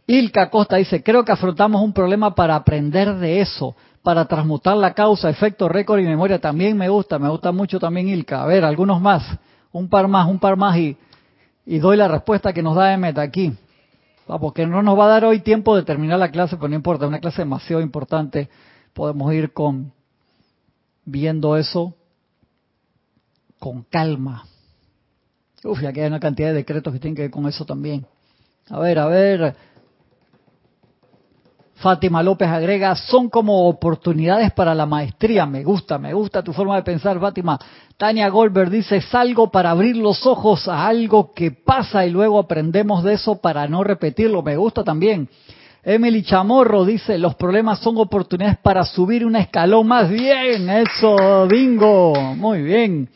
Ilka 0.08 0.50
Costa 0.50 0.78
dice, 0.78 1.04
creo 1.04 1.24
que 1.24 1.32
afrontamos 1.32 1.82
un 1.84 1.94
problema 1.94 2.34
para 2.34 2.56
aprender 2.56 3.16
de 3.16 3.42
eso, 3.42 3.76
para 4.02 4.26
transmutar 4.26 4.76
la 4.76 4.96
causa, 4.96 5.30
efecto, 5.30 5.70
récord 5.70 6.00
y 6.00 6.04
memoria. 6.04 6.40
También 6.40 6.76
me 6.76 6.90
gusta, 6.90 7.20
me 7.20 7.30
gusta 7.30 7.52
mucho 7.52 7.80
también 7.80 8.08
Ilka. 8.10 8.42
A 8.42 8.48
ver, 8.48 8.66
algunos 8.66 9.00
más 9.00 9.38
un 9.72 9.88
par 9.88 10.08
más, 10.08 10.28
un 10.28 10.40
par 10.40 10.58
más 10.58 10.78
y, 10.78 10.98
doy 11.66 11.98
la 11.98 12.08
respuesta 12.08 12.54
que 12.54 12.64
nos 12.64 12.76
da 12.76 12.94
Emmet 12.94 13.18
aquí. 13.18 13.54
Porque 14.38 14.68
no 14.68 14.84
nos 14.84 15.00
va 15.00 15.06
a 15.06 15.10
dar 15.10 15.26
hoy 15.26 15.40
tiempo 15.40 15.76
de 15.76 15.84
terminar 15.84 16.20
la 16.20 16.30
clase, 16.30 16.58
pero 16.58 16.68
no 16.68 16.76
importa, 16.76 17.06
es 17.06 17.10
una 17.10 17.20
clase 17.20 17.42
demasiado 17.42 17.82
importante. 17.82 18.50
Podemos 18.94 19.34
ir 19.34 19.54
con 19.54 19.92
viendo 21.06 21.58
eso 21.58 21.96
con 23.58 23.84
calma. 23.84 24.46
Uf, 25.64 25.82
ya 25.82 25.92
que 25.92 26.02
hay 26.02 26.08
una 26.08 26.20
cantidad 26.20 26.50
de 26.50 26.56
decretos 26.56 26.94
que 26.94 27.00
tienen 27.00 27.16
que 27.16 27.24
ver 27.24 27.32
con 27.32 27.48
eso 27.48 27.66
también. 27.66 28.06
A 28.70 28.80
ver, 28.80 29.00
a 29.00 29.08
ver. 29.08 29.56
Fátima 31.80 32.22
López 32.22 32.50
agrega, 32.50 32.94
son 32.96 33.30
como 33.30 33.70
oportunidades 33.70 34.52
para 34.52 34.76
la 34.76 34.86
maestría. 34.86 35.46
Me 35.46 35.64
gusta, 35.64 35.98
me 35.98 36.14
gusta 36.14 36.44
tu 36.44 36.52
forma 36.52 36.76
de 36.76 36.84
pensar, 36.84 37.18
Fátima. 37.20 37.58
Tania 37.96 38.28
Goldberg 38.28 38.70
dice, 38.70 39.00
salgo 39.00 39.50
para 39.50 39.72
abrir 39.72 39.96
los 39.96 40.26
ojos 40.26 40.68
a 40.68 40.88
algo 40.88 41.32
que 41.32 41.52
pasa 41.52 42.06
y 42.06 42.10
luego 42.10 42.38
aprendemos 42.38 43.04
de 43.04 43.14
eso 43.14 43.40
para 43.40 43.66
no 43.68 43.84
repetirlo. 43.84 44.44
Me 44.44 44.58
gusta 44.58 44.84
también. 44.84 45.30
Emily 45.82 46.22
Chamorro 46.24 46.84
dice, 46.84 47.18
los 47.18 47.36
problemas 47.36 47.80
son 47.80 47.98
oportunidades 47.98 48.58
para 48.58 48.84
subir 48.84 49.26
un 49.26 49.38
escalón 49.38 49.88
más 49.88 50.10
bien. 50.10 50.70
Eso, 50.70 51.48
bingo. 51.48 52.14
Muy 52.36 52.62
bien. 52.62 53.10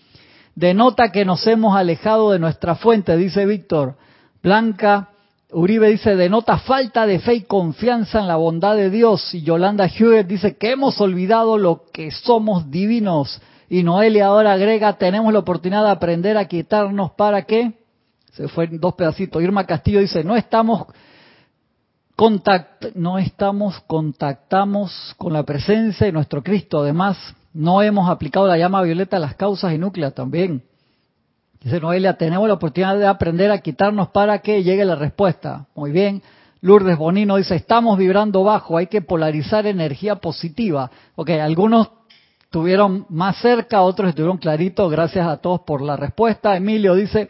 Denota 0.56 1.12
que 1.12 1.26
nos 1.26 1.46
hemos 1.48 1.76
alejado 1.76 2.32
de 2.32 2.40
nuestra 2.40 2.76
fuente, 2.76 3.18
dice 3.18 3.46
Víctor. 3.46 3.96
Blanca 4.42 5.10
Uribe 5.54 5.90
dice, 5.90 6.16
denota 6.16 6.58
falta 6.58 7.06
de 7.06 7.20
fe 7.20 7.36
y 7.36 7.42
confianza 7.44 8.20
en 8.20 8.28
la 8.28 8.36
bondad 8.36 8.76
de 8.76 8.90
Dios. 8.90 9.34
Y 9.34 9.44
Yolanda 9.44 9.86
Hewitt 9.86 10.28
dice 10.28 10.58
que 10.58 10.72
hemos 10.72 11.00
olvidado 11.00 11.58
lo 11.58 11.84
que 11.92 12.12
somos 12.12 12.70
divinos. 12.70 13.42
Y 13.70 13.84
Noelia 13.84 14.28
ahora 14.28 14.54
agrega, 14.54 14.94
tenemos 14.98 15.32
la 15.32 15.40
oportunidad 15.40 15.84
de 15.84 15.92
aprender 15.92 16.38
a 16.38 16.48
quitarnos 16.48 17.12
para 17.12 17.44
qué. 17.44 17.74
Se 18.34 18.48
fue 18.48 18.66
en 18.66 18.80
dos 18.80 18.96
pedacitos. 18.96 19.42
Irma 19.42 19.66
Castillo 19.66 20.00
dice, 20.00 20.24
no 20.24 20.36
estamos 20.36 20.88
contact, 22.16 22.96
no 22.96 23.18
estamos, 23.18 23.80
contactamos 23.88 25.14
con 25.18 25.34
la 25.34 25.44
presencia 25.44 26.06
de 26.06 26.12
nuestro 26.12 26.44
Cristo. 26.44 26.82
Además, 26.82 27.18
no 27.54 27.82
hemos 27.82 28.10
aplicado 28.10 28.48
la 28.48 28.58
llama 28.58 28.82
violeta 28.82 29.18
a 29.18 29.20
las 29.20 29.36
causas 29.36 29.74
y 29.74 29.78
núcleas 29.78 30.14
también. 30.14 30.64
Dice 31.64 31.80
Noelia, 31.80 32.18
tenemos 32.18 32.46
la 32.48 32.56
oportunidad 32.56 32.98
de 32.98 33.08
aprender 33.08 33.50
a 33.50 33.60
quitarnos 33.60 34.10
para 34.10 34.40
que 34.40 34.64
llegue 34.64 34.84
la 34.84 34.96
respuesta. 34.96 35.68
Muy 35.76 35.92
bien. 35.92 36.22
Lourdes 36.60 36.98
Bonino 36.98 37.38
dice, 37.38 37.56
estamos 37.56 37.98
vibrando 37.98 38.44
bajo, 38.44 38.78
hay 38.78 38.88
que 38.88 39.02
polarizar 39.02 39.66
energía 39.66 40.18
positiva. 40.18 40.92
Ok, 41.16 41.30
algunos 41.32 41.90
tuvieron 42.50 43.06
más 43.10 43.38
cerca, 43.38 43.82
otros 43.82 44.10
estuvieron 44.10 44.38
claritos, 44.38 44.92
gracias 44.92 45.26
a 45.26 45.38
todos 45.38 45.62
por 45.62 45.82
la 45.82 45.96
respuesta. 45.96 46.56
Emilio 46.56 46.96
dice, 46.96 47.30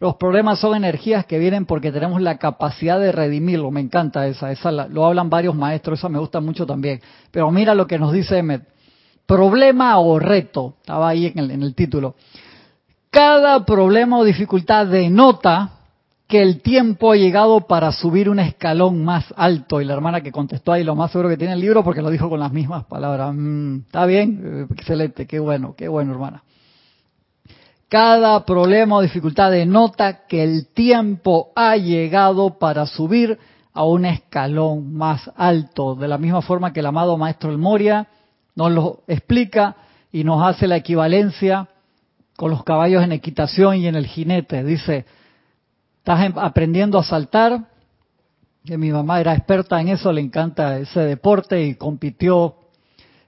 los 0.00 0.16
problemas 0.16 0.60
son 0.60 0.76
energías 0.76 1.26
que 1.26 1.38
vienen 1.38 1.66
porque 1.66 1.92
tenemos 1.92 2.22
la 2.22 2.38
capacidad 2.38 2.98
de 2.98 3.12
redimirlo. 3.12 3.70
Me 3.70 3.80
encanta 3.80 4.26
esa, 4.26 4.50
esa 4.50 4.72
lo 4.72 5.04
hablan 5.04 5.28
varios 5.28 5.54
maestros, 5.54 5.98
esa 5.98 6.08
me 6.08 6.18
gusta 6.18 6.40
mucho 6.40 6.64
también. 6.64 7.02
Pero 7.30 7.50
mira 7.50 7.74
lo 7.74 7.86
que 7.86 7.98
nos 7.98 8.12
dice 8.12 8.38
Emmet. 8.38 8.62
Problema 9.26 9.98
o 9.98 10.18
reto, 10.18 10.74
estaba 10.80 11.08
ahí 11.08 11.26
en 11.26 11.38
el, 11.38 11.50
en 11.50 11.62
el 11.62 11.74
título. 11.74 12.14
Cada 13.14 13.64
problema 13.64 14.18
o 14.18 14.24
dificultad 14.24 14.88
denota 14.88 15.70
que 16.26 16.42
el 16.42 16.62
tiempo 16.62 17.12
ha 17.12 17.16
llegado 17.16 17.60
para 17.60 17.92
subir 17.92 18.28
un 18.28 18.40
escalón 18.40 19.04
más 19.04 19.32
alto. 19.36 19.80
Y 19.80 19.84
la 19.84 19.94
hermana 19.94 20.20
que 20.20 20.32
contestó 20.32 20.72
ahí 20.72 20.82
lo 20.82 20.96
más 20.96 21.12
seguro 21.12 21.28
que 21.28 21.36
tiene 21.36 21.52
el 21.52 21.60
libro 21.60 21.84
porque 21.84 22.02
lo 22.02 22.10
dijo 22.10 22.28
con 22.28 22.40
las 22.40 22.50
mismas 22.50 22.86
palabras. 22.86 23.32
Mm, 23.32 23.82
Está 23.86 24.04
bien, 24.06 24.66
eh, 24.68 24.74
excelente, 24.74 25.28
qué 25.28 25.38
bueno, 25.38 25.76
qué 25.76 25.86
bueno 25.86 26.10
hermana. 26.10 26.42
Cada 27.88 28.44
problema 28.44 28.96
o 28.96 29.02
dificultad 29.02 29.52
denota 29.52 30.26
que 30.26 30.42
el 30.42 30.66
tiempo 30.74 31.52
ha 31.54 31.76
llegado 31.76 32.58
para 32.58 32.84
subir 32.84 33.38
a 33.72 33.84
un 33.84 34.06
escalón 34.06 34.92
más 34.92 35.30
alto. 35.36 35.94
De 35.94 36.08
la 36.08 36.18
misma 36.18 36.42
forma 36.42 36.72
que 36.72 36.80
el 36.80 36.86
amado 36.86 37.16
Maestro 37.16 37.52
El 37.52 37.58
Moria 37.58 38.08
nos 38.56 38.72
lo 38.72 39.02
explica 39.06 39.76
y 40.10 40.24
nos 40.24 40.44
hace 40.44 40.66
la 40.66 40.78
equivalencia 40.78 41.68
con 42.36 42.50
los 42.50 42.64
caballos 42.64 43.02
en 43.02 43.12
equitación 43.12 43.76
y 43.76 43.86
en 43.86 43.94
el 43.94 44.06
jinete. 44.06 44.64
Dice, 44.64 45.04
estás 45.98 46.24
em, 46.24 46.32
aprendiendo 46.36 46.98
a 46.98 47.04
saltar, 47.04 47.68
que 48.64 48.78
mi 48.78 48.90
mamá 48.90 49.20
era 49.20 49.34
experta 49.34 49.80
en 49.80 49.88
eso, 49.88 50.10
le 50.12 50.20
encanta 50.20 50.78
ese 50.78 51.00
deporte 51.00 51.62
y 51.62 51.74
compitió 51.74 52.56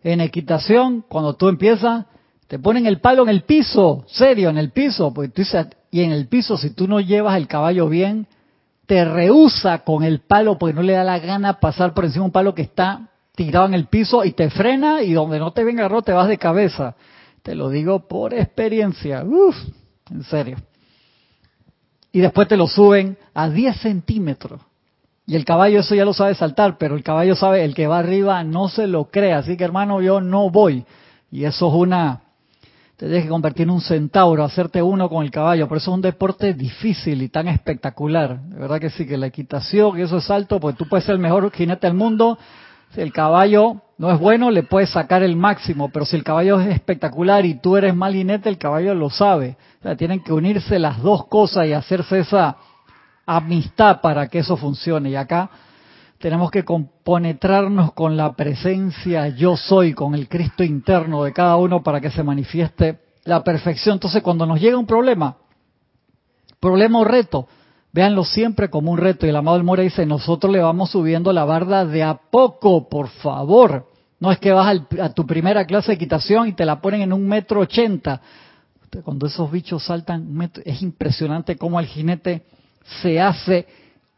en 0.02 0.20
equitación. 0.20 1.04
Cuando 1.08 1.34
tú 1.34 1.48
empiezas, 1.48 2.06
te 2.48 2.58
ponen 2.58 2.86
el 2.86 3.00
palo 3.00 3.22
en 3.22 3.28
el 3.28 3.42
piso, 3.42 4.04
serio, 4.06 4.48
en 4.48 4.58
el 4.58 4.70
piso, 4.70 5.12
pues 5.12 5.32
tú 5.32 5.42
dices, 5.42 5.66
y 5.90 6.02
en 6.02 6.12
el 6.12 6.28
piso 6.28 6.56
si 6.56 6.70
tú 6.70 6.88
no 6.88 7.00
llevas 7.00 7.36
el 7.36 7.48
caballo 7.48 7.88
bien, 7.88 8.26
te 8.86 9.04
rehúsa 9.04 9.78
con 9.78 10.04
el 10.04 10.20
palo 10.20 10.58
porque 10.58 10.74
no 10.74 10.82
le 10.82 10.92
da 10.92 11.04
la 11.04 11.18
gana 11.18 11.60
pasar 11.60 11.92
por 11.92 12.04
encima 12.04 12.24
un 12.24 12.30
palo 12.30 12.54
que 12.54 12.62
está 12.62 13.08
tirado 13.34 13.66
en 13.66 13.74
el 13.74 13.86
piso 13.86 14.24
y 14.24 14.32
te 14.32 14.48
frena 14.48 15.02
y 15.02 15.12
donde 15.12 15.38
no 15.38 15.52
te 15.52 15.64
venga 15.64 15.82
agarró 15.82 16.02
te 16.02 16.12
vas 16.12 16.28
de 16.28 16.38
cabeza. 16.38 16.94
Te 17.46 17.54
lo 17.54 17.70
digo 17.70 18.08
por 18.08 18.34
experiencia. 18.34 19.22
Uf, 19.22 19.54
en 20.10 20.24
serio. 20.24 20.56
Y 22.10 22.18
después 22.18 22.48
te 22.48 22.56
lo 22.56 22.66
suben 22.66 23.16
a 23.34 23.48
10 23.48 23.76
centímetros. 23.76 24.60
Y 25.28 25.36
el 25.36 25.44
caballo 25.44 25.78
eso 25.78 25.94
ya 25.94 26.04
lo 26.04 26.12
sabe 26.12 26.34
saltar, 26.34 26.76
pero 26.76 26.96
el 26.96 27.04
caballo 27.04 27.36
sabe, 27.36 27.64
el 27.64 27.72
que 27.72 27.86
va 27.86 28.00
arriba 28.00 28.42
no 28.42 28.68
se 28.68 28.88
lo 28.88 29.04
cree. 29.04 29.32
Así 29.32 29.56
que 29.56 29.62
hermano, 29.62 30.02
yo 30.02 30.20
no 30.20 30.50
voy. 30.50 30.84
Y 31.30 31.44
eso 31.44 31.68
es 31.68 31.74
una... 31.74 32.22
Te 32.96 33.06
tienes 33.06 33.22
que 33.22 33.28
convertir 33.28 33.62
en 33.62 33.70
un 33.70 33.80
centauro, 33.80 34.42
hacerte 34.42 34.82
uno 34.82 35.08
con 35.08 35.24
el 35.24 35.30
caballo. 35.30 35.68
Por 35.68 35.76
eso 35.76 35.92
es 35.92 35.94
un 35.94 36.02
deporte 36.02 36.52
difícil 36.52 37.22
y 37.22 37.28
tan 37.28 37.46
espectacular. 37.46 38.40
De 38.40 38.58
verdad 38.58 38.80
que 38.80 38.90
sí, 38.90 39.06
que 39.06 39.16
la 39.16 39.28
equitación, 39.28 40.00
y 40.00 40.02
eso 40.02 40.16
es 40.16 40.28
alto, 40.32 40.58
pues 40.58 40.76
tú 40.76 40.88
puedes 40.88 41.06
ser 41.06 41.12
el 41.12 41.20
mejor 41.20 41.48
jinete 41.52 41.86
del 41.86 41.94
mundo. 41.94 42.38
Si 42.90 43.00
el 43.00 43.12
caballo 43.12 43.82
no 43.98 44.10
es 44.10 44.18
bueno, 44.18 44.50
le 44.50 44.62
puedes 44.62 44.90
sacar 44.90 45.22
el 45.22 45.36
máximo, 45.36 45.90
pero 45.90 46.04
si 46.04 46.16
el 46.16 46.24
caballo 46.24 46.60
es 46.60 46.68
espectacular 46.68 47.44
y 47.46 47.54
tú 47.54 47.76
eres 47.76 47.94
mal 47.94 48.14
jinete, 48.14 48.48
el 48.48 48.58
caballo 48.58 48.94
lo 48.94 49.10
sabe. 49.10 49.56
O 49.80 49.82
sea, 49.82 49.96
tienen 49.96 50.22
que 50.22 50.32
unirse 50.32 50.78
las 50.78 51.00
dos 51.00 51.26
cosas 51.26 51.66
y 51.66 51.72
hacerse 51.72 52.20
esa 52.20 52.56
amistad 53.24 54.00
para 54.00 54.28
que 54.28 54.40
eso 54.40 54.56
funcione. 54.56 55.10
Y 55.10 55.16
acá 55.16 55.50
tenemos 56.18 56.50
que 56.50 56.64
compenetrarnos 56.64 57.92
con 57.92 58.16
la 58.16 58.34
presencia 58.34 59.28
yo 59.28 59.56
soy, 59.56 59.94
con 59.94 60.14
el 60.14 60.28
Cristo 60.28 60.62
interno 60.62 61.24
de 61.24 61.32
cada 61.32 61.56
uno 61.56 61.82
para 61.82 62.00
que 62.00 62.10
se 62.10 62.22
manifieste 62.22 62.98
la 63.24 63.42
perfección. 63.42 63.94
Entonces, 63.94 64.22
cuando 64.22 64.46
nos 64.46 64.60
llega 64.60 64.78
un 64.78 64.86
problema, 64.86 65.36
problema 66.60 66.98
o 67.00 67.04
reto, 67.04 67.48
véanlo 67.96 68.24
siempre 68.24 68.68
como 68.68 68.92
un 68.92 68.98
reto. 68.98 69.24
Y 69.24 69.30
el 69.30 69.36
amado 69.36 69.56
El 69.56 69.64
More 69.64 69.82
dice, 69.82 70.04
nosotros 70.04 70.52
le 70.52 70.60
vamos 70.60 70.90
subiendo 70.90 71.32
la 71.32 71.46
barda 71.46 71.86
de 71.86 72.02
a 72.02 72.12
poco, 72.14 72.90
por 72.90 73.08
favor. 73.08 73.88
No 74.20 74.30
es 74.30 74.38
que 74.38 74.52
vas 74.52 74.82
a 75.00 75.14
tu 75.14 75.26
primera 75.26 75.64
clase 75.64 75.88
de 75.88 75.94
equitación 75.94 76.46
y 76.46 76.52
te 76.52 76.66
la 76.66 76.78
ponen 76.82 77.00
en 77.00 77.14
un 77.14 77.26
metro 77.26 77.60
ochenta. 77.60 78.20
Cuando 79.02 79.26
esos 79.26 79.50
bichos 79.50 79.82
saltan, 79.82 80.50
es 80.64 80.82
impresionante 80.82 81.56
cómo 81.56 81.80
el 81.80 81.86
jinete 81.86 82.44
se 83.02 83.18
hace 83.18 83.66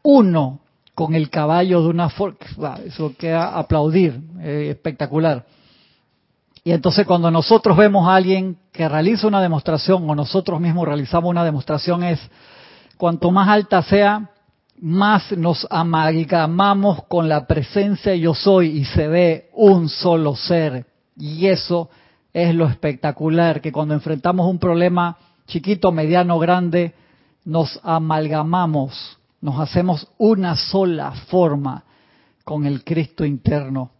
uno 0.03 0.59
con 0.93 1.15
el 1.15 1.29
caballo 1.29 1.81
de 1.81 1.87
una 1.87 2.09
forma. 2.09 2.79
Eso 2.85 3.13
queda 3.17 3.57
aplaudir, 3.57 4.19
eh, 4.41 4.71
espectacular. 4.71 5.45
Y 6.65 6.71
entonces 6.71 7.05
cuando 7.07 7.31
nosotros 7.31 7.77
vemos 7.77 8.09
a 8.09 8.15
alguien 8.15 8.57
que 8.73 8.89
realiza 8.89 9.25
una 9.25 9.41
demostración 9.41 10.09
o 10.09 10.15
nosotros 10.15 10.59
mismos 10.59 10.85
realizamos 10.85 11.29
una 11.29 11.45
demostración 11.45 12.03
es 12.03 12.19
cuanto 12.99 13.31
más 13.31 13.47
alta 13.47 13.81
sea, 13.81 14.29
más 14.81 15.31
nos 15.31 15.65
amalgamamos 15.69 17.05
con 17.05 17.29
la 17.29 17.47
presencia 17.47 18.13
yo 18.13 18.33
soy 18.33 18.79
y 18.79 18.83
se 18.83 19.07
ve 19.07 19.49
un 19.53 19.87
solo 19.87 20.35
ser. 20.35 20.85
Y 21.15 21.47
eso 21.47 21.89
es 22.33 22.53
lo 22.53 22.67
espectacular, 22.67 23.61
que 23.61 23.71
cuando 23.71 23.93
enfrentamos 23.93 24.47
un 24.47 24.59
problema 24.59 25.17
chiquito, 25.47 25.93
mediano, 25.93 26.39
grande, 26.39 26.93
nos 27.45 27.79
amalgamamos, 27.83 29.17
nos 29.39 29.61
hacemos 29.61 30.05
una 30.17 30.57
sola 30.57 31.13
forma 31.29 31.85
con 32.43 32.65
el 32.65 32.83
Cristo 32.83 33.23
interno. 33.23 33.91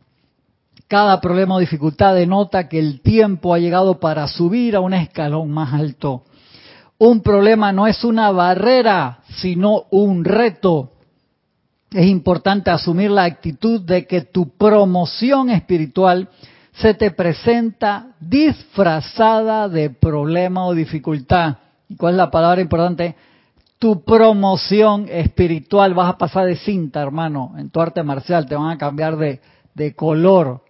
Cada 0.89 1.21
problema 1.21 1.55
o 1.55 1.59
dificultad 1.59 2.15
denota 2.15 2.67
que 2.67 2.79
el 2.79 2.99
tiempo 2.99 3.53
ha 3.53 3.59
llegado 3.59 4.01
para 4.01 4.27
subir 4.27 4.75
a 4.75 4.81
un 4.81 4.93
escalón 4.93 5.51
más 5.51 5.73
alto. 5.73 6.25
Un 6.99 7.21
problema 7.21 7.71
no 7.71 7.87
es 7.87 8.03
una 8.03 8.29
barrera, 8.29 9.19
sino 9.37 9.85
un 9.89 10.25
reto. 10.25 10.91
Es 11.91 12.05
importante 12.05 12.69
asumir 12.69 13.09
la 13.09 13.23
actitud 13.23 13.81
de 13.81 14.05
que 14.05 14.21
tu 14.21 14.49
promoción 14.49 15.49
espiritual 15.49 16.27
se 16.73 16.93
te 16.93 17.11
presenta 17.11 18.07
disfrazada 18.19 19.69
de 19.69 19.89
problema 19.89 20.65
o 20.65 20.73
dificultad. 20.73 21.55
¿Y 21.87 21.95
cuál 21.95 22.15
es 22.15 22.17
la 22.17 22.29
palabra 22.29 22.61
importante? 22.61 23.15
Tu 23.79 24.03
promoción 24.03 25.07
espiritual. 25.09 25.93
Vas 25.93 26.09
a 26.09 26.17
pasar 26.17 26.47
de 26.47 26.57
cinta, 26.57 27.01
hermano, 27.01 27.53
en 27.57 27.69
tu 27.69 27.79
arte 27.79 28.03
marcial. 28.03 28.45
Te 28.45 28.55
van 28.55 28.71
a 28.71 28.77
cambiar 28.77 29.15
de, 29.15 29.39
de 29.73 29.95
color. 29.95 30.63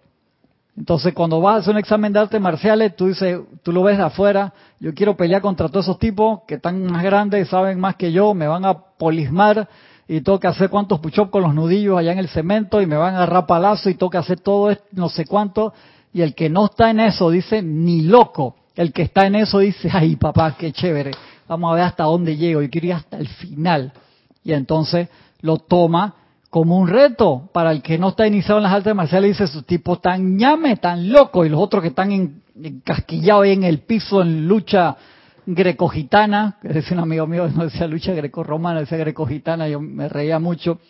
Entonces, 0.80 1.12
cuando 1.12 1.42
vas 1.42 1.56
a 1.56 1.58
hacer 1.58 1.74
un 1.74 1.78
examen 1.78 2.10
de 2.10 2.20
artes 2.20 2.40
marciales, 2.40 2.96
tú 2.96 3.08
dices, 3.08 3.38
tú 3.62 3.70
lo 3.70 3.82
ves 3.82 3.98
de 3.98 4.02
afuera, 4.02 4.54
yo 4.78 4.94
quiero 4.94 5.14
pelear 5.14 5.42
contra 5.42 5.68
todos 5.68 5.84
esos 5.84 5.98
tipos 5.98 6.40
que 6.48 6.54
están 6.54 6.82
más 6.86 7.02
grandes 7.02 7.50
saben 7.50 7.78
más 7.78 7.96
que 7.96 8.10
yo, 8.12 8.32
me 8.32 8.46
van 8.46 8.64
a 8.64 8.72
polismar 8.72 9.68
y 10.08 10.22
tengo 10.22 10.40
que 10.40 10.46
hacer 10.46 10.70
cuantos 10.70 10.98
push 10.98 11.20
con 11.28 11.42
los 11.42 11.54
nudillos 11.54 11.98
allá 11.98 12.12
en 12.12 12.18
el 12.18 12.30
cemento 12.30 12.80
y 12.80 12.86
me 12.86 12.96
van 12.96 13.12
a 13.12 13.18
agarrar 13.18 13.44
palazo 13.44 13.90
y 13.90 13.94
tengo 13.94 14.08
que 14.08 14.16
hacer 14.16 14.40
todo 14.40 14.70
esto, 14.70 14.86
no 14.92 15.10
sé 15.10 15.26
cuánto. 15.26 15.74
Y 16.14 16.22
el 16.22 16.34
que 16.34 16.48
no 16.48 16.64
está 16.64 16.88
en 16.88 17.00
eso 17.00 17.28
dice, 17.28 17.60
ni 17.60 18.00
loco. 18.00 18.56
El 18.74 18.94
que 18.94 19.02
está 19.02 19.26
en 19.26 19.34
eso 19.34 19.58
dice, 19.58 19.90
ay 19.92 20.16
papá, 20.16 20.56
qué 20.56 20.72
chévere, 20.72 21.10
vamos 21.46 21.72
a 21.72 21.74
ver 21.74 21.84
hasta 21.84 22.04
dónde 22.04 22.38
llego, 22.38 22.62
yo 22.62 22.70
quiero 22.70 22.86
ir 22.86 22.94
hasta 22.94 23.18
el 23.18 23.28
final. 23.28 23.92
Y 24.42 24.54
entonces 24.54 25.10
lo 25.42 25.58
toma 25.58 26.14
como 26.50 26.76
un 26.78 26.88
reto 26.88 27.48
para 27.52 27.70
el 27.70 27.80
que 27.80 27.96
no 27.96 28.08
está 28.08 28.26
iniciado 28.26 28.58
en 28.58 28.64
las 28.64 28.72
artes 28.72 28.94
marciales 28.94 29.38
dice 29.38 29.46
su 29.46 29.62
tipo 29.62 30.00
tan 30.00 30.36
ñame, 30.36 30.76
tan 30.76 31.10
loco 31.10 31.44
y 31.44 31.48
los 31.48 31.60
otros 31.60 31.80
que 31.80 31.88
están 31.88 32.42
encasquillados 32.60 33.44
ahí 33.44 33.52
en 33.52 33.62
el 33.62 33.78
piso 33.78 34.20
en 34.20 34.48
lucha 34.48 34.96
grecogitana, 35.46 36.58
que 36.60 36.68
decía 36.68 36.96
un 36.96 37.04
amigo 37.04 37.26
mío, 37.28 37.48
no 37.54 37.64
decía 37.64 37.86
lucha 37.86 38.12
greco-romana, 38.12 38.80
decía 38.80 38.98
grecogitana, 38.98 39.68
yo 39.68 39.80
me 39.80 40.08
reía 40.08 40.40
mucho, 40.40 40.80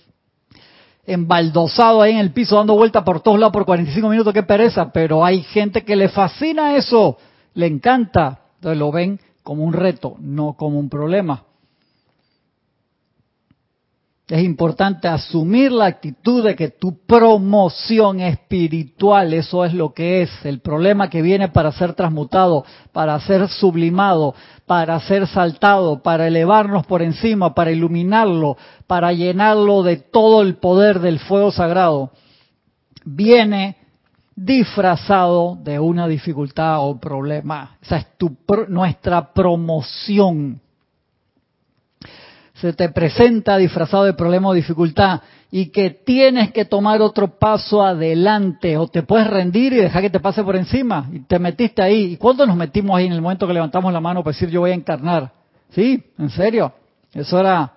embaldosado 1.07 2.01
ahí 2.01 2.13
en 2.13 2.19
el 2.19 2.33
piso 2.33 2.57
dando 2.57 2.75
vuelta 2.75 3.05
por 3.05 3.21
todos 3.21 3.39
lados 3.39 3.53
por 3.53 3.67
45 3.67 4.09
minutos, 4.09 4.33
qué 4.33 4.43
pereza, 4.43 4.91
pero 4.91 5.25
hay 5.25 5.43
gente 5.43 5.85
que 5.85 5.95
le 5.95 6.09
fascina 6.09 6.75
eso, 6.77 7.19
le 7.53 7.67
encanta, 7.67 8.41
entonces 8.57 8.79
lo 8.79 8.91
ven 8.91 9.21
como 9.43 9.65
un 9.65 9.75
reto, 9.75 10.17
no 10.21 10.55
como 10.55 10.79
un 10.79 10.89
problema. 10.89 11.45
Es 14.31 14.45
importante 14.45 15.09
asumir 15.09 15.73
la 15.73 15.87
actitud 15.87 16.45
de 16.45 16.55
que 16.55 16.69
tu 16.69 17.05
promoción 17.05 18.21
espiritual, 18.21 19.35
eso 19.35 19.65
es 19.65 19.75
lo 19.75 19.93
que 19.93 20.23
es, 20.23 20.31
el 20.45 20.61
problema 20.61 21.11
que 21.11 21.21
viene 21.21 21.49
para 21.49 21.73
ser 21.73 21.95
transmutado, 21.95 22.65
para 22.93 23.19
ser 23.19 23.49
sublimado, 23.49 24.37
para 24.67 25.01
ser 25.01 25.27
saltado, 25.27 26.01
para 26.01 26.29
elevarnos 26.29 26.87
por 26.87 27.03
encima, 27.03 27.57
para 27.57 27.73
iluminarlo, 27.73 28.57
para 28.87 29.13
llenarlo 29.13 29.83
de 29.83 29.97
todo 29.97 30.43
el 30.43 30.59
poder 30.59 31.01
del 31.01 31.19
fuego 31.19 31.51
sagrado, 31.51 32.13
viene 33.05 33.79
disfrazado 34.37 35.59
de 35.61 35.81
una 35.81 36.07
dificultad 36.07 36.89
o 36.89 37.01
problema. 37.01 37.79
Esa 37.83 37.97
es 37.97 38.17
tu, 38.17 38.37
nuestra 38.69 39.33
promoción 39.33 40.61
se 42.61 42.73
te 42.75 42.91
presenta 42.91 43.57
disfrazado 43.57 44.05
de 44.05 44.13
problema 44.13 44.49
o 44.49 44.53
dificultad 44.53 45.21
y 45.51 45.71
que 45.71 45.91
tienes 45.91 46.53
que 46.53 46.65
tomar 46.65 47.01
otro 47.01 47.39
paso 47.39 47.83
adelante 47.83 48.77
o 48.77 48.87
te 48.87 49.03
puedes 49.03 49.27
rendir 49.27 49.73
y 49.73 49.77
dejar 49.77 50.03
que 50.03 50.11
te 50.11 50.21
pase 50.21 50.45
por 50.45 50.57
encima 50.57 51.09
y 51.13 51.21
te 51.21 51.39
metiste 51.39 51.83
ahí. 51.83 52.13
¿Y 52.13 52.17
cuándo 52.17 52.47
nos 52.47 52.57
metimos 52.57 52.97
ahí 52.97 53.07
en 53.07 53.13
el 53.13 53.23
momento 53.23 53.47
que 53.47 53.55
levantamos 53.55 53.93
la 53.93 54.01
mano 54.01 54.23
para 54.23 54.35
decir 54.35 54.51
yo 54.51 54.61
voy 54.61 54.73
a 54.73 54.75
encarnar? 54.75 55.33
Sí, 55.71 56.03
en 56.19 56.31
serio. 56.31 56.73
Eso 57.15 57.41
era 57.41 57.73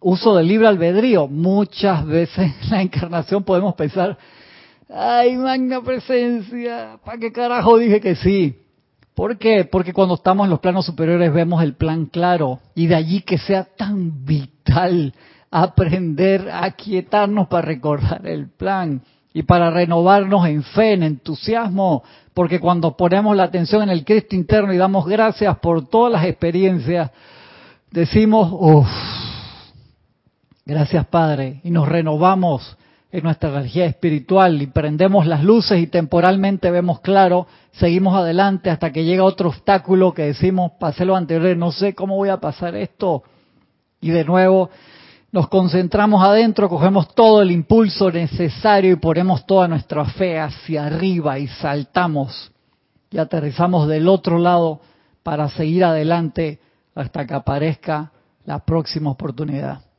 uso 0.00 0.34
del 0.34 0.48
libre 0.48 0.66
albedrío. 0.66 1.28
Muchas 1.28 2.04
veces 2.06 2.52
en 2.62 2.70
la 2.70 2.82
encarnación 2.82 3.44
podemos 3.44 3.74
pensar, 3.74 4.16
ay, 4.88 5.36
magna 5.36 5.82
presencia, 5.82 6.98
¿para 7.04 7.18
qué 7.18 7.30
carajo 7.30 7.78
dije 7.78 8.00
que 8.00 8.16
sí? 8.16 8.56
¿Por 9.20 9.36
qué? 9.36 9.66
Porque 9.66 9.92
cuando 9.92 10.14
estamos 10.14 10.46
en 10.46 10.50
los 10.50 10.60
planos 10.60 10.86
superiores 10.86 11.30
vemos 11.30 11.62
el 11.62 11.74
plan 11.74 12.06
claro 12.06 12.58
y 12.74 12.86
de 12.86 12.94
allí 12.94 13.20
que 13.20 13.36
sea 13.36 13.64
tan 13.64 14.24
vital 14.24 15.12
aprender 15.50 16.48
a 16.50 16.70
quietarnos 16.70 17.46
para 17.48 17.66
recordar 17.66 18.26
el 18.26 18.48
plan 18.48 19.02
y 19.34 19.42
para 19.42 19.68
renovarnos 19.68 20.46
en 20.46 20.62
fe, 20.62 20.94
en 20.94 21.02
entusiasmo, 21.02 22.02
porque 22.32 22.60
cuando 22.60 22.96
ponemos 22.96 23.36
la 23.36 23.42
atención 23.42 23.82
en 23.82 23.90
el 23.90 24.06
Cristo 24.06 24.34
interno 24.34 24.72
y 24.72 24.78
damos 24.78 25.04
gracias 25.04 25.58
por 25.58 25.86
todas 25.86 26.14
las 26.14 26.24
experiencias, 26.24 27.10
decimos, 27.90 28.48
uff, 28.50 28.88
gracias 30.64 31.04
Padre, 31.08 31.60
y 31.62 31.70
nos 31.70 31.86
renovamos 31.86 32.74
en 33.12 33.24
nuestra 33.24 33.50
energía 33.50 33.86
espiritual 33.86 34.62
y 34.62 34.66
prendemos 34.68 35.26
las 35.26 35.42
luces 35.42 35.80
y 35.80 35.88
temporalmente 35.88 36.70
vemos 36.70 37.00
claro, 37.00 37.46
seguimos 37.72 38.14
adelante 38.14 38.70
hasta 38.70 38.92
que 38.92 39.04
llega 39.04 39.24
otro 39.24 39.48
obstáculo 39.48 40.14
que 40.14 40.22
decimos, 40.22 40.72
pasé 40.78 41.04
lo 41.04 41.16
anterior, 41.16 41.56
no 41.56 41.72
sé 41.72 41.94
cómo 41.94 42.16
voy 42.16 42.28
a 42.28 42.38
pasar 42.38 42.76
esto. 42.76 43.24
Y 44.00 44.10
de 44.10 44.24
nuevo 44.24 44.70
nos 45.32 45.48
concentramos 45.48 46.24
adentro, 46.24 46.68
cogemos 46.68 47.14
todo 47.14 47.42
el 47.42 47.50
impulso 47.50 48.10
necesario 48.10 48.92
y 48.92 48.96
ponemos 48.96 49.44
toda 49.44 49.68
nuestra 49.68 50.04
fe 50.04 50.38
hacia 50.38 50.86
arriba 50.86 51.38
y 51.38 51.48
saltamos 51.48 52.52
y 53.10 53.18
aterrizamos 53.18 53.88
del 53.88 54.08
otro 54.08 54.38
lado 54.38 54.80
para 55.22 55.48
seguir 55.48 55.84
adelante 55.84 56.60
hasta 56.94 57.26
que 57.26 57.34
aparezca 57.34 58.12
la 58.44 58.60
próxima 58.64 59.10
oportunidad. 59.10 59.89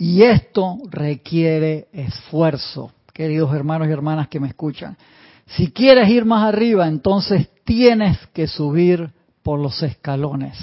Y 0.00 0.22
esto 0.22 0.78
requiere 0.88 1.88
esfuerzo, 1.92 2.90
queridos 3.12 3.54
hermanos 3.54 3.86
y 3.86 3.90
hermanas 3.90 4.28
que 4.28 4.40
me 4.40 4.48
escuchan. 4.48 4.96
Si 5.44 5.72
quieres 5.72 6.08
ir 6.08 6.24
más 6.24 6.42
arriba, 6.48 6.88
entonces 6.88 7.50
tienes 7.64 8.16
que 8.28 8.46
subir 8.46 9.12
por 9.42 9.60
los 9.60 9.82
escalones. 9.82 10.56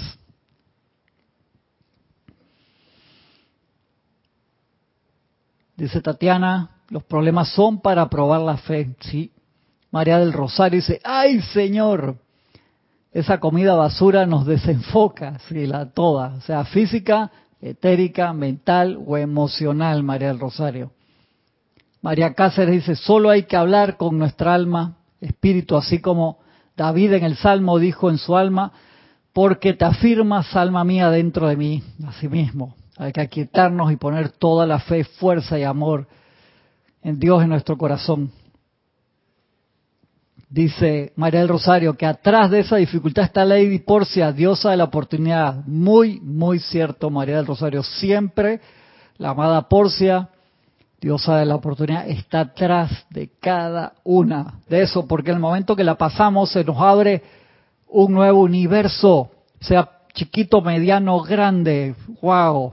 Dice 5.76 6.00
Tatiana, 6.00 6.70
los 6.88 7.04
problemas 7.04 7.48
son 7.50 7.80
para 7.80 8.08
probar 8.10 8.40
la 8.40 8.56
fe. 8.56 8.96
Sí. 8.98 9.30
María 9.92 10.18
del 10.18 10.32
Rosario 10.32 10.80
dice, 10.80 11.00
ay 11.04 11.42
Señor, 11.42 12.16
esa 13.12 13.38
comida 13.38 13.76
basura 13.76 14.26
nos 14.26 14.46
desenfoca, 14.46 15.38
sí, 15.48 15.64
la 15.68 15.92
toda, 15.92 16.34
o 16.34 16.40
sea, 16.40 16.64
física, 16.64 17.30
etérica, 17.60 18.32
mental 18.32 18.98
o 19.06 19.16
emocional, 19.16 20.02
María 20.02 20.28
del 20.28 20.38
Rosario. 20.38 20.92
María 22.00 22.34
Cáceres 22.34 22.86
dice, 22.86 22.94
solo 22.94 23.30
hay 23.30 23.44
que 23.44 23.56
hablar 23.56 23.96
con 23.96 24.18
nuestra 24.18 24.54
alma, 24.54 24.98
espíritu, 25.20 25.76
así 25.76 26.00
como 26.00 26.38
David 26.76 27.14
en 27.14 27.24
el 27.24 27.36
Salmo 27.36 27.78
dijo 27.78 28.08
en 28.08 28.18
su 28.18 28.36
alma, 28.36 28.72
porque 29.32 29.74
te 29.74 29.84
afirmas, 29.84 30.54
alma 30.54 30.84
mía, 30.84 31.10
dentro 31.10 31.48
de 31.48 31.56
mí, 31.56 31.82
así 32.06 32.28
mismo. 32.28 32.76
Hay 32.96 33.12
que 33.12 33.20
aquietarnos 33.20 33.92
y 33.92 33.96
poner 33.96 34.30
toda 34.30 34.66
la 34.66 34.80
fe, 34.80 35.04
fuerza 35.04 35.58
y 35.58 35.64
amor 35.64 36.08
en 37.02 37.18
Dios 37.18 37.42
en 37.42 37.48
nuestro 37.48 37.76
corazón. 37.76 38.30
Dice 40.50 41.12
María 41.16 41.40
del 41.40 41.48
Rosario 41.48 41.92
que 41.94 42.06
atrás 42.06 42.50
de 42.50 42.60
esa 42.60 42.76
dificultad 42.76 43.24
está 43.24 43.44
Lady 43.44 43.80
Porcia, 43.80 44.32
diosa 44.32 44.70
de 44.70 44.78
la 44.78 44.84
oportunidad. 44.84 45.62
Muy, 45.66 46.20
muy 46.20 46.58
cierto, 46.58 47.10
María 47.10 47.36
del 47.36 47.46
Rosario. 47.46 47.82
Siempre 47.82 48.60
la 49.18 49.30
amada 49.30 49.68
Porcia, 49.68 50.30
diosa 51.00 51.36
de 51.36 51.44
la 51.44 51.56
oportunidad, 51.56 52.08
está 52.08 52.40
atrás 52.40 52.90
de 53.10 53.30
cada 53.40 53.92
una 54.04 54.54
de 54.68 54.82
eso, 54.82 55.06
porque 55.06 55.30
el 55.30 55.38
momento 55.38 55.76
que 55.76 55.84
la 55.84 55.96
pasamos 55.96 56.50
se 56.50 56.64
nos 56.64 56.78
abre 56.78 57.22
un 57.86 58.12
nuevo 58.14 58.40
universo, 58.40 59.30
sea 59.60 59.90
chiquito, 60.14 60.62
mediano, 60.62 61.20
grande. 61.20 61.94
¡Wow! 62.22 62.72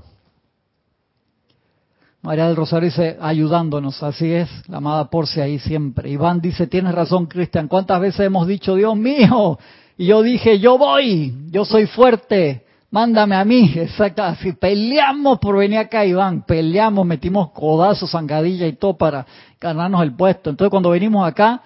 María 2.26 2.48
del 2.48 2.56
Rosario 2.56 2.90
dice, 2.90 3.18
ayudándonos, 3.22 4.02
así 4.02 4.34
es, 4.34 4.50
la 4.68 4.78
amada 4.78 5.12
Porcia 5.12 5.44
ahí 5.44 5.60
siempre. 5.60 6.10
Iván 6.10 6.42
dice, 6.42 6.66
tienes 6.66 6.96
razón, 6.96 7.28
Cristian, 7.28 7.68
¿cuántas 7.68 8.02
veces 8.02 8.22
hemos 8.22 8.48
dicho, 8.48 8.74
Dios 8.74 8.98
mío? 8.98 9.60
Y 9.96 10.08
yo 10.08 10.24
dije, 10.24 10.58
yo 10.58 10.76
voy, 10.80 11.36
yo 11.52 11.66
soy 11.66 11.86
fuerte, 11.86 12.66
mándame 12.90 13.36
a 13.36 13.46
mí, 13.46 13.72
exacto, 13.76 14.24
así 14.24 14.54
peleamos 14.54 15.38
por 15.38 15.56
venir 15.58 15.78
acá, 15.78 16.04
Iván, 16.04 16.42
peleamos, 16.48 17.06
metimos 17.06 17.52
codazos, 17.52 18.10
zangadilla 18.10 18.66
y 18.66 18.74
todo 18.74 18.98
para 18.98 19.24
ganarnos 19.62 20.02
el 20.02 20.16
puesto. 20.16 20.50
Entonces 20.50 20.72
cuando 20.72 20.90
venimos 20.90 21.28
acá, 21.28 21.62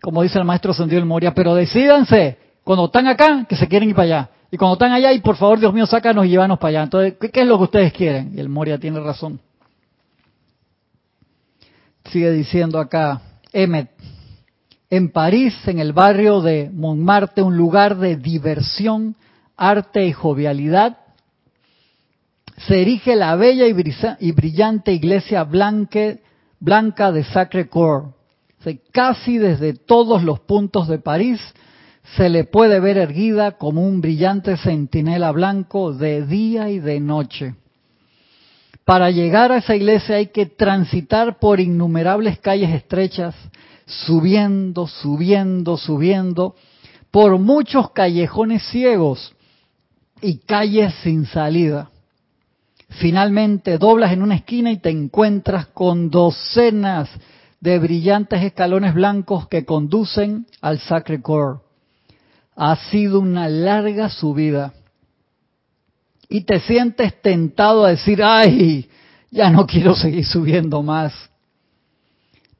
como 0.00 0.22
dice 0.22 0.38
el 0.38 0.44
maestro 0.44 0.72
Sendido 0.72 1.00
del 1.00 1.08
Moria, 1.08 1.34
pero 1.34 1.56
decídanse, 1.56 2.38
cuando 2.62 2.84
están 2.84 3.08
acá, 3.08 3.46
que 3.48 3.56
se 3.56 3.66
quieren 3.66 3.88
ir 3.88 3.96
para 3.96 4.04
allá. 4.04 4.30
Y 4.52 4.56
cuando 4.56 4.74
están 4.74 4.92
allá, 4.92 5.12
y 5.12 5.18
por 5.18 5.34
favor, 5.34 5.58
Dios 5.58 5.74
mío, 5.74 5.86
sácanos 5.86 6.24
y 6.24 6.28
llévanos 6.28 6.60
para 6.60 6.68
allá. 6.68 6.82
Entonces, 6.84 7.14
¿qué, 7.20 7.30
qué 7.30 7.40
es 7.40 7.48
lo 7.48 7.58
que 7.58 7.64
ustedes 7.64 7.92
quieren? 7.92 8.30
Y 8.36 8.38
el 8.38 8.48
Moria 8.48 8.78
tiene 8.78 9.00
razón. 9.00 9.40
Sigue 12.10 12.30
diciendo 12.32 12.78
acá, 12.78 13.20
Emmet, 13.52 13.90
en 14.88 15.10
París, 15.10 15.54
en 15.66 15.78
el 15.78 15.92
barrio 15.92 16.40
de 16.40 16.70
Montmartre, 16.72 17.42
un 17.42 17.56
lugar 17.56 17.98
de 17.98 18.16
diversión, 18.16 19.14
arte 19.56 20.06
y 20.06 20.12
jovialidad, 20.12 20.96
se 22.66 22.80
erige 22.80 23.14
la 23.14 23.36
bella 23.36 23.66
y 23.66 24.32
brillante 24.32 24.92
iglesia 24.92 25.44
blanca 25.44 27.12
de 27.12 27.24
Sacré 27.24 27.68
Coeur. 27.68 28.14
Casi 28.90 29.38
desde 29.38 29.74
todos 29.74 30.22
los 30.22 30.40
puntos 30.40 30.88
de 30.88 30.98
París 30.98 31.40
se 32.16 32.28
le 32.28 32.44
puede 32.44 32.80
ver 32.80 32.96
erguida 32.96 33.52
como 33.52 33.86
un 33.86 34.00
brillante 34.00 34.56
centinela 34.56 35.30
blanco 35.30 35.92
de 35.92 36.26
día 36.26 36.70
y 36.70 36.80
de 36.80 37.00
noche. 37.00 37.54
Para 38.88 39.10
llegar 39.10 39.52
a 39.52 39.58
esa 39.58 39.76
iglesia 39.76 40.16
hay 40.16 40.28
que 40.28 40.46
transitar 40.46 41.38
por 41.38 41.60
innumerables 41.60 42.38
calles 42.38 42.70
estrechas, 42.70 43.34
subiendo, 43.84 44.86
subiendo, 44.86 45.76
subiendo, 45.76 46.54
por 47.10 47.38
muchos 47.38 47.90
callejones 47.90 48.62
ciegos 48.70 49.34
y 50.22 50.38
calles 50.38 50.94
sin 51.02 51.26
salida. 51.26 51.90
Finalmente 52.88 53.76
doblas 53.76 54.10
en 54.10 54.22
una 54.22 54.36
esquina 54.36 54.72
y 54.72 54.78
te 54.78 54.88
encuentras 54.88 55.66
con 55.66 56.08
docenas 56.08 57.10
de 57.60 57.78
brillantes 57.78 58.42
escalones 58.42 58.94
blancos 58.94 59.48
que 59.48 59.66
conducen 59.66 60.46
al 60.62 60.78
Sacre 60.78 61.20
Cor. 61.20 61.60
Ha 62.56 62.74
sido 62.90 63.20
una 63.20 63.50
larga 63.50 64.08
subida 64.08 64.72
y 66.28 66.42
te 66.42 66.60
sientes 66.60 67.20
tentado 67.22 67.84
a 67.84 67.90
decir, 67.90 68.22
ay, 68.22 68.88
ya 69.30 69.50
no 69.50 69.66
quiero 69.66 69.94
seguir 69.94 70.26
subiendo 70.26 70.82
más. 70.82 71.12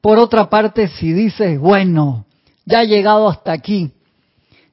Por 0.01 0.19
otra 0.19 0.49
parte, 0.49 0.89
si 0.89 1.13
dices, 1.13 1.59
bueno, 1.59 2.25
ya 2.65 2.83
he 2.83 2.87
llegado 2.87 3.29
hasta 3.29 3.53
aquí, 3.53 3.93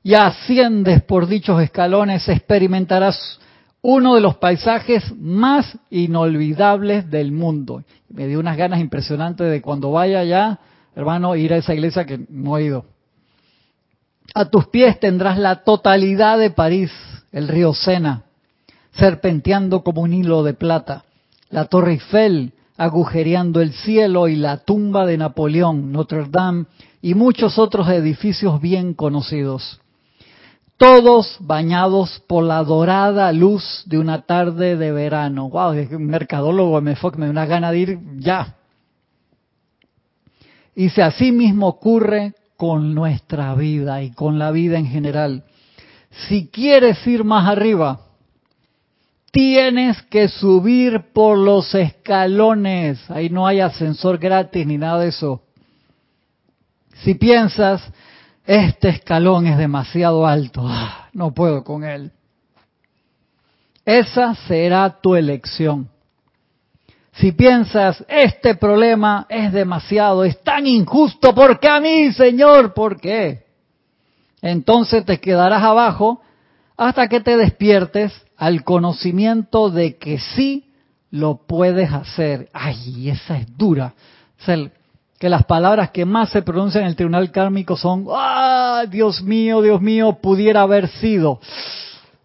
y 0.03 0.13
asciendes 0.13 1.01
por 1.01 1.27
dichos 1.27 1.61
escalones, 1.61 2.29
experimentarás 2.29 3.39
uno 3.81 4.15
de 4.15 4.21
los 4.21 4.37
paisajes 4.37 5.03
más 5.17 5.77
inolvidables 5.89 7.09
del 7.09 7.31
mundo. 7.31 7.83
Me 8.09 8.27
dio 8.27 8.39
unas 8.39 8.55
ganas 8.55 8.79
impresionantes 8.79 9.49
de 9.49 9.61
cuando 9.61 9.91
vaya 9.91 10.19
allá, 10.19 10.59
hermano, 10.95 11.35
ir 11.35 11.53
a 11.53 11.57
esa 11.57 11.73
iglesia 11.73 12.05
que 12.05 12.19
no 12.29 12.57
he 12.57 12.65
ido. 12.65 12.85
A 14.35 14.45
tus 14.45 14.67
pies 14.67 14.99
tendrás 14.99 15.39
la 15.39 15.63
totalidad 15.63 16.37
de 16.37 16.51
París, 16.51 16.91
el 17.31 17.47
río 17.47 17.73
Sena, 17.73 18.24
serpenteando 18.97 19.83
como 19.83 20.01
un 20.01 20.13
hilo 20.13 20.43
de 20.43 20.53
plata, 20.53 21.03
la 21.49 21.65
Torre 21.65 21.93
Eiffel 21.93 22.53
agujereando 22.77 23.61
el 23.61 23.71
cielo 23.73 24.27
y 24.27 24.35
la 24.35 24.57
tumba 24.57 25.05
de 25.05 25.17
Napoleón, 25.17 25.91
Notre 25.91 26.25
Dame 26.29 26.65
y 27.01 27.13
muchos 27.13 27.57
otros 27.57 27.87
edificios 27.89 28.59
bien 28.59 28.93
conocidos. 28.93 29.79
Todos 30.77 31.37
bañados 31.39 32.21
por 32.27 32.43
la 32.43 32.61
dorada 32.63 33.31
luz 33.31 33.83
de 33.85 33.97
una 33.97 34.23
tarde 34.23 34.75
de 34.75 34.91
verano. 34.91 35.49
Wow, 35.49 35.73
es 35.73 35.91
un 35.91 36.07
mercadólogo 36.07 36.81
me 36.81 36.95
da 36.95 37.29
una 37.29 37.45
gana 37.45 37.71
de 37.71 37.79
ir 37.79 37.99
ya. 38.17 38.55
Y 40.75 40.89
si 40.89 40.99
así 40.99 41.31
mismo 41.31 41.67
ocurre 41.67 42.33
con 42.57 42.93
nuestra 42.93 43.55
vida 43.55 44.01
y 44.03 44.11
con 44.11 44.37
la 44.37 44.51
vida 44.51 44.77
en 44.77 44.87
general. 44.87 45.43
Si 46.27 46.47
quieres 46.47 47.05
ir 47.07 47.23
más 47.23 47.47
arriba, 47.47 48.04
tienes 49.35 50.01
que 50.03 50.29
subir 50.29 51.11
por 51.11 51.37
los 51.37 51.75
escalones. 51.75 53.11
Ahí 53.11 53.29
no 53.29 53.45
hay 53.45 53.59
ascensor 53.59 54.17
gratis 54.17 54.65
ni 54.65 54.77
nada 54.77 55.01
de 55.01 55.09
eso. 55.09 55.41
Si 57.03 57.15
piensas, 57.15 57.83
este 58.45 58.87
escalón 58.87 59.45
es 59.47 59.57
demasiado 59.57 60.25
alto, 60.25 60.61
ah, 60.65 61.09
no 61.11 61.33
puedo 61.33 61.65
con 61.65 61.83
él. 61.83 62.13
Esa 63.83 64.35
será 64.35 65.01
tu 65.01 65.15
elección. 65.15 65.89
Si 67.15 67.33
piensas, 67.33 68.05
este 68.07 68.55
problema 68.55 69.25
es 69.27 69.51
demasiado, 69.51 70.23
es 70.23 70.41
tan 70.43 70.65
injusto, 70.65 71.35
¿por 71.35 71.59
qué 71.59 71.67
a 71.67 71.81
mí, 71.81 72.13
Señor? 72.13 72.73
¿Por 72.73 73.01
qué? 73.01 73.43
Entonces 74.41 75.03
te 75.03 75.19
quedarás 75.19 75.61
abajo 75.61 76.21
hasta 76.77 77.09
que 77.09 77.19
te 77.19 77.35
despiertes 77.35 78.24
al 78.37 78.63
conocimiento 78.63 79.69
de 79.69 79.97
que 79.97 80.19
sí 80.19 80.71
lo 81.11 81.41
puedes 81.47 81.91
hacer. 81.91 82.49
Ay, 82.53 83.09
esa 83.09 83.37
es 83.37 83.57
dura. 83.57 83.93
que 85.17 85.29
las 85.29 85.45
palabras 85.45 85.91
que 85.91 86.05
más 86.05 86.29
se 86.29 86.41
pronuncian 86.41 86.83
en 86.83 86.89
el 86.89 86.95
tribunal 86.95 87.31
kármico 87.31 87.77
son, 87.77 88.05
¡ah, 88.11 88.85
Dios 88.89 89.23
mío, 89.23 89.61
Dios 89.61 89.81
mío, 89.81 90.19
pudiera 90.21 90.61
haber 90.61 90.87
sido! 90.87 91.39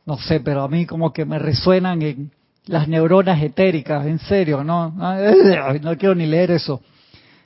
No 0.07 0.19
sé, 0.19 0.41
pero 0.41 0.63
a 0.63 0.69
mí 0.69 0.87
como 0.87 1.13
que 1.13 1.25
me 1.25 1.39
resuenan 1.39 2.03
en, 2.03 2.33
las 2.67 2.89
neuronas 2.89 3.43
etéricas, 3.43 4.07
en 4.07 4.19
serio, 4.19 4.63
no, 4.63 4.91
no 4.91 5.97
quiero 5.99 6.15
ni 6.15 6.27
leer 6.27 6.53
eso, 6.53 6.81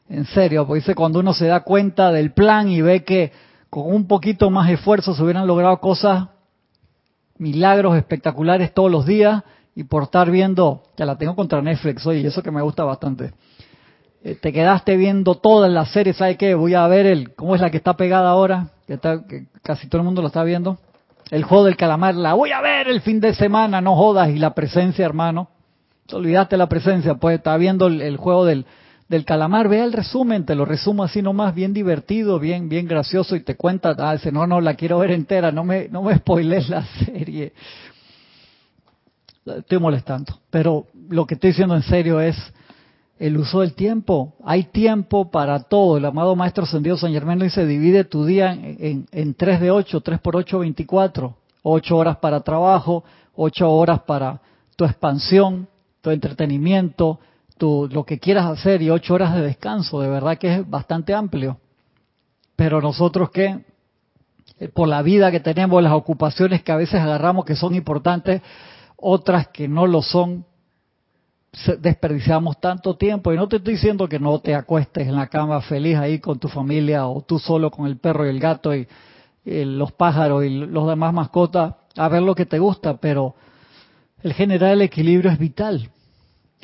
en 0.09 0.27
serio, 0.27 0.67
porque 0.67 0.81
dice 0.81 0.95
cuando 0.95 1.21
uno 1.21 1.33
se 1.33 1.47
da 1.47 1.61
cuenta 1.61 2.12
del 2.12 2.33
plan 2.33 2.69
y 2.69 2.83
ve 2.83 3.05
que 3.05 3.33
con 3.71 3.87
un 3.87 4.07
poquito 4.07 4.51
más 4.51 4.69
esfuerzo 4.71 5.15
se 5.15 5.23
hubieran 5.23 5.47
logrado 5.47 5.79
cosas, 5.81 6.29
milagros 7.39 7.97
espectaculares 7.97 8.72
todos 8.72 8.91
los 8.91 9.07
días 9.07 9.43
y 9.74 9.85
por 9.85 10.05
estar 10.05 10.30
viendo, 10.30 10.82
ya 10.97 11.05
la 11.05 11.18
tengo 11.18 11.35
contra 11.35 11.61
Netflix 11.61 12.07
hoy, 12.07 12.18
y 12.18 12.26
eso 12.26 12.43
que 12.43 12.51
me 12.51 12.62
gusta 12.62 12.85
bastante. 12.85 13.32
Eh, 14.22 14.37
te 14.37 14.53
quedaste 14.53 14.97
viendo 14.97 15.35
toda 15.35 15.68
la 15.68 15.85
serie, 15.85 16.12
¿sabes 16.12 16.37
qué? 16.39 16.55
Voy 16.55 16.74
a 16.74 16.87
ver 16.87 17.07
el, 17.07 17.35
¿cómo 17.35 17.55
es 17.55 17.61
la 17.61 17.70
que 17.70 17.78
está 17.78 17.97
pegada 17.97 18.30
ahora? 18.30 18.68
Que, 18.87 18.95
está, 18.95 19.26
que 19.26 19.47
casi 19.62 19.89
todo 19.89 20.01
el 20.01 20.05
mundo 20.05 20.22
lo 20.22 20.28
está 20.28 20.45
viendo 20.45 20.78
el 21.30 21.45
juego 21.45 21.64
del 21.64 21.76
calamar, 21.76 22.14
la 22.14 22.35
voy 22.35 22.53
a 22.53 22.61
ver 22.61 22.89
el 22.89 23.01
fin 23.01 23.20
de 23.20 23.35
semana, 23.35 23.80
no 23.80 23.97
jodas, 23.97 24.30
y 24.30 24.39
la 24.39 24.55
presencia, 24.55 25.05
hermano. 25.05 25.49
Te 26.07 26.16
olvidaste 26.16 26.57
la 26.57 26.68
presencia, 26.68 27.14
pues 27.14 27.39
está 27.39 27.57
viendo 27.57 27.87
el, 27.87 28.16
juego 28.18 28.45
del, 28.45 28.66
del 29.09 29.24
calamar, 29.24 29.68
vea 29.68 29.84
el 29.84 29.92
resumen, 29.92 30.46
te 30.46 30.55
lo 30.55 30.64
resumo 30.64 31.05
así 31.05 31.20
nomás, 31.20 31.55
bien 31.55 31.72
divertido, 31.72 32.38
bien, 32.38 32.68
bien 32.68 32.86
gracioso, 32.86 33.36
y 33.36 33.40
te 33.40 33.57
cuenta, 33.57 33.94
ah, 33.98 34.16
no, 34.32 34.46
no, 34.46 34.61
la 34.61 34.74
quiero 34.74 34.98
ver 34.98 35.11
entera, 35.11 35.52
no 35.52 35.64
me, 35.64 35.88
no 35.88 36.02
me 36.02 36.20
la 36.64 36.84
serie. 37.05 37.52
Estoy 39.44 39.78
molestando, 39.78 40.38
pero 40.50 40.86
lo 41.11 41.26
que 41.26 41.34
estoy 41.34 41.50
diciendo 41.50 41.76
en 41.76 41.82
serio 41.82 42.20
es, 42.20 42.36
el 43.18 43.36
uso 43.36 43.61
del 43.61 43.74
tiempo. 43.74 44.34
Hay 44.44 44.64
tiempo 44.64 45.30
para 45.30 45.61
todo. 45.61 45.96
El 45.96 46.05
amado 46.05 46.34
Maestro 46.36 46.64
Ascendido 46.64 46.96
San 46.96 47.12
Germán 47.12 47.38
dice, 47.38 47.66
divide 47.66 48.05
tu 48.05 48.24
día 48.24 48.52
en, 48.52 49.07
en, 49.11 49.34
3 49.34 49.61
de 49.61 49.70
8, 49.70 50.00
3 50.00 50.20
por 50.20 50.36
8, 50.36 50.59
24. 50.59 51.36
8 51.62 51.96
horas 51.96 52.16
para 52.18 52.40
trabajo, 52.40 53.05
8 53.34 53.70
horas 53.70 54.00
para 54.02 54.40
tu 54.76 54.84
expansión, 54.84 55.68
tu 56.02 56.11
entretenimiento, 56.11 57.18
tu, 57.59 57.88
lo 57.90 58.05
que 58.05 58.18
quieras 58.18 58.46
hacer 58.46 58.82
y 58.82 58.90
8 58.90 59.14
horas 59.14 59.34
de 59.34 59.42
descanso. 59.42 60.00
De 60.00 60.09
verdad 60.09 60.38
que 60.38 60.55
es 60.55 60.68
bastante 60.68 61.14
amplio. 61.14 61.59
Pero 62.57 62.80
nosotros 62.80 63.30
que, 63.30 63.64
eh, 64.59 64.68
por 64.68 64.88
la 64.88 65.02
vida 65.02 65.30
que 65.30 65.40
tenemos, 65.40 65.82
las 65.82 65.92
ocupaciones 65.92 66.62
que 66.62 66.72
a 66.72 66.76
veces 66.76 67.00
agarramos 67.00 67.44
que 67.44 67.57
son 67.57 67.74
importantes, 67.74 68.42
otras 68.96 69.48
que 69.48 69.68
no 69.68 69.86
lo 69.86 70.02
son, 70.02 70.44
desperdiciamos 71.80 72.61
tanto 72.61 72.96
tiempo 72.96 73.32
y 73.32 73.36
no 73.36 73.48
te 73.48 73.57
estoy 73.57 73.74
diciendo 73.74 74.09
que 74.09 74.18
no 74.18 74.40
te 74.40 74.55
acuestes 74.55 75.07
en 75.07 75.14
la 75.14 75.28
cama 75.28 75.61
feliz 75.61 75.96
ahí 75.96 76.18
con 76.18 76.38
tu 76.38 76.48
familia 76.48 77.07
o 77.07 77.22
tú 77.22 77.38
solo 77.38 77.70
con 77.70 77.86
el 77.86 77.96
perro 77.98 78.26
y 78.26 78.30
el 78.30 78.40
gato 78.40 78.74
y, 78.74 78.86
los 79.46 79.92
pájaros 79.92 80.42
y 80.42 80.48
los 80.48 80.88
demás 80.88 81.12
mascotas 81.12 81.74
a 81.96 82.09
ver 82.09 82.22
lo 82.22 82.34
que 82.34 82.46
te 82.46 82.59
gusta, 82.59 82.96
pero 82.96 83.34
el 84.22 84.32
generar 84.32 84.72
el 84.72 84.80
equilibrio 84.80 85.30
es 85.30 85.38
vital. 85.38 85.90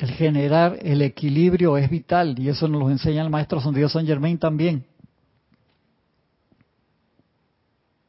El 0.01 0.11
generar 0.11 0.79
el 0.81 1.01
equilibrio 1.03 1.77
es 1.77 1.89
vital 1.89 2.37
y 2.39 2.49
eso 2.49 2.67
nos 2.67 2.81
lo 2.81 2.89
enseña 2.89 3.21
el 3.21 3.29
maestro 3.29 3.61
San 3.61 3.75
San 3.87 4.05
Germain 4.05 4.37
también. 4.39 4.83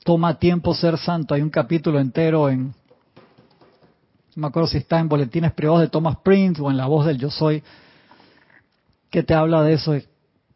Toma 0.03 0.38
tiempo 0.38 0.74
ser 0.74 0.97
santo. 0.97 1.34
Hay 1.34 1.43
un 1.43 1.51
capítulo 1.51 2.01
entero 2.01 2.49
en 2.49 2.74
no 4.34 4.40
me 4.40 4.47
acuerdo 4.47 4.68
si 4.68 4.78
está 4.78 4.99
en 4.99 5.11
Boletines 5.11 5.53
Privados 5.53 5.82
de 5.82 5.88
Thomas 5.88 6.16
Prince 6.22 6.62
o 6.62 6.70
en 6.70 6.78
La 6.78 6.86
Voz 6.86 7.05
del 7.05 7.18
Yo 7.18 7.30
Soy, 7.30 7.62
que 9.11 9.22
te 9.22 9.34
habla 9.34 9.62
de 9.62 9.74
eso. 9.74 9.95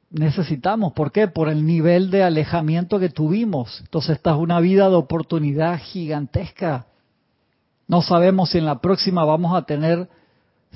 Necesitamos, 0.09 0.95
¿por 0.95 1.13
qué? 1.13 1.29
Por 1.29 1.51
el 1.51 1.67
nivel 1.67 2.11
de 2.11 2.23
alejamiento 2.23 2.99
que 2.99 3.11
tuvimos. 3.11 3.81
Entonces 3.83 4.17
esta 4.17 4.31
es 4.31 4.39
una 4.39 4.61
vida 4.61 4.89
de 4.89 4.97
oportunidad 4.97 5.79
gigantesca. 5.79 6.87
No 7.87 8.01
sabemos 8.01 8.51
si 8.51 8.59
en 8.59 8.65
la 8.65 8.81
próxima 8.81 9.27
vamos 9.27 9.55
a 9.55 9.67
tener, 9.67 10.09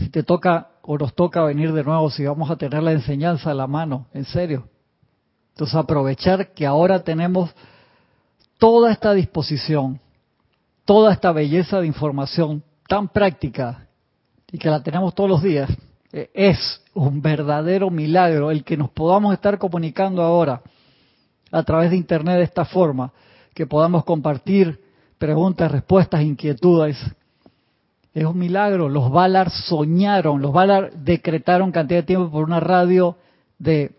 si 0.01 0.09
te 0.09 0.23
toca 0.23 0.69
o 0.83 0.97
nos 0.97 1.15
toca 1.15 1.45
venir 1.45 1.73
de 1.73 1.85
nuevo, 1.85 2.11
si 2.11 2.25
vamos 2.25 2.51
a 2.51 2.57
tener 2.57 2.83
la 2.83 2.93
enseñanza 2.93 3.51
a 3.51 3.55
la 3.55 3.67
mano, 3.67 4.07
en 4.15 4.25
serio. 4.25 4.67
Entonces 5.51 5.77
aprovechar 5.77 6.55
que 6.55 6.67
ahora 6.67 7.05
tenemos 7.05 7.51
toda 8.59 8.91
esta 8.91 9.13
disposición, 9.13 10.01
toda 10.87 11.13
esta 11.13 11.33
belleza 11.33 11.81
de 11.81 11.87
información, 11.87 12.63
tan 12.89 13.09
práctica 13.09 13.87
y 14.51 14.59
que 14.59 14.71
la 14.71 14.83
tenemos 14.83 15.15
todos 15.15 15.29
los 15.29 15.43
días, 15.43 15.71
eh, 16.13 16.31
es 16.33 16.83
un 16.95 17.21
verdadero 17.21 17.91
milagro 17.91 18.51
el 18.51 18.65
que 18.65 18.77
nos 18.77 18.91
podamos 18.91 19.35
estar 19.35 19.59
comunicando 19.59 20.23
ahora 20.23 20.63
a 21.53 21.63
través 21.63 21.91
de 21.91 21.97
Internet 21.97 22.39
de 22.39 22.45
esta 22.45 22.65
forma, 22.65 23.13
que 23.55 23.67
podamos 23.67 24.05
compartir 24.05 24.81
preguntas, 25.19 25.71
respuestas, 25.71 26.23
inquietudes. 26.23 26.97
Es 28.15 28.25
un 28.25 28.39
milagro. 28.39 28.89
Los 28.89 29.11
Valar 29.11 29.51
soñaron, 29.51 30.43
los 30.43 30.53
Valar 30.53 30.93
decretaron 30.93 31.71
cantidad 31.71 32.01
de 32.01 32.07
tiempo 32.07 32.31
por 32.31 32.45
una 32.45 32.61
radio 32.61 33.17
de, 33.59 33.93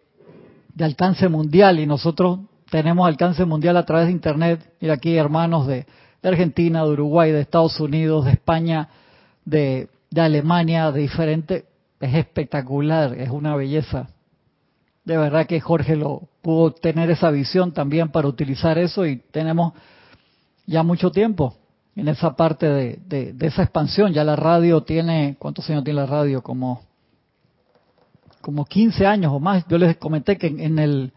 de 0.74 0.86
alcance 0.86 1.30
mundial 1.30 1.80
y 1.80 1.86
nosotros 1.86 2.40
tenemos 2.70 3.08
alcance 3.08 3.46
mundial 3.46 3.78
a 3.78 3.86
través 3.86 4.08
de 4.08 4.14
Internet. 4.14 4.74
Mira 4.82 4.96
aquí 4.96 5.16
hermanos 5.16 5.68
de, 5.68 5.86
de 6.22 6.30
Argentina, 6.30 6.84
de 6.84 6.90
Uruguay, 6.90 7.32
de 7.32 7.42
Estados 7.42 7.80
Unidos, 7.80 8.26
de 8.26 8.32
España, 8.32 8.90
de, 9.46 9.90
Alemania, 10.16 10.92
de 10.92 11.02
diferentes. 11.02 11.66
Es 12.00 12.16
espectacular, 12.16 13.14
es 13.14 13.30
una 13.30 13.56
belleza. 13.56 14.10
De 15.06 15.18
verdad 15.18 15.48
que 15.48 15.60
Jorge 15.60 15.96
lo 15.96 16.30
pudo 16.42 16.72
tener 16.72 17.10
esa 17.10 17.32
visión 17.32 17.74
también 17.74 18.10
para 18.10 18.28
utilizar 18.28 18.78
eso 18.78 19.06
y 19.06 19.18
tenemos 19.18 19.74
ya 20.66 20.84
mucho 20.84 21.12
tiempo 21.12 21.56
en 22.02 22.08
esa 22.08 22.36
parte 22.36 22.68
de, 22.68 23.36
esa 23.42 23.62
expansión. 23.62 24.12
Ya 24.12 24.24
la 24.24 24.36
radio 24.36 24.82
tiene, 24.82 25.36
¿cuántos 25.38 25.70
años 25.70 25.84
tiene 25.84 26.00
la 26.00 26.08
radio? 26.08 26.42
Como, 26.42 26.82
como 28.42 28.66
15 28.66 29.06
años 29.06 29.32
o 29.32 29.40
más. 29.40 29.68
Yo 29.68 29.78
les 29.78 29.98
comenté 29.98 30.36
que 30.36 30.48
en, 30.48 30.60
en 30.60 30.80
el 30.80 31.14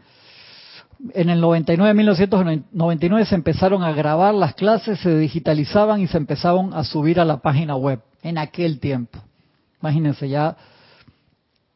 en 1.13 1.29
el 1.29 1.41
99, 1.41 1.93
1999 1.95 3.27
se 3.27 3.35
empezaron 3.35 3.83
a 3.83 3.93
grabar 3.93 4.35
las 4.35 4.55
clases, 4.55 5.01
se 5.01 5.19
digitalizaban 5.19 6.01
y 6.01 6.07
se 6.07 6.17
empezaron 6.17 6.73
a 6.73 6.85
subir 6.85 7.19
a 7.19 7.25
la 7.25 7.39
página 7.39 7.77
web 7.77 8.01
en 8.23 8.39
aquel 8.39 8.79
tiempo. 8.79 9.19
Imagínense, 9.81 10.29
ya 10.29 10.57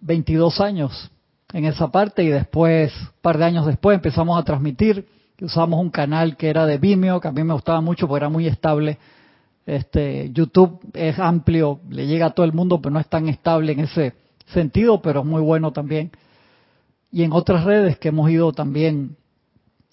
22 0.01 0.61
años 0.61 1.11
en 1.53 1.65
esa 1.65 1.89
parte 1.91 2.23
y 2.23 2.29
después, 2.29 2.93
un 2.95 3.09
par 3.23 3.39
de 3.39 3.45
años 3.47 3.67
después, 3.67 3.97
empezamos 3.97 4.39
a 4.39 4.45
transmitir. 4.45 5.07
Usamos 5.41 5.81
un 5.81 5.91
canal 5.91 6.37
que 6.37 6.49
era 6.49 6.67
de 6.67 6.79
Vimeo, 6.79 7.21
que 7.21 7.29
a 7.29 7.33
mí 7.33 7.45
me 7.45 7.55
gustaba 7.55 7.81
mucho 7.81 8.09
porque 8.09 8.19
era 8.19 8.29
muy 8.29 8.47
estable. 8.47 8.99
Este, 9.67 10.31
YouTube 10.33 10.81
es 10.95 11.19
amplio, 11.19 11.81
le 11.91 12.07
llega 12.07 12.27
a 12.27 12.31
todo 12.31 12.45
el 12.45 12.53
mundo, 12.53 12.81
pero 12.81 12.93
no 12.93 13.01
es 13.01 13.09
tan 13.09 13.29
estable 13.29 13.73
en 13.73 13.81
ese 13.81 14.15
sentido, 14.47 15.01
pero 15.01 15.21
es 15.21 15.27
muy 15.27 15.43
bueno 15.43 15.73
también. 15.73 16.11
Y 17.13 17.23
en 17.23 17.33
otras 17.33 17.65
redes 17.65 17.99
que 17.99 18.09
hemos 18.09 18.29
ido 18.31 18.53
también 18.53 19.17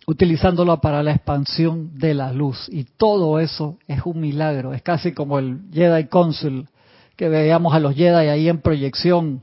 utilizándola 0.07 0.77
para 0.77 1.03
la 1.03 1.11
expansión 1.11 1.97
de 1.97 2.13
la 2.13 2.31
luz. 2.31 2.67
Y 2.71 2.83
todo 2.83 3.39
eso 3.39 3.77
es 3.87 4.01
un 4.05 4.19
milagro. 4.19 4.73
Es 4.73 4.81
casi 4.81 5.13
como 5.13 5.39
el 5.39 5.59
Jedi 5.71 6.05
Council, 6.05 6.67
que 7.15 7.29
veíamos 7.29 7.73
a 7.73 7.79
los 7.79 7.95
Jedi 7.95 8.27
ahí 8.27 8.49
en 8.49 8.61
proyección 8.61 9.41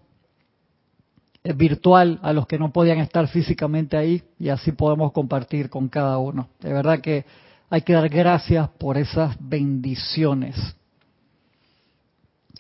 virtual 1.45 2.21
a 2.23 2.33
los 2.33 2.47
que 2.47 2.59
no 2.59 2.73
podían 2.73 2.99
estar 2.99 3.27
físicamente 3.27 3.97
ahí 3.97 4.23
y 4.39 4.49
así 4.49 4.73
podemos 4.73 5.13
compartir 5.13 5.71
con 5.71 5.89
cada 5.89 6.19
uno. 6.19 6.49
De 6.61 6.73
verdad 6.73 7.01
que 7.01 7.25
hay 7.69 7.83
que 7.83 7.95
dar 7.95 8.09
gracias 8.09 8.69
por 8.79 8.97
esas 8.97 9.37
bendiciones. 9.41 10.57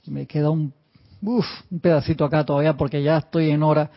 Me 0.06 0.26
queda 0.26 0.50
un, 0.50 0.72
un 1.20 1.80
pedacito 1.80 2.24
acá 2.24 2.44
todavía 2.44 2.76
porque 2.76 3.02
ya 3.02 3.18
estoy 3.18 3.50
en 3.50 3.62
hora. 3.62 3.90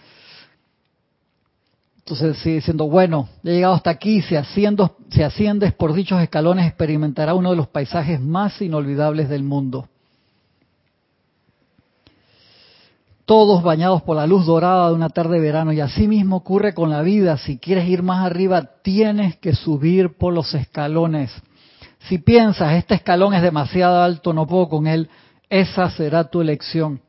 Entonces 1.98 2.38
sigue 2.38 2.56
diciendo, 2.58 2.88
bueno, 2.88 3.28
he 3.44 3.54
llegado 3.54 3.74
hasta 3.74 3.90
aquí, 3.90 4.22
si, 4.22 4.36
haciendo, 4.36 4.98
si 5.10 5.24
asciendes 5.24 5.74
por 5.74 5.94
dichos 5.94 6.22
escalones 6.22 6.68
experimentará 6.68 7.34
uno 7.34 7.50
de 7.50 7.56
los 7.56 7.68
paisajes 7.68 8.22
más 8.22 8.62
inolvidables 8.62 9.28
del 9.28 9.42
mundo. 9.42 9.90
Todos 13.26 13.64
bañados 13.64 14.04
por 14.04 14.18
la 14.18 14.28
luz 14.28 14.46
dorada 14.46 14.90
de 14.90 14.94
una 14.94 15.10
tarde 15.10 15.36
de 15.36 15.42
verano 15.42 15.74
y 15.74 15.82
así 15.82 16.08
mismo 16.08 16.38
ocurre 16.38 16.76
con 16.76 16.92
la 16.92 17.02
vida. 17.02 17.38
Si 17.38 17.58
quieres 17.58 17.90
ir 17.90 18.04
más 18.04 18.24
arriba, 18.24 18.70
tienes 18.84 19.36
que 19.38 19.56
subir 19.56 20.16
por 20.18 20.32
los 20.32 20.54
escalones. 20.54 21.32
Si 22.08 22.20
piensas, 22.20 22.74
este 22.74 22.94
escalón 22.96 23.34
es 23.34 23.42
demasiado 23.42 24.02
alto, 24.02 24.32
no 24.32 24.46
puedo 24.46 24.70
con 24.70 24.86
él, 24.86 25.10
esa 25.50 25.90
será 25.90 26.26
tu 26.26 26.40
elección. 26.40 27.02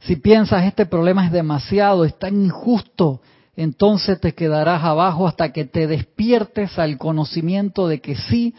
Si 0.00 0.16
piensas, 0.16 0.64
este 0.64 0.86
problema 0.86 1.24
es 1.24 1.30
demasiado, 1.30 2.04
es 2.04 2.18
tan 2.18 2.44
injusto, 2.44 3.20
entonces 3.54 4.20
te 4.20 4.34
quedarás 4.34 4.82
abajo 4.82 5.28
hasta 5.28 5.52
que 5.52 5.64
te 5.64 5.86
despiertes 5.86 6.76
al 6.80 6.98
conocimiento 6.98 7.86
de 7.86 8.00
que 8.00 8.16
sí 8.16 8.54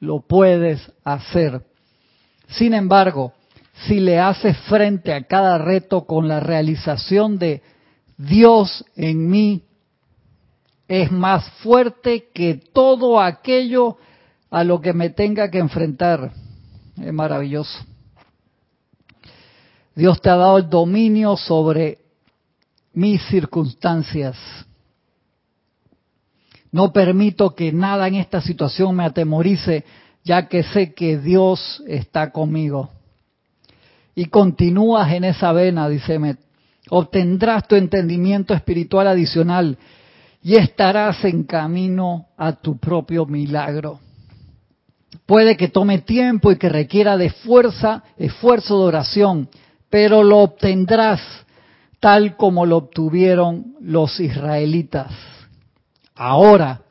lo 0.00 0.20
puedes 0.26 0.92
hacer. 1.04 1.62
Sin 2.48 2.74
embargo, 2.74 3.34
si 3.86 4.00
le 4.00 4.18
haces 4.18 4.56
frente 4.68 5.12
a 5.12 5.24
cada 5.24 5.58
reto 5.58 6.04
con 6.04 6.26
la 6.26 6.40
realización 6.40 7.38
de 7.38 7.62
Dios 8.16 8.84
en 8.96 9.28
mí, 9.30 9.62
es 10.88 11.12
más 11.12 11.48
fuerte 11.62 12.28
que 12.32 12.54
todo 12.54 13.20
aquello 13.20 13.98
a 14.50 14.64
lo 14.64 14.80
que 14.80 14.92
me 14.92 15.10
tenga 15.10 15.50
que 15.50 15.58
enfrentar. 15.58 16.32
Es 17.00 17.12
maravilloso. 17.12 17.78
Dios 19.94 20.20
te 20.20 20.30
ha 20.30 20.36
dado 20.36 20.58
el 20.58 20.68
dominio 20.68 21.36
sobre 21.36 21.98
mis 22.94 23.22
circunstancias. 23.26 24.36
No 26.72 26.92
permito 26.92 27.54
que 27.54 27.72
nada 27.72 28.08
en 28.08 28.16
esta 28.16 28.40
situación 28.40 28.96
me 28.96 29.04
atemorice, 29.04 29.84
ya 30.24 30.48
que 30.48 30.62
sé 30.62 30.94
que 30.94 31.18
Dios 31.18 31.82
está 31.86 32.32
conmigo. 32.32 32.90
Y 34.18 34.24
continúas 34.24 35.12
en 35.12 35.22
esa 35.22 35.52
vena, 35.52 35.88
dice 35.88 36.18
Met. 36.18 36.40
Obtendrás 36.90 37.68
tu 37.68 37.76
entendimiento 37.76 38.52
espiritual 38.52 39.06
adicional 39.06 39.78
y 40.42 40.56
estarás 40.56 41.24
en 41.24 41.44
camino 41.44 42.26
a 42.36 42.54
tu 42.54 42.78
propio 42.78 43.26
milagro. 43.26 44.00
Puede 45.24 45.56
que 45.56 45.68
tome 45.68 45.98
tiempo 45.98 46.50
y 46.50 46.56
que 46.56 46.68
requiera 46.68 47.16
de 47.16 47.30
fuerza, 47.30 48.02
esfuerzo 48.16 48.80
de 48.80 48.84
oración, 48.86 49.50
pero 49.88 50.24
lo 50.24 50.38
obtendrás 50.38 51.20
tal 52.00 52.34
como 52.36 52.66
lo 52.66 52.78
obtuvieron 52.78 53.76
los 53.80 54.18
israelitas. 54.18 55.12
Ahora, 56.16 56.82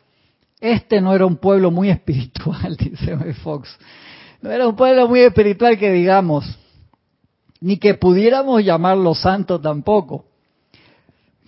este 0.61 1.01
no 1.01 1.13
era 1.13 1.25
un 1.25 1.35
pueblo 1.35 1.71
muy 1.71 1.89
espiritual, 1.97 2.77
dice 2.77 3.17
Fox. 3.43 3.77
No 4.41 4.49
era 4.49 4.65
un 4.65 4.77
pueblo 4.77 5.09
muy 5.09 5.19
espiritual 5.19 5.77
que 5.77 5.91
digamos, 5.91 6.57
ni 7.61 7.77
que 7.77 7.93
pudiéramos 7.95 8.63
llamarlo 8.63 9.15
santo 9.15 9.59
tampoco. 9.59 10.25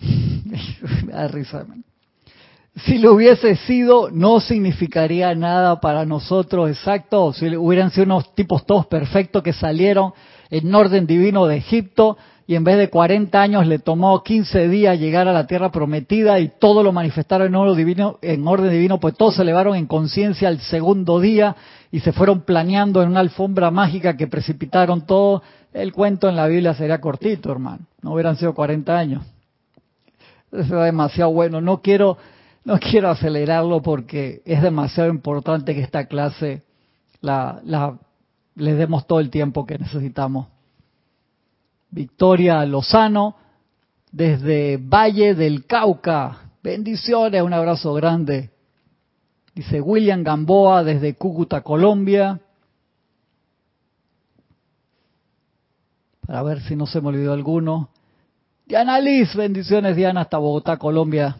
Si 2.84 2.98
lo 2.98 3.14
hubiese 3.14 3.56
sido, 3.56 4.10
no 4.10 4.40
significaría 4.40 5.34
nada 5.34 5.80
para 5.80 6.06
nosotros, 6.06 6.70
exacto. 6.70 7.32
Si 7.32 7.54
hubieran 7.56 7.90
sido 7.90 8.04
unos 8.04 8.34
tipos 8.34 8.64
todos 8.64 8.86
perfectos 8.86 9.42
que 9.42 9.52
salieron 9.52 10.12
en 10.50 10.74
orden 10.74 11.06
divino 11.06 11.46
de 11.46 11.56
Egipto, 11.56 12.16
y 12.50 12.56
en 12.56 12.64
vez 12.64 12.78
de 12.78 12.90
40 12.90 13.40
años 13.40 13.64
le 13.68 13.78
tomó 13.78 14.24
15 14.24 14.66
días 14.66 14.98
llegar 14.98 15.28
a 15.28 15.32
la 15.32 15.46
tierra 15.46 15.70
prometida 15.70 16.40
y 16.40 16.50
todo 16.58 16.82
lo 16.82 16.90
manifestaron 16.90 17.46
en 17.46 17.54
orden 17.54 17.76
divino, 17.76 18.18
en 18.22 18.44
orden 18.44 18.72
divino 18.72 18.98
pues 18.98 19.14
todos 19.14 19.36
se 19.36 19.42
elevaron 19.42 19.76
en 19.76 19.86
conciencia 19.86 20.48
al 20.48 20.58
segundo 20.60 21.20
día 21.20 21.54
y 21.92 22.00
se 22.00 22.12
fueron 22.12 22.40
planeando 22.40 23.02
en 23.02 23.10
una 23.10 23.20
alfombra 23.20 23.70
mágica 23.70 24.16
que 24.16 24.26
precipitaron 24.26 25.06
todo. 25.06 25.44
El 25.72 25.92
cuento 25.92 26.28
en 26.28 26.36
la 26.36 26.46
Biblia 26.46 26.74
sería 26.74 27.00
cortito, 27.00 27.52
hermano. 27.52 27.86
No 28.02 28.12
hubieran 28.12 28.36
sido 28.36 28.54
40 28.54 28.96
años. 28.96 29.24
Eso 30.50 30.78
es 30.78 30.84
demasiado 30.84 31.32
bueno. 31.32 31.60
No 31.60 31.80
quiero, 31.80 32.18
no 32.64 32.78
quiero 32.78 33.08
acelerarlo 33.10 33.80
porque 33.82 34.42
es 34.44 34.62
demasiado 34.62 35.10
importante 35.10 35.74
que 35.74 35.80
esta 35.80 36.06
clase 36.06 36.62
la, 37.20 37.60
la, 37.64 37.98
le 38.56 38.74
demos 38.74 39.06
todo 39.06 39.20
el 39.20 39.30
tiempo 39.30 39.64
que 39.64 39.78
necesitamos. 39.78 40.48
Victoria 41.90 42.64
Lozano, 42.66 43.36
desde 44.10 44.76
Valle 44.76 45.34
del 45.34 45.66
Cauca. 45.66 46.50
Bendiciones, 46.62 47.42
un 47.42 47.52
abrazo 47.52 47.94
grande. 47.94 48.50
Dice 49.54 49.80
William 49.80 50.22
Gamboa 50.22 50.84
desde 50.84 51.14
Cúcuta, 51.14 51.62
Colombia. 51.62 52.40
Para 56.30 56.44
ver 56.44 56.60
si 56.60 56.76
no 56.76 56.86
se 56.86 57.00
me 57.00 57.08
olvidó 57.08 57.32
alguno. 57.32 57.88
Diana 58.64 59.00
Liz, 59.00 59.34
bendiciones 59.34 59.96
Diana 59.96 60.20
hasta 60.20 60.38
Bogotá, 60.38 60.76
Colombia. 60.76 61.38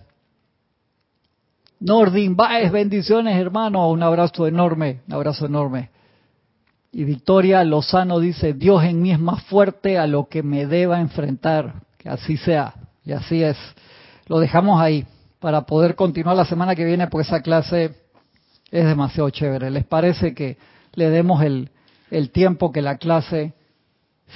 Nordin 1.79 2.35
Baez, 2.35 2.73
bendiciones 2.73 3.39
hermano, 3.39 3.89
un 3.89 4.03
abrazo 4.03 4.49
enorme, 4.49 5.03
un 5.07 5.15
abrazo 5.15 5.47
enorme. 5.47 5.91
Y 6.91 7.05
Victoria 7.05 7.63
Lozano 7.63 8.19
dice, 8.19 8.53
Dios 8.53 8.83
en 8.83 9.01
mí 9.01 9.13
es 9.13 9.21
más 9.21 9.45
fuerte 9.45 9.97
a 9.97 10.09
lo 10.09 10.29
que 10.29 10.43
me 10.43 10.67
deba 10.67 11.01
enfrentar. 11.01 11.83
Que 11.97 12.09
así 12.09 12.37
sea. 12.37 12.75
Y 13.05 13.13
así 13.13 13.45
es. 13.45 13.57
Lo 14.27 14.41
dejamos 14.41 14.81
ahí 14.81 15.07
para 15.39 15.67
poder 15.67 15.95
continuar 15.95 16.37
la 16.37 16.47
semana 16.47 16.75
que 16.75 16.85
viene 16.85 17.07
porque 17.07 17.29
esa 17.29 17.43
clase 17.43 17.95
es 18.73 18.85
demasiado 18.87 19.31
chévere. 19.31 19.71
¿Les 19.71 19.85
parece 19.85 20.35
que 20.35 20.59
le 20.95 21.11
demos 21.11 21.45
el, 21.45 21.71
el 22.11 22.33
tiempo 22.33 22.73
que 22.73 22.83
la 22.83 22.97
clase 22.97 23.55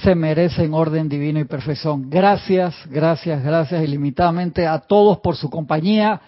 se 0.03 0.15
merece 0.15 0.65
en 0.65 0.75
orden 0.75 1.09
divino 1.09 1.39
y 1.39 1.45
perfección? 1.45 2.11
Gracias, 2.11 2.75
gracias, 2.91 3.43
gracias 3.43 3.83
ilimitadamente 3.83 4.67
a 4.67 4.81
todos 4.81 5.19
por 5.19 5.37
su 5.37 5.49
compañía, 5.51 6.21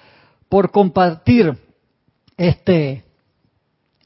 por 0.48 0.70
compartir 0.70 1.56
este 2.36 3.04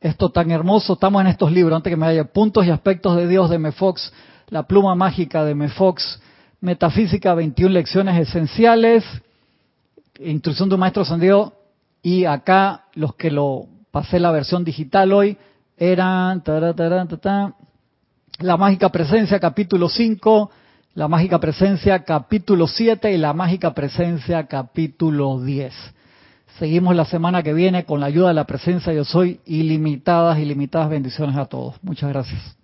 esto 0.01 0.31
tan 0.31 0.51
hermoso. 0.51 0.95
Estamos 0.95 1.21
en 1.21 1.27
estos 1.27 1.53
libros, 1.53 1.77
antes 1.77 1.91
que 1.91 1.97
me 1.97 2.07
vaya, 2.07 2.25
Puntos 2.25 2.65
y 2.65 2.71
Aspectos 2.71 3.17
de 3.17 3.29
Dios 3.29 3.51
de 3.51 3.59
Mefox, 3.59 4.13
La 4.49 4.63
Pluma 4.63 4.95
Mágica 4.95 5.45
de 5.45 5.55
Mefox, 5.55 6.21
Metafísica 6.61 7.35
21 7.35 7.73
Lecciones 7.73 8.29
Esenciales, 8.29 9.05
Instrucción 10.19 10.71
de 10.71 10.77
un 10.77 10.81
Maestro 10.81 11.03
Ascendido, 11.03 11.55
y 12.03 12.25
acá 12.25 12.87
los 12.95 13.15
que 13.15 13.31
lo 13.31 13.67
pasé 13.91 14.21
la 14.21 14.31
versión 14.31 14.65
digital 14.65 15.13
hoy 15.13 15.37
eran 15.77 16.43
La 18.41 18.57
Mágica 18.57 18.89
Presencia 18.89 19.39
capítulo 19.39 19.91
5, 19.91 20.51
La 20.95 21.09
Mágica 21.09 21.39
Presencia 21.39 22.05
capítulo 22.05 22.67
7 22.67 23.13
y 23.13 23.19
La 23.19 23.35
Mágica 23.35 23.75
Presencia 23.75 24.47
capítulo 24.47 25.43
10. 25.43 25.75
Seguimos 26.59 26.97
la 26.97 27.05
semana 27.05 27.43
que 27.43 27.53
viene 27.53 27.85
con 27.85 28.01
la 28.01 28.07
ayuda 28.07 28.29
de 28.29 28.35
la 28.35 28.47
presencia 28.47 28.95
Yo 28.95 29.05
Soy. 29.05 29.41
Ilimitadas, 29.45 30.39
ilimitadas 30.39 30.89
bendiciones 30.89 31.37
a 31.37 31.45
todos. 31.45 31.75
Muchas 31.83 32.09
gracias. 32.09 32.57